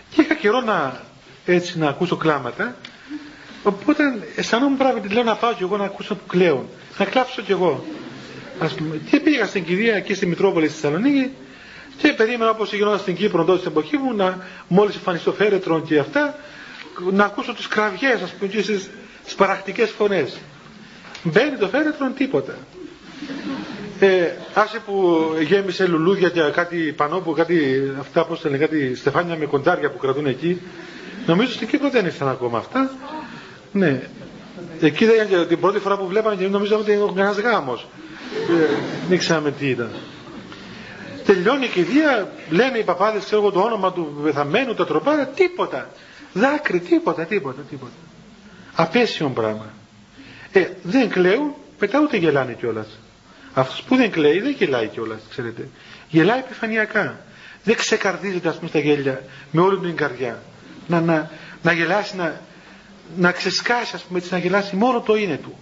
Και 0.09 0.21
είχα 0.21 0.33
καιρό 0.33 0.61
να, 0.61 1.01
έτσι, 1.45 1.77
να 1.79 1.87
ακούσω 1.87 2.15
κλάματα. 2.15 2.75
Οπότε 3.63 4.03
αισθανόμουν 4.35 4.77
πράγματι, 4.77 5.07
λέω 5.09 5.23
να 5.23 5.35
πάω 5.35 5.53
κι 5.53 5.63
εγώ 5.63 5.77
να 5.77 5.83
ακούσω 5.85 6.15
που 6.15 6.25
κλαίουν. 6.27 6.67
Να 6.97 7.05
κλάψω 7.05 7.41
κι 7.41 7.51
εγώ. 7.51 7.85
Ας 8.59 8.73
πούμε. 8.73 8.99
Και 9.09 9.19
πήγα 9.19 9.45
στην 9.45 9.63
κηδεία 9.63 9.95
εκεί 9.95 10.13
στη 10.13 10.25
Μητρόπολη 10.25 10.67
στη 10.67 10.79
Θεσσαλονίκη 10.79 11.31
και 12.01 12.13
περίμενα 12.13 12.49
όπως 12.51 12.73
γινόταν 12.73 12.99
στην 12.99 13.15
Κύπρο 13.15 13.43
τότε 13.45 13.59
στην 13.59 13.71
εποχή 13.71 13.97
μου 13.97 14.13
να 14.15 14.47
μόλις 14.67 14.95
εμφανιστεί 14.95 15.25
το 15.29 15.33
φέρετρο 15.35 15.81
και 15.81 15.99
αυτά 15.99 16.35
να 17.11 17.23
ακούσω 17.23 17.53
τις 17.53 17.67
κραυγές, 17.67 18.21
ας 18.23 18.31
πούμε, 18.31 18.51
και 18.51 18.61
τι 18.61 19.35
παρακτικές 19.37 19.89
φωνές. 19.89 20.37
Μπαίνει 21.23 21.57
το 21.57 21.67
φέρετρο, 21.67 22.11
τίποτα. 22.17 22.53
Ε, 23.99 24.31
άσε 24.53 24.79
που 24.85 25.17
γέμισε 25.47 25.87
λουλούδια 25.87 26.29
και 26.29 26.41
κάτι 26.41 26.77
πανό 26.97 27.19
που 27.19 27.31
κάτι, 27.33 27.81
αυτά 27.99 28.25
πώς 28.25 28.43
λένε, 28.43 28.57
κάτι 28.57 28.95
στεφάνια 28.95 29.35
με 29.37 29.45
κοντάρια 29.45 29.91
που 29.91 29.97
κρατούν 29.97 30.25
εκεί. 30.25 30.61
Νομίζω 31.25 31.51
στην 31.51 31.67
Κύπρο 31.67 31.89
δεν 31.89 32.05
ήρθαν 32.05 32.27
ακόμα 32.27 32.57
αυτά. 32.57 32.91
Ναι. 33.71 34.01
Εκεί 34.81 35.05
δεν, 35.05 35.47
την 35.47 35.59
πρώτη 35.59 35.79
φορά 35.79 35.97
που 35.97 36.07
βλέπαμε 36.07 36.35
και 36.35 36.47
νομίζαμε 36.47 36.81
ότι 36.81 36.91
ήταν 36.91 37.13
κανένα 37.15 37.49
γάμος. 37.49 37.87
Ε, 38.49 38.75
δεν 39.09 39.17
ξέραμε 39.17 39.51
τι 39.51 39.67
ήταν. 39.69 39.89
Τελειώνει 41.29 41.65
η 41.65 41.69
κηδεία, 41.69 42.31
λένε 42.49 42.77
οι 42.77 42.83
παπάδες, 42.83 43.23
ξέρω 43.23 43.41
εγώ 43.41 43.51
το 43.51 43.59
όνομα 43.59 43.93
του 43.93 44.19
πεθαμένου, 44.23 44.73
τα 44.73 44.85
τροπάρα, 44.85 45.27
τίποτα. 45.27 45.89
Δάκρυ, 46.33 46.79
τίποτα, 46.79 47.25
τίποτα, 47.25 47.61
τίποτα. 47.69 47.91
Απέσιο 48.75 49.29
πράγμα. 49.29 49.65
Ε, 50.51 50.67
δεν 50.83 51.09
κλαίουν, 51.09 51.53
πετά 51.77 51.99
ούτε 51.99 52.17
γελάνε 52.17 52.53
κιόλας. 52.53 52.87
Αυτός 53.53 53.81
που 53.83 53.95
δεν 53.95 54.11
κλαίει 54.11 54.39
δεν 54.39 54.51
γελάει 54.57 54.87
κιόλας, 54.87 55.19
ξέρετε. 55.29 55.67
Γελάει 56.09 56.39
επιφανειακά. 56.39 57.19
Δεν 57.63 57.75
ξεκαρδίζεται, 57.75 58.49
ας 58.49 58.55
πούμε, 58.55 58.69
στα 58.69 58.79
γέλια 58.79 59.23
με 59.51 59.61
όλη 59.61 59.77
την 59.79 59.95
καρδιά. 59.95 60.41
Να, 60.87 61.01
να, 61.01 61.29
να 61.63 61.71
γελάσει, 61.71 62.15
να, 62.15 62.41
να 63.17 63.31
ξεσκάσει, 63.31 63.95
ας 63.95 64.01
πούμε, 64.03 64.19
έτσι, 64.19 64.31
να 64.33 64.37
γελάσει 64.39 64.75
μόνο 64.75 65.01
το 65.01 65.15
είναι 65.15 65.37
του. 65.37 65.57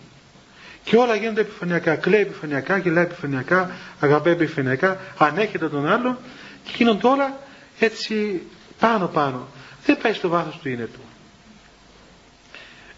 Και 0.90 0.96
όλα 0.98 1.16
γίνονται 1.16 1.42
επιφανειακά. 1.42 1.96
Κλαίει 1.96 2.22
επιφανειακά, 2.22 2.78
γελάει 2.78 3.04
επιφανειακά, 3.04 3.72
αγαπάει 4.00 4.34
επιφανειακά, 4.34 5.00
ανέχεται 5.18 5.70
τον 5.70 5.88
άλλο 5.88 6.18
και 6.64 6.72
γίνονται 6.76 7.08
όλα 7.08 7.40
έτσι 7.80 8.42
πάνω-πάνω. 8.80 9.48
Δεν 9.86 9.98
πάει 10.02 10.14
στο 10.14 10.30
βάθος 10.30 10.58
του 10.62 10.70
είναι 10.70 10.84
του. 10.86 11.00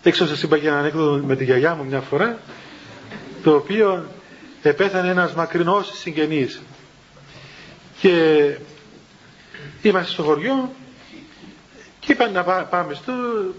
Έξω 0.03 0.27
σας 0.27 0.41
είπα 0.43 0.55
για 0.57 0.69
ένα 0.69 0.79
ανέκδοτο 0.79 1.25
με 1.25 1.35
τη 1.35 1.43
γιαγιά 1.43 1.75
μου 1.75 1.85
μια 1.85 1.99
φορά, 1.99 2.37
το 3.43 3.55
οποίο 3.55 4.05
επέθανε 4.61 5.09
ένας 5.09 5.33
μακρινός 5.33 5.91
συγγενής. 5.99 6.61
Και 7.99 8.55
είμαστε 9.81 10.11
στο 10.11 10.23
χωριό 10.23 10.73
και 11.99 12.11
είπαν 12.11 12.31
να 12.31 12.43
πάμε 12.43 12.93
στο, 12.93 13.13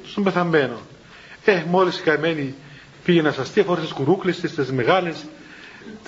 στον 0.06 0.24
πεθαμένο. 0.24 0.80
Ε, 1.44 1.62
μόλις 1.68 1.98
η 1.98 2.02
καημένη 2.02 2.54
πήγε 3.10 3.22
να 3.22 3.32
σαστεί, 3.32 3.60
αφορά 3.60 3.80
τις 3.80 3.90
κουρούκλες 3.92 4.40
της, 4.40 4.54
τις 4.54 4.72
μεγάλες, 4.72 5.24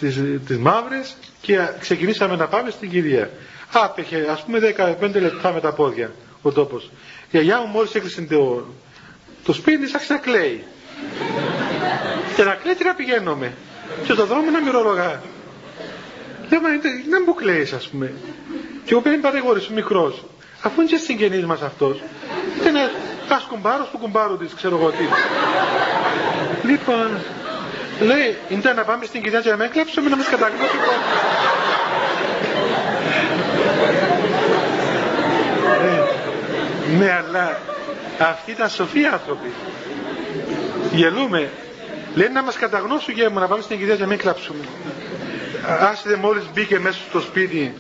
τις, 0.01 0.21
τις 0.47 0.57
μαύρες 0.59 1.17
και 1.41 1.59
ξεκινήσαμε 1.81 2.37
να 2.37 2.47
πάμε 2.49 2.71
στην 2.71 2.91
κυρία. 2.91 3.31
Άπεχε, 3.73 4.27
ας 4.31 4.43
πούμε 4.45 4.59
15 5.01 5.21
λεπτά 5.21 5.53
με 5.53 5.61
τα 5.61 5.73
πόδια 5.73 6.11
ο 6.43 6.53
τόπος. 6.53 6.85
Η 6.85 6.91
γιαγιά 7.31 7.61
μου 7.61 7.67
μόλις 7.67 7.95
έκλεισε 7.95 8.23
το, 8.23 8.67
το 9.45 9.53
σπίτι 9.53 9.91
άρχισε 9.95 10.13
να 10.13 10.19
κλαίει. 10.19 10.65
και 12.37 12.43
να 12.45 12.55
κλαίει 12.55 12.75
τι 12.75 12.85
να 12.85 12.95
πηγαίνουμε. 12.95 13.53
Και 14.05 14.13
στο 14.13 14.27
δρόμο 14.27 14.51
να 14.51 14.61
μυρολογά. 14.63 15.23
Λέω, 16.51 16.61
μα 16.61 16.69
να 17.11 17.23
μου 17.27 17.35
κλαίεις 17.35 17.73
ας 17.73 17.89
πούμε. 17.89 18.13
Και 18.85 18.93
εγώ 18.93 19.01
παίρνει 19.01 19.19
παρηγόρης 19.19 19.69
μικρός. 19.69 20.25
Αφού 20.63 20.81
είναι 20.81 20.91
και 20.91 20.97
συγγενής 20.97 21.45
μας 21.45 21.63
αυτός. 21.63 22.03
Είναι 22.69 22.91
ένας 23.27 23.43
κουμπάρος 23.49 23.89
του 23.91 23.99
κουμπάρου 23.99 24.37
της, 24.39 24.55
ξέρω 24.55 24.77
εγώ 24.77 24.91
τι. 24.91 25.05
Λοιπόν, 26.65 27.09
λέει, 28.01 28.37
είναι 28.49 28.73
να 28.73 28.85
πάμε 28.85 29.05
στην 29.05 29.23
κυρία 29.23 29.41
και 29.41 29.51
να 29.51 29.57
με 29.57 29.65
έκλαψουμε 29.65 30.09
να 30.09 30.17
μας 30.17 30.27
καταγνώσει 30.29 30.77
ναι, 36.99 37.05
ναι, 37.05 37.13
αλλά 37.13 37.59
αυτοί 38.19 38.51
ήταν 38.51 38.69
σοφοί 38.71 39.05
άνθρωποι. 39.05 39.53
Γελούμε. 40.93 41.51
Λένε 42.15 42.31
να 42.33 42.43
μας 42.43 42.57
καταγνώσουν 42.57 43.15
και 43.15 43.29
να 43.29 43.47
πάμε 43.47 43.63
στην 43.63 43.79
κυρία 43.79 43.95
για 43.95 44.05
να 44.05 44.11
μην 44.11 44.19
κλάψουμε. 44.19 44.65
Άσε 45.81 46.17
μόλις 46.17 46.45
μπήκε 46.55 46.79
μέσα 46.79 46.99
στο 47.09 47.21
σπίτι, 47.21 47.75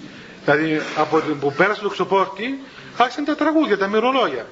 δηλαδή 0.45 0.80
από 0.97 1.20
την 1.20 1.39
που 1.39 1.53
πέρασε 1.57 1.80
το 1.83 1.89
ξοπόρτι, 1.89 2.61
άρχισαν 2.97 3.24
τα 3.24 3.35
τραγούδια, 3.35 3.78
τα 3.78 3.87
μυρολόγια. 3.87 4.47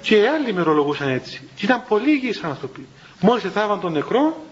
Και 0.00 0.16
οι 0.16 0.26
άλλοι 0.26 0.52
μυρολογούσαν 0.52 1.08
έτσι. 1.08 1.48
Και 1.54 1.64
ήταν 1.64 1.84
πολύ 1.88 2.10
υγιείς 2.10 2.42
άνθρωποι. 2.42 2.86
Μόλις 3.20 3.44
εθάβαν 3.44 3.80
τον 3.80 3.92
νεκρό, 3.92 4.44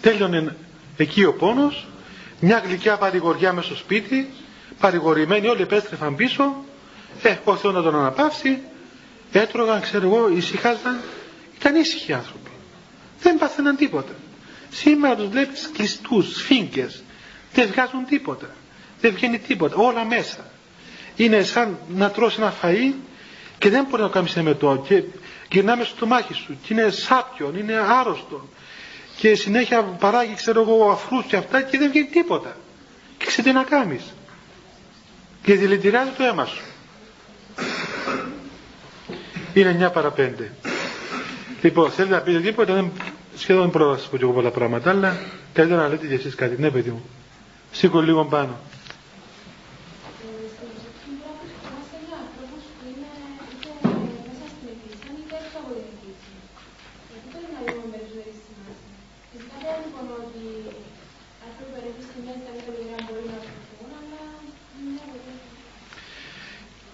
τέλειωνε 0.00 0.56
εκεί 0.96 1.24
ο 1.24 1.34
πόνος, 1.34 1.86
μια 2.40 2.62
γλυκιά 2.66 2.96
παρηγοριά 2.96 3.52
μέσα 3.52 3.66
στο 3.66 3.76
σπίτι, 3.76 4.30
παρηγορημένοι 4.80 5.48
όλοι 5.48 5.62
επέστρεφαν 5.62 6.16
πίσω, 6.16 6.64
ε, 7.22 7.36
ο 7.44 7.56
Θεός 7.56 7.74
να 7.74 7.82
τον 7.82 7.96
αναπαύσει, 7.96 8.58
έτρωγαν, 9.32 9.80
ξέρω 9.80 10.06
εγώ, 10.06 10.28
ησυχάζαν, 10.28 11.00
ήταν 11.58 11.76
ήσυχοι 11.76 12.12
άνθρωποι. 12.12 12.50
Δεν 13.20 13.38
πάθαιναν 13.38 13.76
τίποτα. 13.76 14.12
Σήμερα 14.70 15.16
τους 15.16 15.28
βλέπεις 15.28 15.70
κλειστούς, 15.72 16.34
σφίγγες. 16.34 17.02
Δεν 17.52 17.68
βγάζουν 17.68 18.04
τίποτα. 18.04 18.50
Δεν 19.00 19.14
βγαίνει 19.14 19.38
τίποτα. 19.38 19.76
Όλα 19.76 20.04
μέσα. 20.04 20.50
Είναι 21.16 21.42
σαν 21.42 21.78
να 21.88 22.10
τρώσει 22.10 22.36
ένα 22.40 22.54
φαΐ 22.62 22.94
και 23.58 23.70
δεν 23.70 23.84
μπορεί 23.84 24.02
να 24.02 24.08
το 24.08 24.14
κάνεις 24.14 24.36
εμετό 24.36 24.84
και 24.88 25.02
γυρνάμε 25.52 25.84
στο 25.84 26.06
μάχη 26.06 26.34
σου 26.34 26.56
και 26.62 26.74
είναι 26.74 26.90
σάπιον, 26.90 27.56
είναι 27.56 27.74
άρρωστο 28.00 28.48
και 29.16 29.34
συνέχεια 29.34 29.82
παράγει 29.82 30.34
ξέρω 30.34 30.60
εγώ 30.60 30.90
αφρούς 30.90 31.24
και 31.24 31.36
αυτά 31.36 31.62
και 31.62 31.78
δεν 31.78 31.90
βγαίνει 31.90 32.06
τίποτα. 32.06 32.56
Και 33.18 33.24
ξέρει 33.26 33.48
τι 33.48 33.54
να 33.54 33.62
κάνεις. 33.62 34.02
Και 35.42 35.54
δηλητηριάζει 35.54 36.10
το 36.10 36.24
αίμα 36.24 36.44
σου. 36.44 36.62
Είναι 39.54 39.86
9 39.88 39.92
παρα 39.92 40.12
5. 40.16 40.30
Λοιπόν, 41.62 41.90
θέλετε 41.90 42.14
να 42.14 42.20
πείτε 42.20 42.40
τίποτα, 42.40 42.74
δεν, 42.74 42.90
σχεδόν 43.36 43.62
δεν 43.62 43.70
πρόλαβα 43.70 43.92
να 43.94 43.98
σας 44.00 44.08
πω 44.10 44.16
και 44.16 44.22
εγώ 44.22 44.32
πολλά 44.32 44.50
πράγματα, 44.50 44.90
αλλά 44.90 45.16
καλύτερα 45.52 45.82
να 45.82 45.88
λέτε 45.88 46.06
και 46.06 46.14
εσείς 46.14 46.34
κάτι. 46.34 46.60
Ναι, 46.60 46.70
παιδί 46.70 46.90
μου. 46.90 47.04
Σήκω 47.72 48.00
λίγο 48.00 48.24
πάνω. 48.24 48.60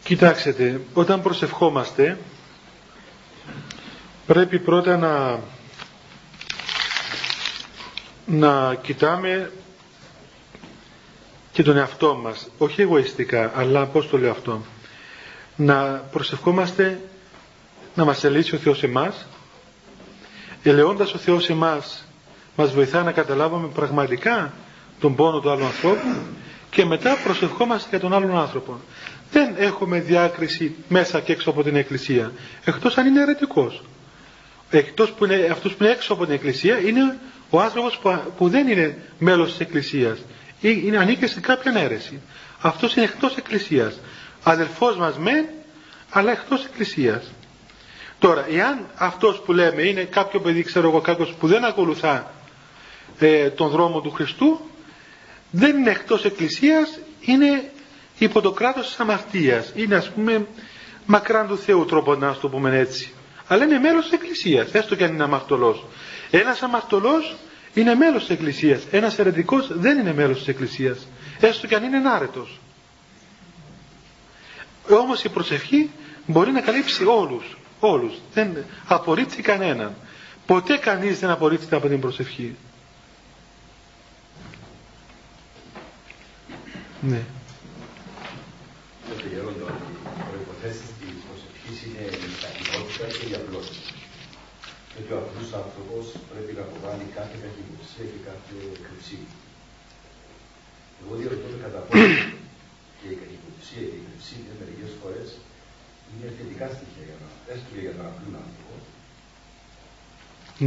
Κοιτάξτε, 0.09 0.81
όταν 0.95 1.23
προσευχόμαστε 1.23 2.19
πρέπει 4.27 4.59
πρώτα 4.59 4.97
να 4.97 5.41
να 8.27 8.75
κοιτάμε 8.75 9.53
και 11.53 11.63
τον 11.63 11.77
εαυτό 11.77 12.15
μας 12.15 12.49
όχι 12.59 12.83
εγωιστικά 12.83 13.53
αλλά 13.55 13.87
πώς 13.87 14.09
το 14.09 14.19
λέω 14.19 14.31
αυτό 14.31 14.63
να 15.57 15.83
προσευχόμαστε 15.85 17.01
να 17.95 18.05
μας 18.05 18.25
ελύσει 18.25 18.55
ο 18.55 18.59
Θεός 18.59 18.83
εμάς 18.83 19.27
ελεώντας 20.63 21.15
ο 21.15 21.19
Θεός 21.19 21.49
εμάς 21.49 22.05
μας 22.57 22.73
βοηθά 22.73 23.03
να 23.03 23.13
καταλάβουμε 23.13 23.69
πραγματικά 23.69 24.53
τον 25.01 25.15
πόνο 25.15 25.41
του 25.41 25.51
άλλου 25.51 25.65
ανθρώπου 25.65 26.17
και 26.71 26.85
μετά 26.85 27.17
προσευχόμαστε 27.25 27.89
για 27.91 28.01
τον 28.01 28.13
άλλον 28.13 28.37
άνθρωπο 28.39 28.81
δεν 29.33 29.55
έχουμε 29.59 30.01
διάκριση 30.01 30.75
μέσα 30.89 31.21
και 31.21 31.33
έξω 31.33 31.51
από 31.51 31.63
την 31.63 31.77
Εκκλησία 31.77 32.33
εκτός 32.65 32.99
αν 32.99 33.07
είναι 33.07 33.21
αιρετικός. 33.21 33.83
Εκτός 34.71 35.11
που 35.13 35.25
είναι, 35.25 35.49
αυτός 35.53 35.75
που 35.75 35.85
είναι 35.85 35.93
έξω 35.93 36.13
από 36.13 36.25
την 36.25 36.35
Εκκλησία 36.35 36.79
είναι 36.79 37.19
ο 37.51 37.61
άνθρωπος 37.61 38.01
που, 38.37 38.49
δεν 38.49 38.69
είναι 38.69 38.99
μέλος 39.19 39.51
της 39.51 39.61
Εκκλησίας 39.61 40.19
ή 40.61 40.81
είναι, 40.85 40.99
ανήκει 40.99 41.27
σε 41.27 41.41
κάποια 41.41 41.73
αίρεση. 41.77 42.21
Αυτός 42.61 42.95
είναι 42.97 43.05
εκτός 43.05 43.37
Εκκλησίας. 43.37 44.01
Αδελφός 44.43 44.97
μας 44.97 45.19
μεν 45.19 45.45
αλλά 46.11 46.33
εκτός 46.33 46.65
Εκκλησίας. 46.65 47.33
Τώρα 48.19 48.47
εάν 48.51 48.87
αυτός 48.95 49.41
που 49.41 49.53
λέμε 49.53 49.83
είναι 49.83 50.03
κάποιο 50.03 50.41
παιδί 50.41 50.63
ξέρω 50.63 50.89
εγώ 50.89 51.01
κάποιος 51.01 51.35
που 51.35 51.47
δεν 51.47 51.65
ακολουθά 51.65 52.33
ε, 53.19 53.51
τον 53.51 53.69
δρόμο 53.69 54.01
του 54.01 54.11
Χριστού 54.11 54.61
δεν 55.51 55.77
είναι 55.77 55.91
εκτός 55.91 56.25
Εκκλησίας 56.25 56.99
είναι 57.21 57.71
υπό 58.19 58.41
το 58.41 58.51
κράτος 58.53 58.87
της 58.87 59.01
αμαρτίας. 59.01 59.73
Είναι 59.75 59.95
ας 59.95 60.11
πούμε 60.11 60.47
μακράν 61.07 61.47
του 61.49 61.59
Θεού 61.59 61.85
τρόπος 61.85 62.19
να 62.19 62.35
το 62.35 62.49
πούμε 62.49 62.79
έτσι. 62.79 63.13
Αλλά 63.47 63.65
είναι 63.65 63.79
μέλος 63.79 64.03
της 64.05 64.13
Εκκλησίας 64.13 64.73
έστω 64.75 64.95
και 64.97 65.05
αν 65.05 65.13
είναι 65.15 65.23
αμαρτωλός. 65.23 65.85
Ένας 66.31 66.63
αμαρτωλός 66.63 67.37
είναι 67.75 67.95
μέλος 67.95 68.21
της 68.21 68.31
Εκκλησίας. 68.31 68.83
Ένας 68.91 69.19
ερετικός 69.19 69.79
δεν 69.79 69.99
είναι 69.99 70.13
μέλος 70.15 70.39
της 70.39 70.49
Εκκλησίας. 70.49 71.07
Έστω 71.41 71.67
και 71.67 71.75
αν 71.75 71.83
είναι 71.83 71.97
ενάρετος. 71.97 72.61
Όμως 74.91 75.25
η 75.25 75.29
προσευχή 75.29 75.91
μπορεί 76.27 76.51
να 76.53 76.61
καλύψει 76.61 77.05
όλους 77.05 77.57
όλους. 77.81 78.15
Δεν 78.33 78.57
απορρίπτει 78.87 79.43
κανέναν. 79.43 79.95
Ποτέ 80.47 80.77
κανείς 80.77 81.19
δεν 81.19 81.31
απορρίπτει 81.31 81.75
από 81.75 81.89
την 81.89 82.01
προσευχή. 82.01 82.57
Ναι 87.01 87.21
και 89.21 89.29
η 89.35 89.39
απλότητα. 89.43 89.89
Γιατί 94.95 95.11
ο 95.17 95.19
απλός 95.23 95.49
άνθρωπος 95.63 96.05
πρέπει 96.31 96.53
να 96.59 96.63
αποβάλει 96.67 97.07
κάθε 97.19 97.37
κακυποψία 97.45 98.05
και 98.13 98.21
κάθε 98.29 98.55
κρυψή. 98.85 99.19
Εγώ 101.01 101.13
διαρωτώ 101.21 101.47
με 101.53 101.59
κατά 101.65 101.81
πόσο 101.87 102.25
και 102.99 103.07
η 103.15 103.17
κακυποψία 103.23 103.83
και 103.91 103.97
η 104.01 104.03
κρυψία 104.07 104.53
μερικές 104.61 104.91
φορές 105.01 105.29
είναι 106.11 106.29
θετικά 106.39 106.67
στοιχεία 106.75 107.05
για 107.09 107.19
να, 107.23 107.29
έστω 107.53 107.69
και 107.75 107.81
για 107.87 107.95
τον 107.97 108.05
απλό 108.11 108.29
άνθρωπο. 108.45 108.75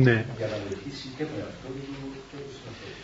Ναι. 0.06 0.18
Για 0.40 0.48
να 0.54 0.58
βοηθήσει 0.66 1.08
και 1.18 1.24
τον 1.30 1.38
εαυτό 1.44 1.68
του 1.76 1.96
και 2.30 2.38
τους 2.46 2.56
συνανθρώπου. 2.60 3.04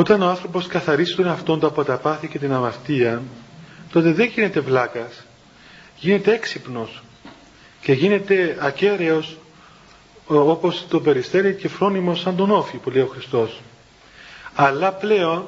Όταν 0.00 0.18
ο 0.24 0.28
άνθρωπος 0.34 0.62
καθαρίσει 0.76 1.14
τον 1.18 1.26
εαυτό 1.30 1.52
του 1.58 1.66
από 1.72 1.80
τα 1.90 1.96
πάθη 2.04 2.26
και 2.32 2.38
την 2.44 2.52
αμαρτία, 2.58 3.12
τότε 3.92 4.12
δεν 4.12 4.26
γίνεται 4.26 4.60
βλάκας, 4.60 5.24
γίνεται 5.96 6.32
έξυπνος 6.32 7.02
και 7.80 7.92
γίνεται 7.92 8.56
ακέραιος 8.60 9.36
όπως 10.26 10.86
το 10.88 11.00
περιστέρι 11.00 11.54
και 11.54 11.68
φρόνιμος 11.68 12.20
σαν 12.20 12.36
τον 12.36 12.50
όφη 12.50 12.76
που 12.76 12.90
λέει 12.90 13.02
ο 13.02 13.06
Χριστός. 13.06 13.60
Αλλά 14.54 14.92
πλέον 14.92 15.46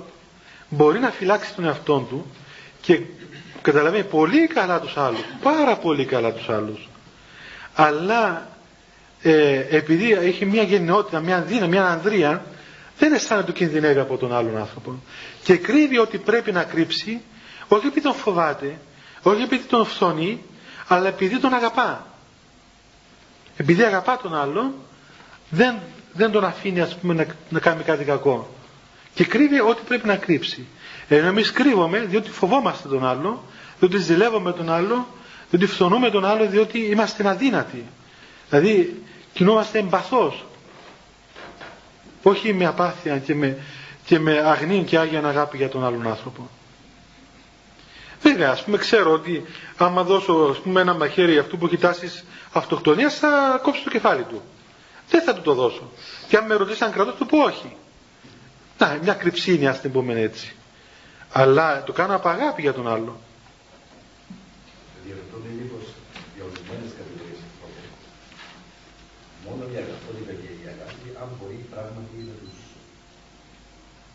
μπορεί 0.68 0.98
να 0.98 1.10
φυλάξει 1.10 1.54
τον 1.54 1.64
εαυτό 1.64 2.06
του 2.08 2.26
και 2.80 3.00
καταλαβαίνει 3.62 4.04
πολύ 4.04 4.46
καλά 4.46 4.80
τους 4.80 4.96
άλλους, 4.96 5.20
πάρα 5.42 5.76
πολύ 5.76 6.04
καλά 6.04 6.32
τους 6.32 6.48
άλλους. 6.48 6.88
Αλλά 7.74 8.48
ε, 9.22 9.64
επειδή 9.76 10.12
έχει 10.12 10.46
μια 10.46 10.62
γενναιότητα, 10.62 11.20
μια 11.20 11.40
δύναμη, 11.40 11.68
μια 11.68 11.86
ανδρεία, 11.86 12.44
δεν 12.98 13.12
αισθάνεται 13.12 13.46
το 13.46 13.52
κινδυνεύει 13.52 13.98
από 14.00 14.16
τον 14.16 14.34
άλλον 14.34 14.56
άνθρωπο. 14.56 15.02
Και 15.42 15.56
κρύβει 15.56 15.98
ότι 15.98 16.18
πρέπει 16.18 16.52
να 16.52 16.62
κρύψει, 16.62 17.20
όχι 17.68 17.86
επειδή 17.86 18.00
τον 18.00 18.14
φοβάται, 18.14 18.78
όχι 19.22 19.42
επειδή 19.42 19.64
τον 19.64 19.84
φθονεί, 19.86 20.42
αλλά 20.88 21.08
επειδή 21.08 21.38
τον 21.38 21.54
αγαπά. 21.54 22.06
Επειδή 23.56 23.82
αγαπά 23.82 24.16
τον 24.22 24.34
άλλον 24.34 24.72
δεν, 25.50 25.78
δεν 26.12 26.30
τον 26.30 26.44
αφήνει 26.44 26.80
ας 26.80 26.96
πούμε 26.96 27.14
να, 27.14 27.26
να 27.48 27.58
κάνει 27.60 27.82
κάτι 27.82 28.04
κακό. 28.04 28.50
Και 29.14 29.24
κρύβει 29.24 29.60
ό,τι 29.60 29.80
πρέπει 29.88 30.06
να 30.06 30.16
κρύψει. 30.16 30.66
Ενώ 31.08 31.26
εμείς 31.26 31.52
κρύβουμε 31.52 31.98
διότι 31.98 32.30
φοβόμαστε 32.30 32.88
τον 32.88 33.06
άλλο 33.06 33.42
διότι 33.78 33.98
ζηλεύουμε 33.98 34.52
τον 34.52 34.70
άλλο 34.70 35.06
διότι 35.50 35.66
φθονούμε 35.66 36.10
τον 36.10 36.24
άλλο 36.24 36.46
διότι 36.46 36.78
είμαστε 36.78 37.28
αδύνατοι. 37.28 37.84
Δηλαδή 38.48 39.02
κινούμαστε 39.32 39.78
εμπαθώς. 39.78 40.44
Όχι 42.22 42.52
με 42.54 42.66
απάθεια 42.66 43.18
και 43.18 43.34
με, 43.34 43.58
και 44.04 44.18
με 44.18 44.38
αγνή 44.38 44.84
και 44.84 44.98
άγια 44.98 45.24
αγάπη 45.24 45.56
για 45.56 45.68
τον 45.68 45.84
άλλον 45.84 46.06
άνθρωπο 46.08 46.48
Βέβαια, 48.22 48.50
ας 48.50 48.64
πούμε, 48.64 48.78
ξέρω 48.78 49.12
ότι 49.12 49.44
άμα 49.76 50.02
δώσω 50.02 50.32
ας 50.50 50.58
πούμε, 50.58 50.80
ένα 50.80 50.94
μαχαίρι 50.94 51.38
αυτού 51.38 51.58
που 51.58 51.66
έχει 51.66 51.76
τάσει 51.76 52.10
αυτοκτονίας, 52.52 53.14
θα 53.18 53.60
κόψει 53.62 53.84
το 53.84 53.90
κεφάλι 53.90 54.22
του. 54.22 54.42
Δεν 55.10 55.22
θα 55.22 55.34
του 55.34 55.40
το 55.40 55.54
δώσω. 55.54 55.90
Και 56.28 56.36
αν 56.36 56.46
με 56.46 56.54
ρωτήσει 56.54 56.84
αν 56.84 56.92
κρατώ, 56.92 57.12
του 57.12 57.26
πω 57.26 57.38
όχι. 57.38 57.76
Να, 58.78 58.98
μια 59.02 59.14
κρυψίνη, 59.14 59.66
ας 59.68 59.80
την 59.80 59.92
πούμε 59.92 60.20
έτσι. 60.20 60.54
Αλλά 61.32 61.82
το 61.84 61.92
κάνω 61.92 62.14
από 62.14 62.28
αγάπη 62.28 62.62
για 62.62 62.72
τον 62.72 62.88
άλλο. 62.88 63.20
Μόνο 69.48 69.64
η 69.72 69.76
αγαπότητα 69.76 70.32
και 70.32 70.46
η 70.46 70.66
αγάπη, 70.66 71.16
αν 71.22 71.28
μπορεί 71.40 71.66
πράγματι 71.70 72.16
να 72.16 72.32
τους, 72.40 72.58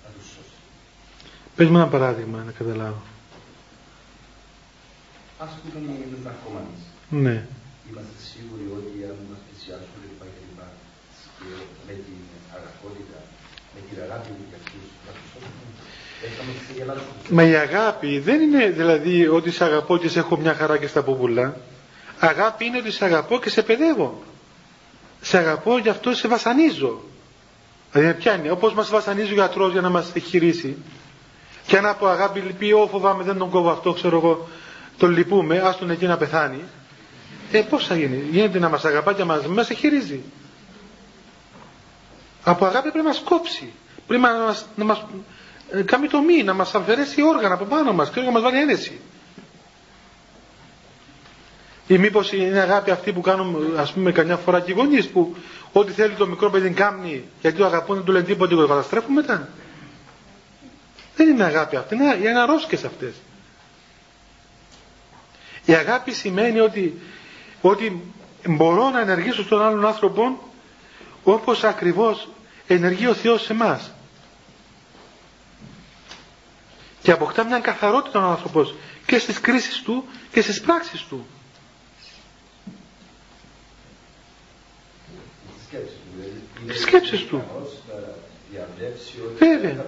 να 0.04 0.10
τους 0.18 0.26
σώσει. 0.26 0.56
Πες 1.56 1.68
μου 1.68 1.78
ένα 1.78 1.88
παράδειγμα 1.88 2.44
να 2.44 2.52
καταλάβω. 2.52 3.02
Ας 5.46 5.52
πούμε 5.60 5.78
οι 5.86 6.18
ναρκωμάνες. 6.28 6.82
Ναι. 7.26 7.36
Είμαστε 7.90 8.20
σίγουροι 8.32 8.66
ότι 8.80 8.96
αν 9.10 9.18
μας 9.30 9.42
πλησιάσουν 9.46 9.96
κλπ. 10.02 10.22
κλπ. 10.36 10.60
και 11.38 11.50
με 11.88 11.94
την 12.06 12.20
αγαπότητα, 12.58 13.20
με 13.74 13.80
την 13.88 13.98
αγάπη 14.06 14.30
για 14.50 14.58
αυτούς, 14.62 14.86
θα 15.06 15.12
τους 15.18 15.30
Μας 17.30 17.48
η 17.48 17.56
αγάπη 17.56 18.20
δεν 18.20 18.42
είναι 18.42 18.70
δηλαδή 18.70 19.28
ότι 19.28 19.52
σε 19.52 19.64
αγαπώ 19.64 19.98
και 19.98 20.10
σε 20.10 20.20
έχω 20.20 20.38
μια 20.38 20.54
χαρά 20.54 20.78
και 20.78 20.88
στα 20.88 21.04
πουμπουλά. 21.04 21.58
Αγάπη 22.20 22.66
είναι 22.66 22.78
ότι 22.78 22.92
σε 22.92 23.06
αγαπώ 23.06 23.40
και 23.40 23.50
σε 23.50 23.62
παιδεύω. 23.64 24.22
Σε 25.22 25.38
αγαπώ 25.38 25.78
γι' 25.78 25.90
αυτό 25.90 26.14
σε 26.14 26.28
βασανίζω. 26.28 27.02
Δηλαδή 27.92 28.08
με 28.12 28.14
πιάνει. 28.18 28.50
Όπως 28.50 28.74
μας 28.74 28.90
βασανίζει 28.90 29.32
ο 29.32 29.34
γιατρός 29.34 29.72
για 29.72 29.82
να 29.82 29.90
μας 29.90 30.12
χειρίσει. 30.26 30.78
Και 31.68 31.78
αν 31.78 31.86
από 31.86 32.08
αγάπη 32.08 32.40
πει, 32.40 32.72
Ω 32.72 32.88
φοβάμαι 32.92 33.24
δεν 33.24 33.38
τον 33.38 33.50
κόβω 33.50 33.70
αυτό, 33.72 33.94
ξέρω 33.94 34.18
εγώ, 34.18 34.48
τον 34.98 35.10
λυπούμε, 35.12 35.58
άστον 35.60 35.90
εκεί 35.90 36.06
να 36.06 36.18
πεθάνει. 36.18 36.64
Ε, 37.52 37.62
πώς 37.62 37.86
θα 37.88 37.96
γίνει. 37.96 38.24
Γίνεται 38.32 38.60
να 38.60 38.70
μας 38.70 38.86
αγαπά 38.86 39.14
και 39.14 39.24
μας, 39.24 39.46
μας 39.48 39.70
χειρίζει. 39.70 40.22
Από 42.44 42.66
αγάπη 42.66 42.82
πρέπει 42.90 42.98
να 43.06 43.12
μας 43.12 43.20
κόψει. 43.26 43.72
Πρέπει 44.08 44.22
να 44.22 44.34
μας, 44.34 44.66
να 44.76 44.84
μας 44.84 45.06
ε, 45.72 45.82
κάνει 45.82 46.08
το 46.08 46.22
μη, 46.22 46.44
να 46.44 46.54
μας 46.54 46.76
αφαιρέσει 46.76 47.22
όργανα 47.24 47.54
από 47.54 47.66
πάνω 47.66 47.94
μας 47.94 48.10
και 48.10 48.22
να 48.22 48.32
μας 48.32 48.42
βάλει 48.42 48.58
ένεση. 48.60 49.00
Ή 51.88 51.98
μήπως 51.98 52.32
είναι 52.32 52.60
αγάπη 52.60 52.92
αυτή 52.92 53.12
που 53.14 53.22
κάνουν, 53.22 53.74
ας 53.78 53.92
πούμε, 53.94 54.12
καμιά 54.12 54.36
φορά 54.38 54.60
και 54.60 54.72
οι 54.72 54.74
γονείς 54.74 55.08
που 55.08 55.36
ό,τι 55.72 55.92
θέλει 55.92 56.14
το 56.14 56.28
μικρό 56.28 56.50
παιδί 56.50 56.70
κάνει 56.70 57.24
γιατί 57.42 57.58
το 57.58 57.66
αγαπούν, 57.66 57.96
δεν 57.96 58.06
του 58.06 58.12
λένε 58.12 58.26
τίποτα 58.26 58.50
και 58.56 58.62
το 58.62 58.68
καταστρέφουν 58.68 59.14
μετά. 59.14 59.50
Δεν 61.16 61.28
είναι 61.30 61.44
αγάπη 61.44 61.76
αυτή, 61.76 61.96
είναι, 61.96 62.16
είναι 62.22 62.40
αρρώσκες 62.40 62.84
αυτές. 62.84 63.14
Η 65.68 65.74
αγάπη 65.74 66.12
σημαίνει 66.14 66.60
ότι, 66.60 67.00
ότι 67.62 68.04
μπορώ 68.48 68.90
να 68.90 69.00
ενεργήσω 69.00 69.44
στον 69.44 69.62
άλλον 69.62 69.86
άνθρωπο 69.86 70.52
όπως 71.24 71.64
ακριβώς 71.64 72.30
ενεργεί 72.68 73.08
ο 73.08 73.14
Θεός 73.14 73.42
σε 73.44 73.54
εμάς. 73.54 73.92
Και 77.02 77.12
αποκτά 77.12 77.44
μια 77.44 77.60
καθαρότητα 77.60 78.20
ο 78.28 78.30
άνθρωπος 78.30 78.76
και 79.06 79.18
στις 79.20 79.40
κρίσεις 79.40 79.82
του 79.82 80.04
και 80.32 80.42
στις 80.42 80.62
πράξεις 80.62 81.02
του. 81.02 81.26
Τις 86.68 86.82
σκέψεις 86.82 87.26
του. 87.26 87.44
Βέβαια. 89.40 89.86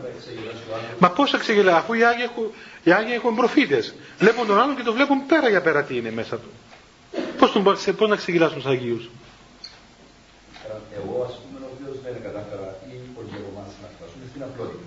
Μα 1.00 1.10
πώς 1.12 1.32
θα 1.32 1.38
ξεγελά, 1.38 1.76
αφού 1.78 1.94
οι 1.94 2.04
Άγιοι 2.04 2.24
έχουν, 2.24 2.52
οι 2.84 2.92
Άγιοι 2.92 3.14
έχουν 3.16 3.36
προφήτες. 3.36 3.94
Βλέπουν 4.20 4.48
τον 4.48 4.60
άλλον 4.60 4.76
και 4.76 4.84
το 4.84 4.94
βλέπουν 4.94 5.26
πέρα 5.26 5.50
για 5.50 5.62
πέρα 5.62 5.84
τι 5.84 5.96
είναι 5.98 6.12
μέσα 6.12 6.36
του. 6.38 6.50
Πώς, 7.38 7.52
τον, 7.52 7.64
πώς 7.98 8.10
να 8.10 8.16
ξεγελάσουν 8.16 8.56
τους 8.58 8.66
Αγίους. 8.66 9.10
Εγώ 10.98 11.26
ας 11.30 11.34
πούμε 11.42 11.66
ο 11.66 11.70
οποίος 11.74 11.96
δεν 12.04 12.14
κατάφερα 12.24 12.68
ή 12.92 12.96
πολλοί 13.16 13.36
από 13.42 13.50
εμάς 13.54 13.72
να 13.82 13.88
φτάσουμε 13.96 14.24
στην 14.32 14.42
απλότητα. 14.48 14.86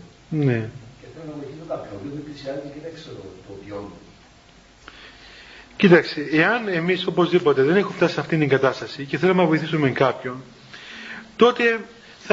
Ναι. 0.48 0.60
Και 1.00 1.06
θέλω 1.12 1.26
να 1.32 1.36
βοηθήσω 1.40 1.64
κάποιον, 1.72 1.92
ο 1.94 1.98
οποίος 1.98 2.12
με 2.16 2.20
πλησιάζει 2.26 2.66
και 2.74 2.80
δεν 2.84 2.92
ξέρω 2.98 3.22
το 3.46 3.52
βιώνω. 3.64 3.96
Κοίταξε, 5.76 6.20
εάν 6.32 6.68
εμείς 6.68 7.06
οπωσδήποτε 7.06 7.62
δεν 7.62 7.76
έχουμε 7.76 7.96
φτάσει 7.96 8.14
σε 8.14 8.20
αυτήν 8.20 8.38
την 8.38 8.48
κατάσταση 8.48 9.04
και 9.04 9.18
θέλουμε 9.18 9.42
να 9.42 9.48
βοηθήσουμε 9.48 9.90
κάποιον, 9.90 10.36
τότε 11.36 11.80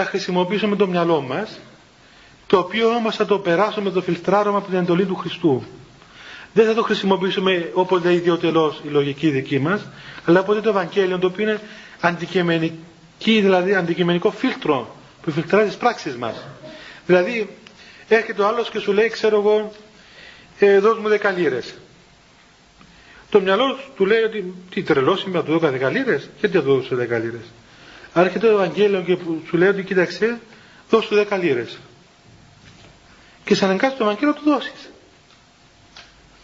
θα 0.01 0.05
χρησιμοποιήσουμε 0.05 0.75
το 0.75 0.87
μυαλό 0.87 1.21
μας 1.21 1.59
το 2.47 2.57
οποίο 2.57 2.89
όμως 2.89 3.15
θα 3.15 3.25
το 3.25 3.39
περάσουμε, 3.39 3.89
το 3.91 4.01
φιλτράρουμε 4.01 4.57
από 4.57 4.67
την 4.69 4.77
εντολή 4.77 5.05
του 5.05 5.15
Χριστού. 5.15 5.63
Δεν 6.53 6.65
θα 6.65 6.73
το 6.73 6.83
χρησιμοποιήσουμε 6.83 7.69
όπως 7.73 8.03
λέει 8.03 8.15
ιδιωτελώς 8.15 8.81
η 8.85 8.87
λογική 8.89 9.29
δική 9.29 9.59
μας, 9.59 9.85
αλλά 10.25 10.39
από 10.39 10.61
το 10.61 10.69
Ευαγγέλιο 10.69 11.19
το 11.19 11.27
οποίο 11.27 11.43
είναι 11.43 11.59
αντικειμενική, 11.99 12.79
δηλαδή 13.41 13.75
αντικειμενικό 13.75 14.31
φίλτρο 14.31 14.95
που 15.21 15.31
φιλτράζει 15.31 15.67
τις 15.67 15.77
πράξεις 15.77 16.15
μας. 16.15 16.45
Δηλαδή 17.05 17.49
έρχεται 18.07 18.41
ο 18.41 18.47
άλλος 18.47 18.69
και 18.69 18.79
σου 18.79 18.91
λέει 18.93 19.09
ξέρω 19.09 19.35
εγώ 19.39 19.71
ε, 20.59 20.79
δώσ' 20.79 20.97
μου 20.99 21.07
δεκαλύρες. 21.07 21.73
Το 23.29 23.41
μυαλό 23.41 23.77
του 23.95 24.05
λέει 24.05 24.21
ότι 24.21 24.53
τι 24.69 24.83
τρελός 24.83 25.23
είμαι 25.23 25.37
να 25.37 25.43
του 25.43 25.51
δώκα 25.51 25.69
δεκαλύρες, 25.71 26.29
γιατί 26.39 26.57
θα 26.57 26.63
του 26.63 26.73
δώσω 26.75 26.95
δεκαλύρες. 26.95 27.41
Άρχεται 28.13 28.47
το 28.47 28.53
Ευαγγέλιο 28.53 29.01
και 29.01 29.15
που 29.15 29.41
σου 29.47 29.57
λέει 29.57 29.67
ότι 29.69 29.83
κοίταξε, 29.83 30.39
δώσ' 30.89 31.07
του 31.07 31.15
δέκα 31.15 31.37
λίρες. 31.37 31.77
Και 33.43 33.55
σε 33.55 33.65
αναγκάζει 33.65 33.95
το 33.95 34.03
Ευαγγέλιο 34.03 34.33
να 34.33 34.41
του 34.41 34.49
δώσεις. 34.49 34.89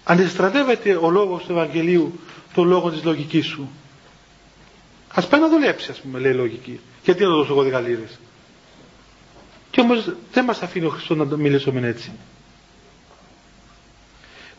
Αντιστρατεύεται 0.04 0.96
ο 0.96 1.10
λόγος 1.10 1.44
του 1.46 1.52
Ευαγγελίου 1.52 2.20
το 2.54 2.64
λόγο 2.64 2.92
της 2.92 3.04
λογικής 3.04 3.46
σου. 3.46 3.70
Ας 5.14 5.28
πάει 5.28 5.40
να 5.42 5.50
δουλέψει 5.50 5.92
ας 5.92 6.00
πούμε 6.00 6.20
λέει 6.20 6.32
η 6.32 6.36
λογική. 6.36 6.80
Γιατί 7.04 7.24
να 7.24 7.30
το 7.30 7.36
δώσω 7.36 7.52
εγώ 7.52 7.64
δέκα 7.64 7.80
λίρες. 7.80 8.20
Και 9.72 9.82
όμως 9.82 10.14
δεν 10.32 10.44
μας 10.46 10.62
αφήνει 10.62 10.86
ο 10.86 10.90
Χριστός 10.90 11.18
να 11.18 11.28
το 11.28 11.38
μιλήσουμε 11.38 11.88
έτσι. 11.88 12.12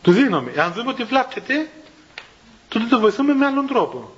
Του 0.01 0.11
δίνουμε. 0.11 0.51
Αν 0.57 0.73
δούμε 0.73 0.89
ότι 0.89 1.03
βλάπτεται, 1.03 1.69
τότε 2.67 2.85
το 2.85 2.99
βοηθούμε 2.99 3.33
με 3.33 3.45
άλλον 3.45 3.67
τρόπο. 3.67 4.13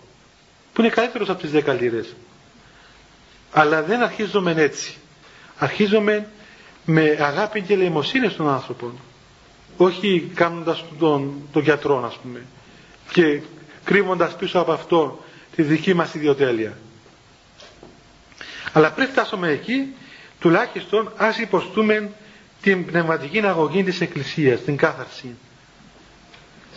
Που 0.74 0.82
είναι 0.82 0.90
καλύτερος 0.90 1.30
από 1.30 1.42
τις 1.42 1.52
δέκα 1.52 1.74
λίρες. 1.74 2.16
Αλλά 3.52 3.84
δεν 3.84 4.02
αρχίζουμε 4.02 4.54
έτσι. 4.58 4.96
Αρχίζουμε 5.58 6.28
με 6.86 7.18
αγάπη 7.22 7.62
και 7.62 7.74
ελεημοσύνη 7.74 8.30
στον 8.30 8.50
άνθρωπο. 8.50 8.92
Όχι 9.78 10.32
κάνοντας 10.36 10.84
τον, 11.00 11.34
τον 11.52 11.62
γιατρό 11.64 12.04
ας 12.06 12.16
πούμε. 12.18 12.46
Και 13.12 13.42
κρύβοντας 13.84 14.36
πίσω 14.36 14.60
από 14.60 14.72
αυτό 14.72 15.24
τη 15.56 15.62
δική 15.64 15.94
μας 15.94 16.14
ιδιοτέλεια. 16.14 16.78
Αλλά 18.74 18.92
πριν 18.92 19.08
φτάσουμε 19.08 19.50
εκεί, 19.50 19.94
τουλάχιστον 20.40 21.12
ας 21.18 21.38
υποστούμε 21.40 22.12
την 22.62 22.86
πνευματική 22.86 23.40
αγωγή 23.46 23.84
της 23.84 24.02
Εκκλησίας, 24.02 24.62
την 24.62 24.78
κάθαρση. 24.78 25.36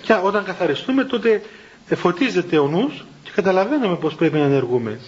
Και 0.03 0.15
όταν 0.23 0.45
καθαριστούμε 0.45 1.05
τότε 1.05 1.43
φωτίζεται 1.95 2.59
ο 2.59 2.67
νους 2.69 3.05
και 3.23 3.31
καταλαβαίνουμε 3.35 3.97
πώς 3.97 4.15
πρέπει 4.15 4.37
να 4.39 4.45
ενεργούμε. 4.45 5.01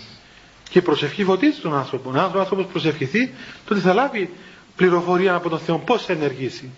Και 0.74 0.80
η 0.80 0.82
προσευχή 0.82 1.24
φωτίζει 1.24 1.60
τον 1.60 1.74
άνθρωπο. 1.76 2.10
Αν 2.10 2.36
ο 2.36 2.38
άνθρωπος 2.38 2.66
προσευχηθεί, 2.66 3.34
τότε 3.64 3.80
θα 3.80 3.94
λάβει 3.94 4.32
πληροφορία 4.76 5.34
από 5.34 5.48
τον 5.48 5.58
Θεό 5.58 5.78
πώς 5.78 6.04
θα 6.04 6.12
ενεργήσει. 6.12 6.70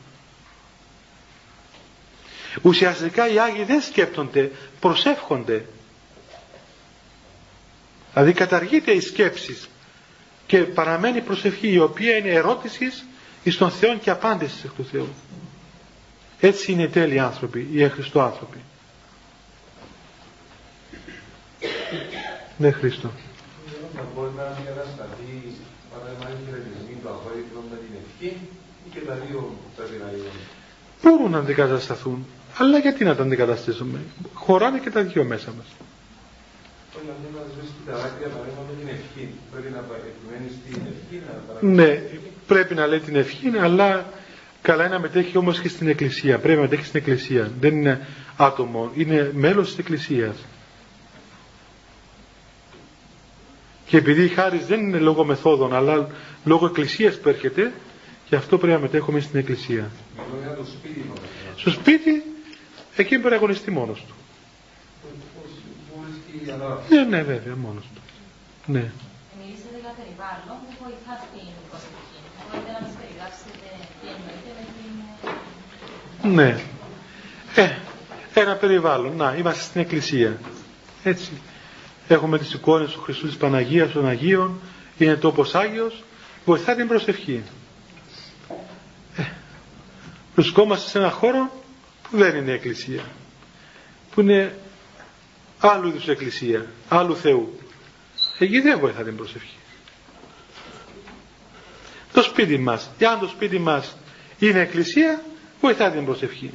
Ουσιαστικά 2.63 3.33
οι 3.33 3.39
Άγιοι 3.39 3.65
δεν 3.65 3.81
σκέπτονται, 3.81 4.51
προσεύχονται. 4.81 5.65
Δηλαδή 8.13 8.33
καταργείται 8.33 8.93
η 8.93 9.01
σκέψη 9.01 9.59
και 10.47 10.59
παραμένει 10.59 11.17
η 11.17 11.21
προσευχή 11.21 11.69
η 11.69 11.79
οποία 11.79 12.17
είναι 12.17 12.31
ερώτησης 12.31 13.05
εις 13.43 13.57
τον 13.57 13.71
Θεό 13.71 13.97
και 13.97 14.11
απάντησης 14.11 14.65
εκ 14.65 14.71
του 14.73 14.85
Θεού. 14.85 15.09
Έτσι 16.41 16.73
είναι 16.73 16.83
οι 16.83 16.89
τέλειοι 16.89 17.19
άνθρωποι, 17.19 17.69
οι 17.73 17.83
εχριστό 17.83 18.21
άνθρωποι. 18.21 18.59
Ναι 22.57 22.71
Χριστό 22.71 23.11
μπορεί 23.11 23.26
να 24.39 24.45
αντικατασταθεί 24.53 25.32
παράδειγμα 25.93 26.26
οι 26.32 26.37
χαιρετισμοί 26.45 26.95
του 27.01 27.09
απόλυτου 27.14 27.59
με 27.70 27.76
την 27.84 27.93
ευχή 28.03 28.30
ή 28.87 28.89
και 28.95 29.01
τα 29.09 29.14
δύο 29.24 29.41
πρέπει 29.76 29.97
να 30.03 30.09
είναι. 30.16 30.32
Μπορούν 31.03 31.30
να 31.34 31.39
αντικατασταθούν. 31.45 32.18
Αλλά 32.61 32.78
γιατί 32.84 33.01
να 33.05 33.14
τα 33.16 33.22
αντικαταστήσουμε; 33.26 33.99
Χωράνε 34.43 34.78
και 34.84 34.91
τα 34.97 35.03
δύο 35.11 35.24
μέσα 35.32 35.51
μας. 35.57 35.68
Όχι, 36.97 37.09
αν 37.14 37.18
να 37.37 37.43
σβήσει 37.53 37.74
τα 37.87 37.93
δάκρυα 38.03 38.28
παράδειγμα 38.34 38.62
με 38.68 38.74
την 38.80 38.89
ευχή. 38.97 39.24
Πρέπει 39.53 39.70
να 39.76 39.80
επιμένεις 40.12 40.53
στην 40.61 40.80
ευχή 40.93 41.16
να 41.26 41.68
Ναι, 41.78 41.91
πρέπει 42.47 42.74
να 42.74 42.87
λέει 42.87 43.01
την 43.01 43.16
ευχή, 43.16 43.49
αλλά 43.66 43.89
καλά 44.62 44.84
είναι 44.84 44.95
να 44.95 45.01
μετέχει 45.01 45.37
όμως 45.39 45.61
και 45.61 45.68
στην 45.68 45.89
Εκκλησία. 45.89 46.39
Πρέπει 46.39 46.57
να 46.57 46.62
μετέχει 46.62 46.84
στην 46.84 47.01
Εκκλησία. 47.01 47.51
Δεν 47.61 47.76
είναι 47.76 48.07
άτομο, 48.37 48.91
είναι 48.95 49.30
μέλος 49.34 49.68
της 49.68 49.78
Εκκλησίας. 49.78 50.37
Και 53.87 53.97
επειδή 53.97 54.24
η 54.24 54.28
χάρη 54.28 54.59
δεν 54.59 54.80
είναι 54.80 54.99
λόγω 54.99 55.24
μεθόδων, 55.24 55.74
αλλά 55.74 56.09
λόγω 56.45 56.66
εκκλησίας 56.66 57.18
που 57.20 57.28
έρχεται, 57.28 57.72
και 58.28 58.37
αυτό 58.37 58.59
πρέπει 58.59 58.72
να 58.74 58.78
μετέχουμε 58.80 59.20
στην 59.20 59.39
εκκλησία. 59.39 59.91
Στο 61.57 61.70
σπίτι, 61.70 62.22
εκεί 62.97 63.09
πρέπει 63.18 63.28
να 63.30 63.37
αγωνιστεί 63.37 63.70
μόνος 63.70 64.05
του. 64.09 64.14
Ναι, 66.89 67.03
ναι, 67.03 67.22
βέβαια, 67.22 67.57
μόνος 67.57 67.84
του. 67.95 68.01
Ναι. 68.66 68.91
Μιλήσατε 69.41 69.78
για 69.80 69.95
περιβάλλον 69.99 70.57
που 70.62 70.72
βοηθά 70.82 71.14
την 71.32 71.49
προσευχή. 71.68 72.18
Μπορείτε 72.51 72.70
να 72.72 72.80
μας 72.87 72.95
περιγράψετε 73.01 73.68
τι 74.01 74.07
εννοείτε 74.14 74.51
με 74.59 74.64
την... 76.22 76.34
Ναι. 76.34 76.51
Ε, 77.62 78.41
ένα 78.41 78.55
περιβάλλον. 78.57 79.16
Να, 79.16 79.34
είμαστε 79.39 79.62
στην 79.62 79.80
εκκλησία. 79.80 80.39
Έτσι. 81.05 81.30
Έχουμε 82.09 82.39
τις 82.39 82.53
εικόνες 82.53 82.91
του 82.93 83.01
Χριστού 83.01 83.27
της 83.27 83.37
Παναγίας 83.37 83.93
των 83.93 84.07
Αγίων, 84.07 84.61
είναι 84.99 85.17
τόπος 85.17 85.55
Άγιος, 85.55 86.03
βοηθά 86.45 86.75
την 86.75 86.89
προσευχή. 86.89 87.43
Ε, 89.17 89.23
βρισκόμαστε 90.35 90.89
σε 90.91 90.99
ένα 90.99 91.11
χώρο 91.11 91.63
που 92.11 92.17
δεν 92.17 92.37
είναι 92.37 92.53
εκκλησία, 92.53 93.03
που 94.15 94.21
είναι 94.21 94.59
άλλου 95.61 95.89
είδους 95.89 96.09
εκκλησία, 96.09 96.67
άλλου 96.89 97.17
Θεού. 97.17 97.59
Εκεί 98.39 98.61
δεν 98.61 98.79
βοηθά 98.79 99.03
την 99.03 99.17
προσευχή. 99.17 99.57
Το 102.13 102.23
σπίτι 102.23 102.59
μας, 102.59 102.91
εάν 102.99 103.19
το 103.19 103.29
σπίτι 103.29 103.59
μας 103.59 103.97
είναι 104.39 104.61
εκκλησία, 104.61 105.23
βοηθά 105.61 105.91
την 105.91 106.05
προσευχή. 106.05 106.51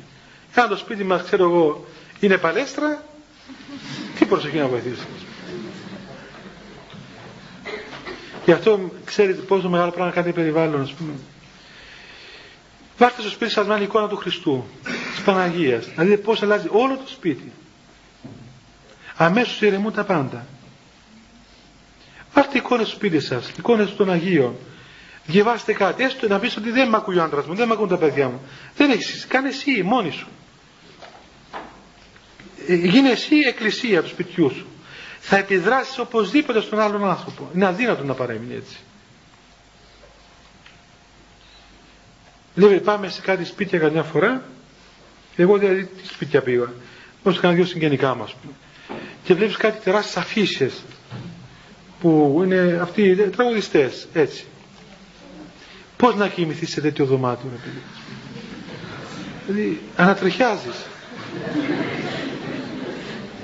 Εάν 0.56 0.70
το 0.70 0.78
σπίτι 0.78 1.04
μας, 1.04 1.24
ξέρω 1.24 1.44
εγώ, 1.44 1.86
είναι 2.20 2.38
παλέστρα, 2.38 3.04
τι 4.20 4.26
προσευχή 4.26 4.58
να 4.58 4.68
βοηθήσεις; 4.68 5.06
Γι' 8.46 8.52
αυτό 8.52 8.92
ξέρετε 9.06 9.42
πόσο 9.42 9.70
μεγάλο 9.70 9.92
πράγμα 9.92 10.14
κάνει 10.14 10.34
περιβάλλον, 10.34 10.82
ας 10.82 10.92
πούμε. 10.92 11.14
Βάρτε 12.98 13.22
στο 13.22 13.30
σπίτι 13.30 13.52
σας 13.52 13.68
μια 13.68 13.82
εικόνα 13.82 14.08
του 14.08 14.16
Χριστού, 14.16 14.66
της 15.16 15.24
Παναγίας. 15.24 15.88
Να 15.96 16.04
δείτε 16.04 16.18
πώς 16.18 16.44
αλλάζει 16.44 16.68
όλο 16.72 16.96
το 16.96 17.08
σπίτι. 17.08 17.52
Αμέσως 19.16 19.62
ηρεμούν 19.62 19.94
τα 19.94 20.04
πάντα. 20.04 20.46
Βάλτε 22.34 22.58
εικόνες 22.58 22.88
στο 22.88 22.96
σπίτι 22.96 23.20
σας, 23.20 23.50
εικόνες 23.58 23.96
των 23.96 24.12
Αγίων. 24.12 24.56
διαβάστε 25.26 25.74
κάτι, 25.74 26.04
έστω 26.04 26.28
να 26.28 26.40
πεις 26.40 26.58
ότι 26.58 26.72
δεν 26.72 26.90
με 26.90 26.98
ακούει 26.98 27.18
ο 27.18 27.24
άντρας 27.24 27.46
μου, 27.46 27.54
δεν 27.54 27.68
με 27.68 27.74
ακούν 27.74 27.88
τα 27.88 27.98
παιδιά 27.98 28.28
μου. 28.28 28.42
Δεν 28.76 28.92
έχεις, 28.92 29.26
κάνε 29.28 29.48
εσύ, 29.48 29.84
μόνη 29.84 30.12
σου. 30.12 30.28
Ε, 32.68 32.76
γίνε 32.76 33.10
εσύ 33.10 33.36
εκκλησία 33.48 34.02
του 34.02 34.10
σπιτιού 34.10 34.50
σου. 34.50 34.66
Θα 35.24 35.38
επιδράσεις 35.38 35.98
οπωσδήποτε 36.00 36.62
στον 36.62 36.80
άλλον 36.80 37.10
άνθρωπο. 37.10 37.50
Είναι 37.56 37.66
αδύνατο 37.66 38.04
να 38.04 38.14
παρέμεινε 38.14 38.54
έτσι. 38.54 38.78
Λέει 42.56 42.80
πάμε 42.80 43.10
σε 43.10 43.22
κάτι 43.22 43.46
σπίτια 43.46 43.80
καμιά 43.80 44.04
φορά, 44.04 44.44
εγώ 45.36 45.58
δηλαδή 45.58 45.86
τι 45.86 46.08
σπίτια 46.08 46.42
πήγα, 46.42 46.74
όπως 47.20 47.40
κάνα 47.40 47.54
δυο 47.54 47.66
συγγενικά 47.66 48.16
μας 48.16 48.36
και 49.24 49.34
βλέπεις 49.34 49.56
κάτι 49.58 49.84
τεράστιες 49.84 50.18
αφήσεις 50.26 50.84
που 52.00 52.42
είναι 52.44 52.80
αυτοί 52.82 53.02
οι 53.02 53.16
τραγουδιστές 53.16 54.08
έτσι. 54.14 54.46
Πώς 55.98 56.16
να 56.16 56.28
κοιμηθείς 56.28 56.70
σε 56.72 56.82
τέτοιο 56.82 57.06
δωμάτιο 57.06 57.50
ρε 57.52 57.58
παιδί. 57.64 57.82
Δηλαδή 59.48 59.82
ανατριχιάζεις 59.96 60.86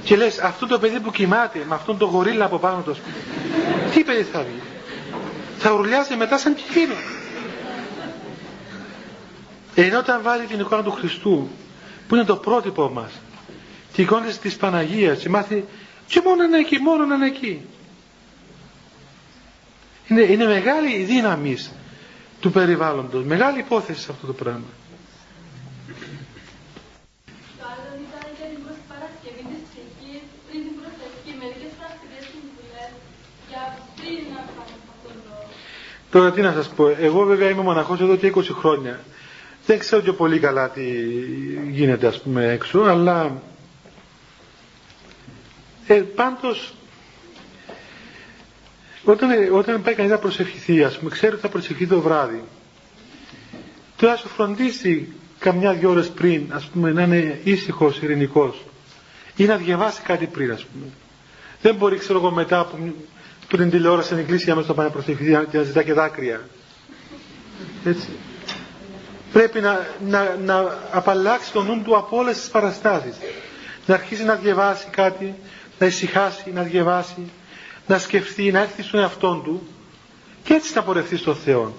και 0.08 0.16
λες 0.16 0.40
αυτό 0.40 0.68
το 0.68 0.80
παιδί 0.80 1.00
που 1.00 1.12
κοιμάται 1.12 1.66
με 1.68 1.76
αυτόν 1.76 1.98
τον 1.98 2.10
γορίλα 2.10 2.46
από 2.46 2.58
πάνω 2.58 2.82
το 2.82 2.94
σπίτι 2.94 3.18
τι 3.94 4.04
παιδί 4.04 4.24
θα 4.24 4.40
βγει; 4.44 4.62
Θα 5.58 5.72
ουρλιάζει 5.72 6.16
μετά 6.16 6.38
σαν 6.38 6.56
εκείνο 6.70 6.94
ενώ 9.76 9.98
όταν 10.00 10.22
βάλει 10.22 10.46
την 10.46 10.60
εικόνα 10.60 10.84
του 10.84 10.92
Χριστού 10.92 11.50
που 12.08 12.16
είναι 12.16 12.24
το 12.24 12.36
πρότυπο 12.36 12.90
μας 12.90 13.12
και 13.94 14.02
εικόνες 14.02 14.38
της 14.40 14.56
Παναγίας 14.56 15.20
και 15.20 15.30
μάθει 15.30 15.66
και 16.08 16.22
μόνο 16.26 16.44
είναι 16.44 16.58
εκεί, 16.58 16.78
μόνο 16.80 17.04
είναι 17.16 17.26
εκεί. 17.26 17.62
Είναι, 20.08 20.22
είναι 20.22 20.46
μεγάλη 20.46 20.92
η 20.92 21.04
δύναμη 21.04 21.58
του 22.40 22.52
περιβάλλοντος, 22.52 23.24
μεγάλη 23.24 23.60
υπόθεση 23.60 24.02
σε 24.02 24.12
αυτό 24.12 24.28
το 24.28 24.34
πράγμα. 24.34 24.66
Τώρα 36.18 36.32
τι 36.32 36.42
να 36.42 36.52
σας 36.54 36.68
πω, 36.68 36.88
εγώ 37.00 37.24
βέβαια 37.26 37.50
είμαι 37.50 37.62
μοναχός 37.62 38.00
εδώ 38.02 38.16
και 38.16 38.34
20 38.36 38.44
χρόνια. 38.52 39.00
Δεν 39.66 39.80
ξέρω 39.80 40.02
και 40.02 40.12
πολύ 40.12 40.40
καλά 40.40 40.70
τι 40.70 40.82
γίνεται 41.70 42.08
ας 42.08 42.22
πούμε 42.22 42.46
έξω, 42.52 42.80
αλλά 42.80 43.42
ε, 45.88 45.94
πάντως 45.94 46.74
όταν, 49.04 49.30
όταν 49.54 49.82
πάει 49.82 49.94
κανείς 49.94 50.12
να 50.12 50.18
προσευχηθεί 50.18 50.84
ας 50.84 50.98
πούμε 50.98 51.10
ξέρει 51.10 51.34
ότι 51.34 51.42
θα 51.42 51.50
προσευχηθεί 51.50 51.88
το 51.88 52.02
βράδυ 52.02 52.44
τώρα 53.98 54.16
σου 54.16 54.28
φροντίσει 54.28 55.08
καμιά 55.40 55.74
δυο 55.74 55.90
ώρες 55.90 56.08
πριν 56.10 56.44
ας 56.50 56.64
πούμε 56.66 56.92
να 56.92 57.02
είναι 57.04 57.40
ήσυχος, 57.44 58.02
ειρηνικός 58.02 58.64
ή 59.36 59.46
να 59.46 59.56
διαβάσει 59.58 60.02
κάτι 60.02 60.26
πριν 60.26 60.52
ας 60.52 60.64
πούμε 60.66 60.86
δεν 61.62 61.76
μπορεί 61.76 61.98
ξέρω 61.98 62.20
εγώ 62.20 62.32
μετά 62.32 62.60
από 62.60 62.78
πριν 63.48 63.70
τηλεόραση 63.70 64.08
στην 64.08 64.18
εκκλησία 64.20 64.56
μέσα 64.56 64.68
να 64.68 64.74
πάει 64.74 64.86
να 64.86 64.92
προσευχηθεί 64.92 65.46
και 65.52 65.58
να 65.58 65.64
ζητά 65.64 65.84
και 65.84 65.94
δάκρυα 65.94 66.42
έτσι 67.86 68.08
πρέπει 69.32 69.60
να, 69.60 69.88
να, 70.08 70.36
να 70.46 70.78
απαλλάξει 70.92 71.52
τον 71.52 71.66
νου 71.66 71.82
του 71.84 71.98
από 71.98 72.18
όλες 72.18 72.38
τις 72.40 72.50
παραστάσεις 72.50 73.16
να 73.86 73.94
αρχίσει 73.94 74.24
να 74.24 74.36
διαβάσει 74.36 74.88
κάτι 74.92 75.36
να 75.80 75.86
ησυχάσει, 75.86 76.52
να 76.52 76.62
διαβάσει, 76.64 77.32
να 77.88 77.98
σκεφτεί, 78.00 78.52
να 78.52 78.60
έρθει 78.60 78.84
στον 78.84 79.00
εαυτό 79.00 79.42
του 79.44 79.68
και 80.44 80.54
έτσι 80.54 80.74
να 80.74 80.84
πορευτεί 80.84 81.18
στον 81.18 81.36
Θεό. 81.36 81.74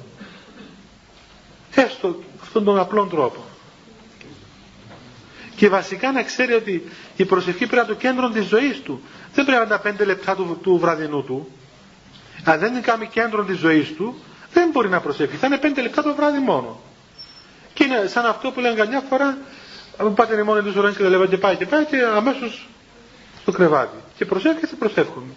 Έστω 1.75 2.17
αυτόν 2.43 2.65
τον 2.65 2.79
απλό 2.79 3.05
τρόπο. 3.07 3.45
Και 5.57 5.69
βασικά 5.69 6.13
να 6.13 6.23
ξέρει 6.23 6.53
ότι 6.53 6.85
η 7.17 7.25
προσευχή 7.25 7.67
πρέπει 7.67 7.75
να 7.77 7.81
είναι 7.83 7.93
το 7.93 7.99
κέντρο 7.99 8.29
της 8.31 8.45
ζωής 8.45 8.81
του. 8.81 9.03
Δεν 9.35 9.45
πρέπει 9.45 9.51
να 9.51 9.57
είναι 9.57 9.75
τα 9.77 9.81
πέντε 9.81 10.05
λεπτά 10.05 10.35
του, 10.35 10.59
του 10.63 10.79
βραδινού 10.79 11.25
του. 11.25 11.49
Αν 12.49 12.59
δεν 12.59 12.73
είναι 12.73 12.81
κάνει 12.81 13.07
κέντρο 13.07 13.45
της 13.45 13.59
ζωής 13.59 13.95
του, 13.95 14.19
δεν 14.53 14.71
μπορεί 14.71 14.89
να 14.89 15.01
προσευχεί. 15.01 15.37
Θα 15.37 15.47
είναι 15.47 15.59
πέντε 15.59 15.81
λεπτά 15.83 16.03
το 16.03 16.15
βράδυ 16.15 16.39
μόνο. 16.39 16.81
Και 17.75 17.85
είναι 17.85 18.07
σαν 18.07 18.27
αυτό 18.27 18.51
που 18.51 18.61
λένε 18.61 18.75
καμιά 18.75 19.01
φορά, 19.01 19.39
αν 19.97 20.15
πάτε 20.15 20.43
μόνο 20.43 20.63
τους 20.63 20.77
ουρανούς 20.77 20.97
και 20.97 21.03
τα 21.03 21.27
και 21.27 21.37
πάει 21.39 21.57
και 21.57 21.67
πάει 21.67 21.85
και 21.85 21.97
αμέσως 22.17 22.69
στο 23.41 23.53
κρεβάτι. 23.53 23.97
Και 24.17 24.25
προσεύχεσαι, 24.25 24.77
προσεύχομαι. 24.77 25.33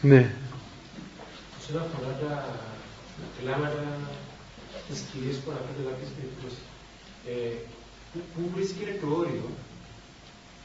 Ναι. 0.00 0.30
Όσον 1.60 1.76
αφορά 1.82 2.12
τα 2.28 2.44
κλάματα 3.40 3.82
της 4.88 5.02
κυρίας 5.12 5.36
που 5.36 5.50
αναφέρεται 5.50 5.82
κάποιες 5.90 6.10
περιπτώσεις, 6.16 6.62
ε, 7.26 7.54
πού 8.34 8.50
βρίσκεται 8.54 8.98
το 9.00 9.06
όριο 9.20 9.48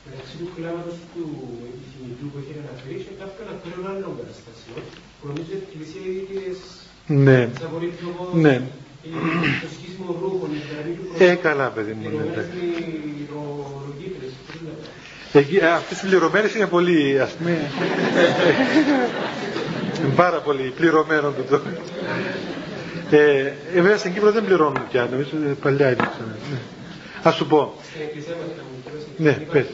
μεταξύ 0.06 0.34
του 0.40 0.48
κλάματος 0.56 0.98
του 1.14 1.26
επιθυμητού 1.72 2.26
που 2.32 2.38
έχει 2.42 2.54
αναφέρει 2.64 2.98
και 3.08 3.14
κάποιον 3.22 3.46
αναφέρει 3.52 3.80
άλλων 3.92 4.12
καταστασιών 4.20 4.82
που 5.18 5.24
νομίζω 5.30 5.50
ότι 5.56 5.58
η 5.58 5.64
Εκκλησία 5.66 6.06
ήδη 6.22 6.38
ναι. 7.12 7.50
ναι. 8.34 8.62
Το 9.62 9.68
σχίσιμο 9.78 10.18
ρούχων, 10.22 10.50
Ε, 11.20 11.36
καλά, 11.36 11.68
παιδί 11.70 11.92
μου. 11.94 12.10
Ναι, 12.10 12.46
Εκεί, 15.34 15.56
ε, 15.56 15.68
αυτές 15.68 16.02
οι 16.02 16.06
πληρωμένες 16.06 16.56
είναι 16.56 16.68
πολύ, 16.68 17.20
ας 17.22 17.32
πούμε, 17.32 17.58
πάρα 20.16 20.38
πολύ 20.40 20.74
πληρωμένο 20.76 21.32
το 21.32 21.42
το. 21.58 21.62
Ε, 23.12 23.54
ε, 23.76 23.82
βέβαια 23.82 23.98
στην 23.98 24.14
Κύπρο 24.14 24.32
δεν 24.32 24.46
πληρώνουν 24.46 24.88
πια, 24.90 25.08
νομίζω 25.12 25.30
παλιά 25.62 25.88
έδειξαν. 25.88 26.36
Ναι. 26.52 26.58
Ας 27.24 27.36
σου 27.36 27.48
πω. 27.48 27.74
Ναι, 29.18 29.32
πες. 29.52 29.66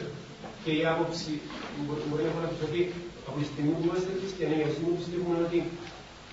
Και 0.66 0.72
η 0.72 0.84
άποψη 0.86 1.40
μπορεί 1.86 2.22
να 2.22 2.30
πω 2.30 2.64
ότι 2.68 2.92
από 3.28 3.38
τη 3.38 3.44
στιγμή 3.44 3.70
που 3.70 3.82
είμαστε 3.88 4.10
χριστιανοί, 4.20 4.62
ας 4.68 4.74
πούμε 4.80 4.96
πιστεύουμε 4.98 5.36
ότι 5.46 5.58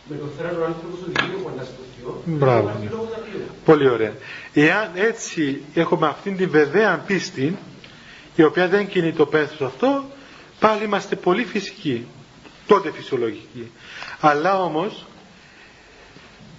με 0.09 0.15
το 0.15 0.25
θέρανο 0.37 0.65
άνθρωπος 0.65 0.99
οδηγεί 1.01 1.35
ο 2.05 2.21
Μπράβο. 2.25 2.71
Πολύ 3.65 3.89
ωραία. 3.89 4.13
Εάν 4.53 4.91
έτσι 4.95 5.61
έχουμε 5.73 6.07
αυτήν 6.07 6.37
την 6.37 6.49
βεβαία 6.49 7.03
πίστη, 7.07 7.57
η 8.35 8.43
οποία 8.43 8.67
δεν 8.67 8.87
κινεί 8.87 9.11
το 9.13 9.25
πέθος 9.25 9.61
αυτό, 9.61 10.03
πάλι 10.59 10.83
είμαστε 10.83 11.15
πολύ 11.15 11.43
φυσικοί. 11.45 12.07
Τότε 12.67 12.91
φυσιολογικοί. 12.91 13.71
Αλλά 14.19 14.63
όμως, 14.63 15.05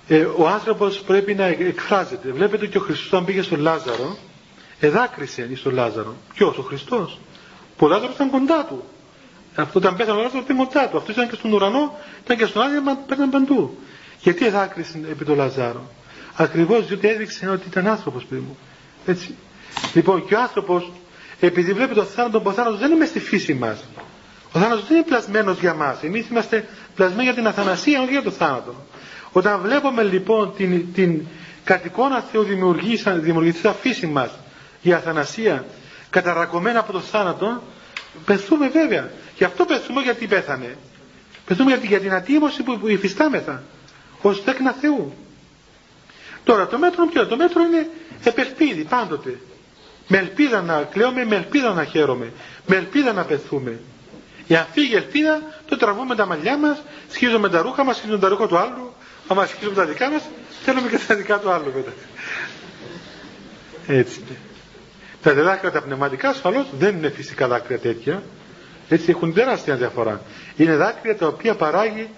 ε, 0.08 0.24
ο 0.24 0.48
άνθρωπος 0.48 1.00
πρέπει 1.00 1.34
να 1.34 1.44
εκφράζεται. 1.44 2.30
Βλέπετε 2.30 2.66
και 2.66 2.78
ο 2.78 2.80
Χριστός 2.80 3.06
όταν 3.06 3.24
πήγε 3.24 3.42
στον 3.42 3.60
Λάζαρο, 3.60 4.16
εδάκρυσε 4.80 5.50
στον 5.54 5.74
Λάζαρο. 5.74 6.14
Ποιος, 6.34 6.58
ο 6.58 6.62
Χριστός; 6.62 7.18
Ο 7.78 7.86
Λάζαρος 7.88 8.14
ήταν 8.14 8.30
κοντά 8.30 8.64
του. 8.64 8.84
Αυτό 9.56 9.78
ήταν 9.78 9.96
πέθανε 9.96 10.18
ο 10.18 10.22
Λάζαρος 10.22 10.44
ήταν 10.44 10.56
κοντά 10.56 10.88
του. 10.88 10.96
Αυτός 10.96 11.14
ήταν 11.14 11.28
και 11.28 11.34
στον 11.34 11.52
ουρανό, 11.52 11.98
ήταν 12.24 12.36
και 12.36 12.46
στον 12.46 12.62
Άδεια, 12.62 12.98
παίρναν 13.06 13.30
παντού. 13.30 13.78
Γιατί 14.20 14.46
εδάκρυσε 14.46 15.00
επί 15.10 15.24
τον 15.24 15.36
Λαζάρο; 15.36 15.90
Ακριβώς 16.36 16.86
διότι 16.86 17.08
έδειξε 17.08 17.48
ότι 17.48 17.66
ήταν 17.68 17.86
άνθρωπος 17.86 18.24
παιδί 18.24 18.40
μου. 18.40 18.58
Έτσι. 19.06 19.34
Λοιπόν 19.94 20.26
και 20.26 20.34
ο 20.34 20.40
άνθρωπος 20.40 20.92
επειδή 21.40 21.72
βλέπει 21.72 21.94
τον 21.94 22.06
θάνατο, 22.06 22.42
ο 22.44 22.52
θάνατος 22.52 22.78
δεν 22.78 22.92
είναι 22.92 23.04
στη 23.06 23.20
φύση 23.20 23.54
μας. 23.54 23.84
Ο 24.52 24.58
θάνατος 24.58 24.86
δεν 24.86 24.96
είναι 24.96 25.06
πλασμένος 25.06 25.58
για 25.60 25.74
μας. 25.74 26.02
Εμείς 26.02 26.28
είμαστε 26.28 26.68
πλασμένοι 26.94 27.22
για 27.22 27.34
την 27.34 27.46
αθανασία, 27.46 28.00
όχι 28.02 28.10
για 28.10 28.22
τον 28.22 28.32
θάνατο. 28.32 28.74
Όταν 29.32 29.60
βλέπουμε 29.60 30.02
λοιπόν 30.02 30.52
την, 30.56 30.92
την 30.92 31.26
κατ' 31.64 31.84
εικόνα 31.84 32.20
Θεού 32.20 32.42
δημιουργηθεί 32.42 33.58
στα 33.58 33.72
φύση 33.72 34.06
μας 34.06 34.30
η 34.82 34.92
αθανασία 34.92 35.64
καταρακωμένα 36.14 36.78
από 36.78 36.92
τον 36.92 37.00
θάνατο, 37.02 37.62
πεθούμε 38.24 38.68
βέβαια. 38.68 39.10
Γι' 39.36 39.44
αυτό 39.44 39.64
πεθούμε 39.64 40.00
γιατί 40.02 40.26
πέθανε. 40.26 40.76
Πεθούμε 41.46 41.70
για, 41.74 41.88
για 41.88 42.00
την 42.00 42.12
ατίμωση 42.14 42.62
που 42.62 42.88
υφιστάμεθα 42.88 43.62
ως 44.22 44.44
τέκνα 44.44 44.72
Θεού. 44.72 45.14
Τώρα 46.44 46.66
το 46.66 46.78
μέτρο 46.78 47.06
ποιο, 47.06 47.26
το 47.26 47.36
μέτρο 47.36 47.62
είναι 47.62 47.88
επελπίδι 48.24 48.84
πάντοτε. 48.84 49.38
Με 50.08 50.18
ελπίδα 50.18 50.62
να 50.62 50.82
κλαίουμε, 50.82 51.24
με 51.24 51.36
ελπίδα 51.36 51.72
να 51.72 51.84
χαίρομαι, 51.84 52.32
με 52.66 52.76
ελπίδα 52.76 53.12
να 53.12 53.24
πεθούμε. 53.24 53.80
Εάν 54.48 54.66
φύγει 54.72 54.92
η 54.92 54.96
ελπίδα, 54.96 55.42
το 55.68 55.76
τραβούμε 55.76 56.14
τα 56.14 56.26
μαλλιά 56.26 56.56
μας, 56.58 56.82
σχίζουμε 57.10 57.48
τα 57.48 57.60
ρούχα 57.62 57.84
μας, 57.84 57.96
σχίζουμε 57.96 58.18
τα 58.18 58.28
ρούχα 58.28 58.46
του 58.46 58.58
άλλου, 58.58 58.92
άμα 59.28 59.46
σχίζουμε 59.46 59.74
τα 59.74 59.84
δικά 59.84 60.10
μας, 60.10 60.22
θέλουμε 60.64 60.88
και 60.88 60.98
τα 61.06 61.14
δικά 61.14 61.38
του 61.38 61.50
άλλου 61.50 61.72
μετά. 61.76 61.92
Έτσι. 63.86 64.20
Τα 65.24 65.34
δάκρυα 65.34 65.70
τα 65.70 65.82
πνευματικά 65.82 66.28
ασφαλώς 66.28 66.66
δεν 66.78 66.96
είναι 66.96 67.08
φυσικά 67.08 67.48
δάκρυα 67.48 67.78
τέτοια. 67.78 68.22
Έτσι 68.88 69.10
έχουν 69.10 69.34
τεράστια 69.34 69.76
διαφορά. 69.76 70.20
Είναι 70.56 70.76
δάκρυα 70.76 71.16
τα 71.16 71.26
οποία 71.26 71.54
παράγει 71.54 72.08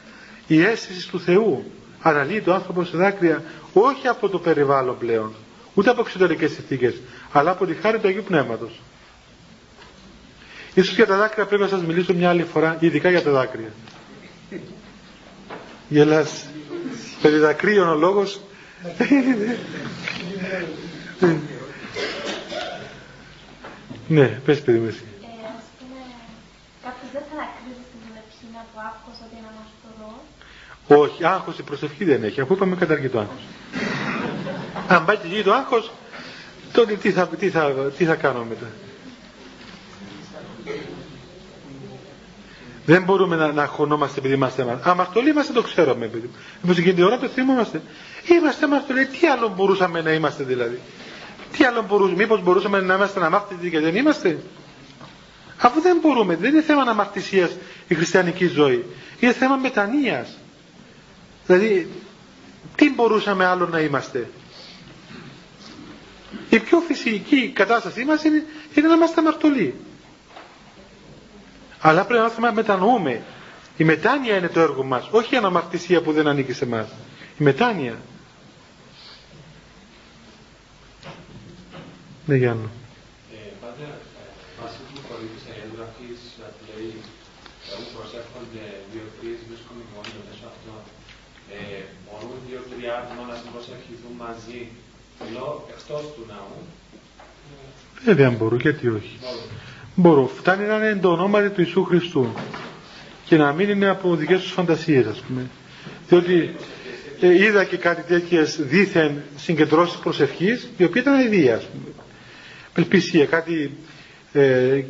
η 0.46 0.62
αίσθηση 0.64 1.09
του 1.11 1.20
Θεού 1.20 1.64
αναλύει 2.00 2.40
το 2.40 2.54
άνθρωπος 2.54 2.88
σε 2.88 2.96
δάκρυα 2.96 3.42
όχι 3.72 4.09
από 4.09 4.28
το 4.28 4.38
περιβάλλον 4.38 4.98
πλέον, 4.98 5.34
ούτε 5.74 5.90
από 5.90 6.00
εξωτερικές 6.00 6.52
συνθήκες, 6.52 6.94
αλλά 7.32 7.50
από 7.50 7.66
τη 7.66 7.74
χάρη 7.74 7.98
του 7.98 8.09
Αγίου 8.09 8.22
Πνεύματος. 8.26 8.80
Ίσως 10.74 10.94
για 10.94 11.07
τα 11.07 11.16
δάκρυα 11.16 11.46
πρέπει 11.46 11.62
να 11.62 11.68
σας 11.68 11.82
μιλήσω 11.82 12.14
μια 12.14 12.28
άλλη 12.28 12.42
φορά, 12.42 12.76
ειδικά 12.80 13.11
για 13.11 13.22
τα 13.22 13.30
δάκρυα. 13.30 13.72
Γελάς. 15.88 16.46
Περί 17.22 17.38
δακρύων 17.38 17.88
ο 17.88 17.94
λόγος. 17.94 18.40
Ναι, 24.09 24.26
πες 24.26 24.61
παιδί 24.62 24.78
μου 24.78 24.86
εσύ. 24.86 25.04
Ε, 25.22 25.26
ας 25.57 25.66
πούμε, 25.78 26.00
κάποιος 26.82 27.11
δεν 27.12 27.22
θα 27.30 27.34
δακρύζει 27.40 27.82
στην 27.88 27.98
προσευχή 28.04 28.46
από 28.64 28.76
άγχος 28.88 29.16
ότι 29.24 29.34
είναι 29.38 29.50
αναστορό. 29.54 30.12
Όχι, 31.02 31.24
άγχος 31.24 31.59
η 31.59 31.62
προσευχή 31.62 32.04
δεν 32.04 32.24
έχει, 32.24 32.40
αφού 32.40 32.52
είπαμε 32.54 32.76
καταργεί 32.76 33.09
το 33.09 33.18
άγχος. 33.18 33.42
Αν 34.88 35.04
πάει 35.04 35.16
και 35.16 35.26
γίνει 35.26 35.42
το 35.42 35.52
άγχος, 35.52 35.90
τότε 36.72 36.94
τι 36.94 37.11
θα, 37.12 37.26
τι 37.26 37.50
θα, 37.50 37.72
τι 37.96 38.04
θα 38.04 38.14
κάνω 38.14 38.44
μετά; 38.44 38.66
Δεν 42.86 43.02
μπορούμε 43.02 43.36
να, 43.36 43.52
να 43.52 43.62
αγχωνόμαστε 43.62 44.18
επειδή 44.18 44.34
είμαστε 44.34 44.62
αμαρτωλοί. 44.62 44.90
Αμαρτωλοί 44.90 45.30
είμαστε, 45.30 45.52
το 45.52 45.62
ξέρουμε. 45.62 46.07
Παιδί. 46.07 46.30
Μήπως 46.61 46.78
εκείνη 46.78 46.94
την 46.94 47.04
ώρα 47.04 47.18
το 47.18 47.28
θυμόμαστε. 47.28 47.82
Είμαστε 48.40 48.64
αμαρτωλοί. 48.64 49.07
Τι 49.07 49.26
άλλο 49.26 49.52
μπορούσαμε 49.57 50.00
να 50.00 50.12
είμαστε 50.12 50.44
δηλαδή; 50.44 50.80
Τι 51.57 51.64
άλλο 51.64 51.82
μπορούσαμε, 51.88 52.16
μήπως 52.16 52.42
μπορούσαμε 52.42 52.80
να 52.80 52.94
είμαστε 52.94 53.24
αμάρτητοι 53.24 53.70
και 53.70 53.80
δεν 53.80 53.96
είμαστε; 53.96 54.38
Αφού 55.61 55.80
δεν 55.80 55.98
μπορούμε, 56.00 56.36
δεν 56.36 56.50
είναι 56.52 56.62
θέμα 56.62 56.82
αμαρτησίας 56.82 57.50
η 57.88 57.94
χριστιανική 57.94 58.46
ζωή. 58.46 58.84
Είναι 59.20 59.32
θέμα 59.32 59.57
μετανοίας. 59.57 60.38
Δηλαδή, 61.46 61.88
τι 62.76 62.90
μπορούσαμε 62.94 63.44
άλλο 63.44 63.66
να 63.66 63.80
είμαστε; 63.80 64.28
Η 66.50 66.59
πιο 66.61 66.78
φυσική 66.80 67.50
κατάστασή 67.54 68.04
μας 68.04 68.24
είναι, 68.24 68.44
είναι 68.74 68.88
να 68.88 68.94
είμαστε 68.94 69.20
αμαρτωλοί. 69.20 69.74
Αλλά 71.80 72.04
πρέπει 72.04 72.40
να 72.40 72.52
μετανοούμε. 72.52 73.22
Η 73.76 73.84
μετάνοια 73.84 74.36
είναι 74.36 74.48
το 74.48 74.61
έργο 74.61 74.82
μας, 74.84 75.09
όχι 75.11 75.34
η 75.34 75.36
αναμαρτησία 75.38 76.00
που 76.00 76.12
δεν 76.12 76.26
ανήκει 76.26 76.52
σε 76.52 76.66
μας. 76.66 76.88
Η 77.38 77.42
μετάνοια. 77.44 77.94
Ναι, 82.28 82.36
Γιάννου. 82.42 82.70
Ε, 83.34 83.38
Πάτε, 83.62 83.86
βάσει 84.60 84.78
του 84.94 85.00
χωρίτης 85.08 85.44
εγγραφής, 85.62 86.18
λέει, 86.68 86.92
όπου 87.72 87.88
προσέχονται 87.96 88.64
δύο-τρεις 88.92 89.38
βρίσκονται 89.48 89.84
μόνοι 89.92 90.12
μέσω 90.26 90.44
αυτών, 90.52 90.80
ε, 91.56 91.80
μπορούν 92.04 92.38
δύο-τρία 92.48 92.92
άτομα 93.02 93.22
να 93.32 93.36
προσευχηθούν 93.52 94.12
μαζί, 94.24 94.60
λέω, 95.32 95.50
εκτός 95.74 96.02
του 96.14 96.22
ναού. 96.30 96.58
Βέβαια 98.08 98.30
μπορούν, 98.36 98.60
γιατί 98.66 98.86
όχι. 98.98 99.14
Μπορώ. 99.94 100.24
Φτάνει 100.38 100.64
να 100.66 100.76
είναι 100.76 101.00
το 101.04 101.10
όνομα 101.12 101.38
του 101.54 101.60
Ιησού 101.60 101.84
Χριστού 101.84 102.24
και 103.24 103.36
να 103.36 103.52
μην 103.52 103.68
είναι 103.68 103.88
από 103.88 104.14
δικές 104.16 104.40
τους 104.42 104.52
φαντασίες 104.52 105.06
ας 105.06 105.18
πούμε. 105.26 105.42
Διότι 106.08 106.54
ε, 107.20 107.42
είδα 107.44 107.64
και 107.64 107.76
κάτι 107.76 108.02
τέτοιες 108.02 108.56
δίθεν 108.60 109.22
συγκεντρώσεις 109.36 109.96
προσευχής 109.98 110.68
η 110.76 110.84
οποία 110.84 111.00
ήταν 111.00 111.14
αηδία 111.14 111.54
ας 111.56 111.62
πούμε. 111.64 111.95
Πελπισία, 112.76 113.26
κάτι 113.26 113.76
ε, 114.32 114.82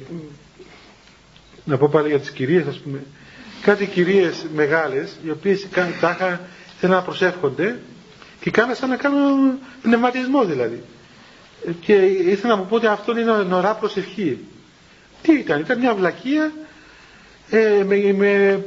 να 1.64 1.76
πω 1.76 1.88
πάλι 1.88 2.08
για 2.08 2.18
τις 2.20 2.30
κυρίες 2.30 2.66
ας 2.66 2.78
πούμε 2.78 3.02
κάτι 3.62 3.86
κυρίες 3.86 4.46
μεγάλες 4.54 5.16
οι 5.24 5.30
οποίες 5.30 5.66
τάχα 6.00 6.40
θέλουν 6.78 6.94
να 6.96 7.02
προσεύχονται 7.02 7.78
και 8.40 8.50
κάναν 8.50 8.76
σαν 8.76 8.88
να 8.88 8.96
κάνουν 8.96 9.58
πνευματισμό 9.82 10.44
δηλαδή 10.44 10.82
και 11.80 11.92
ήθελα 12.04 12.54
να 12.54 12.60
μου 12.60 12.66
πω 12.68 12.74
ότι 12.76 12.86
αυτό 12.86 13.18
είναι 13.18 13.32
νωρά 13.32 13.74
προσευχή 13.74 14.38
τι 15.22 15.32
ήταν, 15.32 15.60
ήταν 15.60 15.78
μια 15.78 15.94
βλακεία 15.94 16.52
ε, 17.50 17.82
με, 17.86 18.12
με 18.12 18.64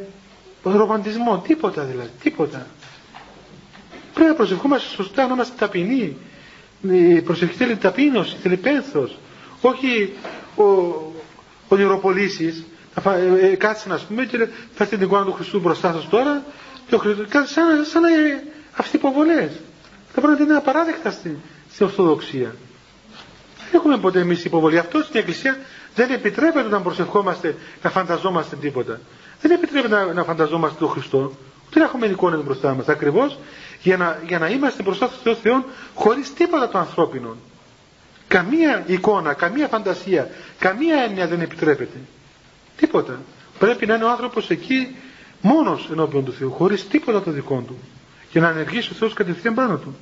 ρομαντισμό, 0.64 1.40
τίποτα 1.48 1.84
δηλαδή, 1.84 2.10
τίποτα. 2.24 2.68
Πρέπει 4.14 4.30
να 4.30 4.36
προσευχόμαστε 4.36 4.88
σωστά, 4.96 5.28
να 5.28 5.34
είμαστε 5.34 5.56
ταπεινοί. 5.58 6.18
Η 6.82 7.22
προσευχή 7.22 7.56
θέλει 7.56 7.76
ταπείνωση, 7.76 8.36
θέλει 8.42 8.58
πένθος. 8.58 9.18
Όχι 9.62 10.14
ο, 10.56 10.64
ο 11.68 11.76
νεροπολίσης, 11.76 12.64
ε, 13.42 13.46
ε, 13.46 13.56
κάτσε 13.56 13.90
να 13.90 14.00
πούμε 14.08 14.26
και 14.26 14.48
θα 14.76 14.86
την 14.86 15.02
εικόνα 15.02 15.26
του 15.26 15.34
Χριστού 15.34 15.60
μπροστά 15.60 15.92
σας 15.94 16.10
τώρα 16.10 16.44
και 16.88 16.96
ο 16.96 16.98
Χριστός, 16.98 17.28
σαν, 17.50 17.86
σαν 17.86 18.02
να 18.02 18.10
είναι 18.10 18.44
αυτοί 18.76 18.96
υποβολές. 18.96 19.52
Τα 20.14 20.22
πράγματα 20.22 20.44
είναι 20.44 20.56
απαράδεκτα 20.56 21.12
στην, 21.12 21.36
στην 21.72 21.86
Ορθοδοξία. 21.86 22.56
Δεν 23.58 23.80
έχουμε 23.80 23.98
ποτέ 23.98 24.20
εμείς 24.20 24.46
υποβολή. 24.46 24.78
Αυτός 24.78 25.06
στην 25.06 25.20
Εκκλησία 25.20 25.58
δεν 25.96 26.12
επιτρέπεται 26.12 26.70
να 26.70 26.82
προσευχόμαστε 26.82 27.56
να 27.84 27.90
φανταζόμαστε 27.90 28.56
τίποτα. 28.56 29.00
Δεν 29.42 29.52
επιτρέπεται 29.52 29.96
να, 29.96 30.14
να 30.14 30.24
φανταζόμαστε 30.24 30.78
τον 30.80 30.90
Χριστό. 30.90 31.34
Ούτε 31.68 31.80
να 31.80 31.86
έχουμε 31.86 32.06
εικόνες 32.06 32.44
μπροστά 32.44 32.74
μας. 32.74 32.88
Ακριβώς 32.88 33.38
για 33.82 33.98
να, 33.98 34.22
για 34.28 34.40
να 34.40 34.50
είμαστε 34.50 34.84
μπροστά 34.84 35.08
στο 35.08 35.18
Θεό 35.24 35.36
Θεό 35.36 35.66
χωρίς 35.94 36.34
τίποτα 36.34 36.70
το 36.70 36.78
ανθρώπινο. 36.78 37.36
Καμία 38.28 38.84
εικόνα, 38.88 39.34
καμία 39.34 39.68
φαντασία, 39.68 40.30
καμία 40.60 41.04
έννοια 41.04 41.28
δεν 41.28 41.42
επιτρέπεται. 41.42 41.98
Τίποτα. 42.78 43.20
Πρέπει 43.60 43.86
να 43.86 43.96
είναι 43.96 44.04
ο 44.04 44.10
άνθρωπος 44.10 44.50
εκεί 44.50 44.96
μόνος 45.42 45.90
ενώπιον 45.92 46.26
του 46.26 46.34
Θεού, 46.34 46.52
χωρίς 46.52 46.88
τίποτα 46.88 47.22
το 47.22 47.32
δικό 47.32 47.64
του. 47.68 47.78
Και 48.32 48.40
να 48.40 48.50
ενεργήσει 48.50 48.90
ο 48.92 48.96
Θεός 48.96 49.14
κατευθείαν 49.14 49.54
πάνω 49.54 49.78
του. 49.78 49.96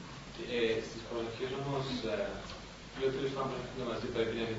Ε, 0.51 0.81
Στις 0.87 1.01
προσευχέ 1.09 1.45
όμως, 1.67 1.85
δύο-τρει 2.99 3.27
άνθρωποι 3.43 3.81
μαζί 3.89 4.05
πρέπει 4.13 4.35
να 4.35 4.41
είναι 4.41 4.57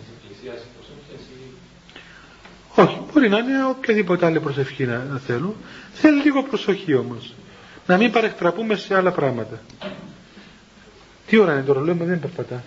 όχι, 2.81 3.01
μπορεί 3.13 3.29
να 3.29 3.39
είναι 3.39 3.65
οποιαδήποτε 3.65 4.27
άλλη 4.27 4.41
προσευχή 4.41 4.85
να, 4.87 5.05
να 5.11 5.19
θέλουν. 5.19 5.55
Θέλει 5.93 6.23
λίγο 6.23 6.43
προσοχή 6.43 6.95
όμως. 6.95 7.35
Να 7.89 7.97
μην 7.97 8.11
παρεκτραπούμε 8.13 8.77
σε 8.77 8.95
άλλα 8.97 9.11
πράγματα. 9.11 9.61
Τι 11.27 11.39
ώρα 11.39 11.53
είναι 11.53 11.63
το 11.63 11.73
ρολόι 11.73 11.95
μου, 11.95 12.05
δεν 12.05 12.21
περπατά. 12.21 12.63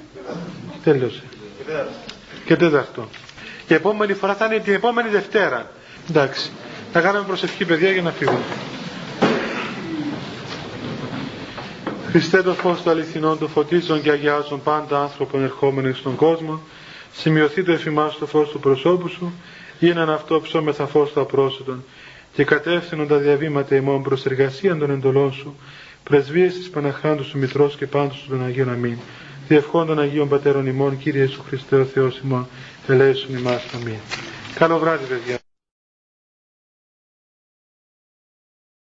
Τέλειωσε. 0.84 1.24
Και 2.46 2.56
τέταρτο. 2.56 3.10
Και 3.68 3.76
επόμενη 3.76 4.14
φορά 4.14 4.36
θα 4.36 4.46
είναι 4.46 4.60
την 4.60 4.74
επόμενη 4.74 5.10
Δευτέρα. 5.10 5.72
Εντάξει. 6.10 6.52
Θα 6.92 7.02
κάνουμε 7.02 7.24
προσευχή 7.26 7.66
παιδιά 7.66 7.92
για 7.92 8.02
να 8.02 8.12
φύγουμε. 8.12 8.40
Χριστέ 12.10 12.42
το 12.42 12.54
φως 12.54 12.82
του 12.82 12.90
αληθινών 12.90 13.38
του 13.38 13.48
φωτίζουν 13.48 14.02
και 14.02 14.12
αγιάζουν 14.12 14.64
πάντα 14.64 15.02
άνθρωπον 15.02 15.44
ερχόμενοι 15.44 15.94
στον 15.94 16.16
κόσμο. 16.16 16.62
Σημειωθεί 17.14 17.64
το 17.64 17.72
εφημάς 17.72 18.18
το 18.18 18.26
φως 18.26 18.50
του 18.50 18.60
προσώπου 18.60 19.08
σου 19.08 19.34
γίναν 19.80 20.10
αυτό 20.10 20.42
ψώμεθα 20.42 20.88
φως 20.88 21.12
του 21.12 21.22
απρόσιτον 21.22 21.84
και 22.34 22.44
κατεύθυνον 22.44 23.08
τα 23.08 23.18
διαβήματα 23.18 23.76
ημών 23.76 24.04
προς 24.04 24.26
εργασία 24.26 24.76
των 24.78 24.92
εντολών 24.92 25.34
σου, 25.34 25.56
πρεσβείες 26.04 26.54
της 26.54 26.70
Παναχράντου 26.70 27.24
σου 27.24 27.38
Μητρός 27.38 27.76
και 27.76 27.88
πάντως 27.88 28.22
του 28.24 28.30
των 28.30 28.46
Αγίων 28.46 28.70
Αμήν. 28.70 28.98
Διευχών 29.48 29.88
των 29.88 30.00
Αγίων 30.00 30.30
Πατέρων 30.30 30.66
ημών, 30.68 30.98
Κύριε 30.98 31.22
Ιησού 31.22 31.42
Χριστέ 31.48 31.76
ο 31.76 31.86
Θεός 31.86 32.22
ημών, 32.24 32.48
ελέησον 32.88 33.38
ημάς. 33.38 33.66
Αμήν. 33.76 33.98
Καλό 34.56 34.80
βράδυ 34.80 35.06
παιδιά. 35.06 35.41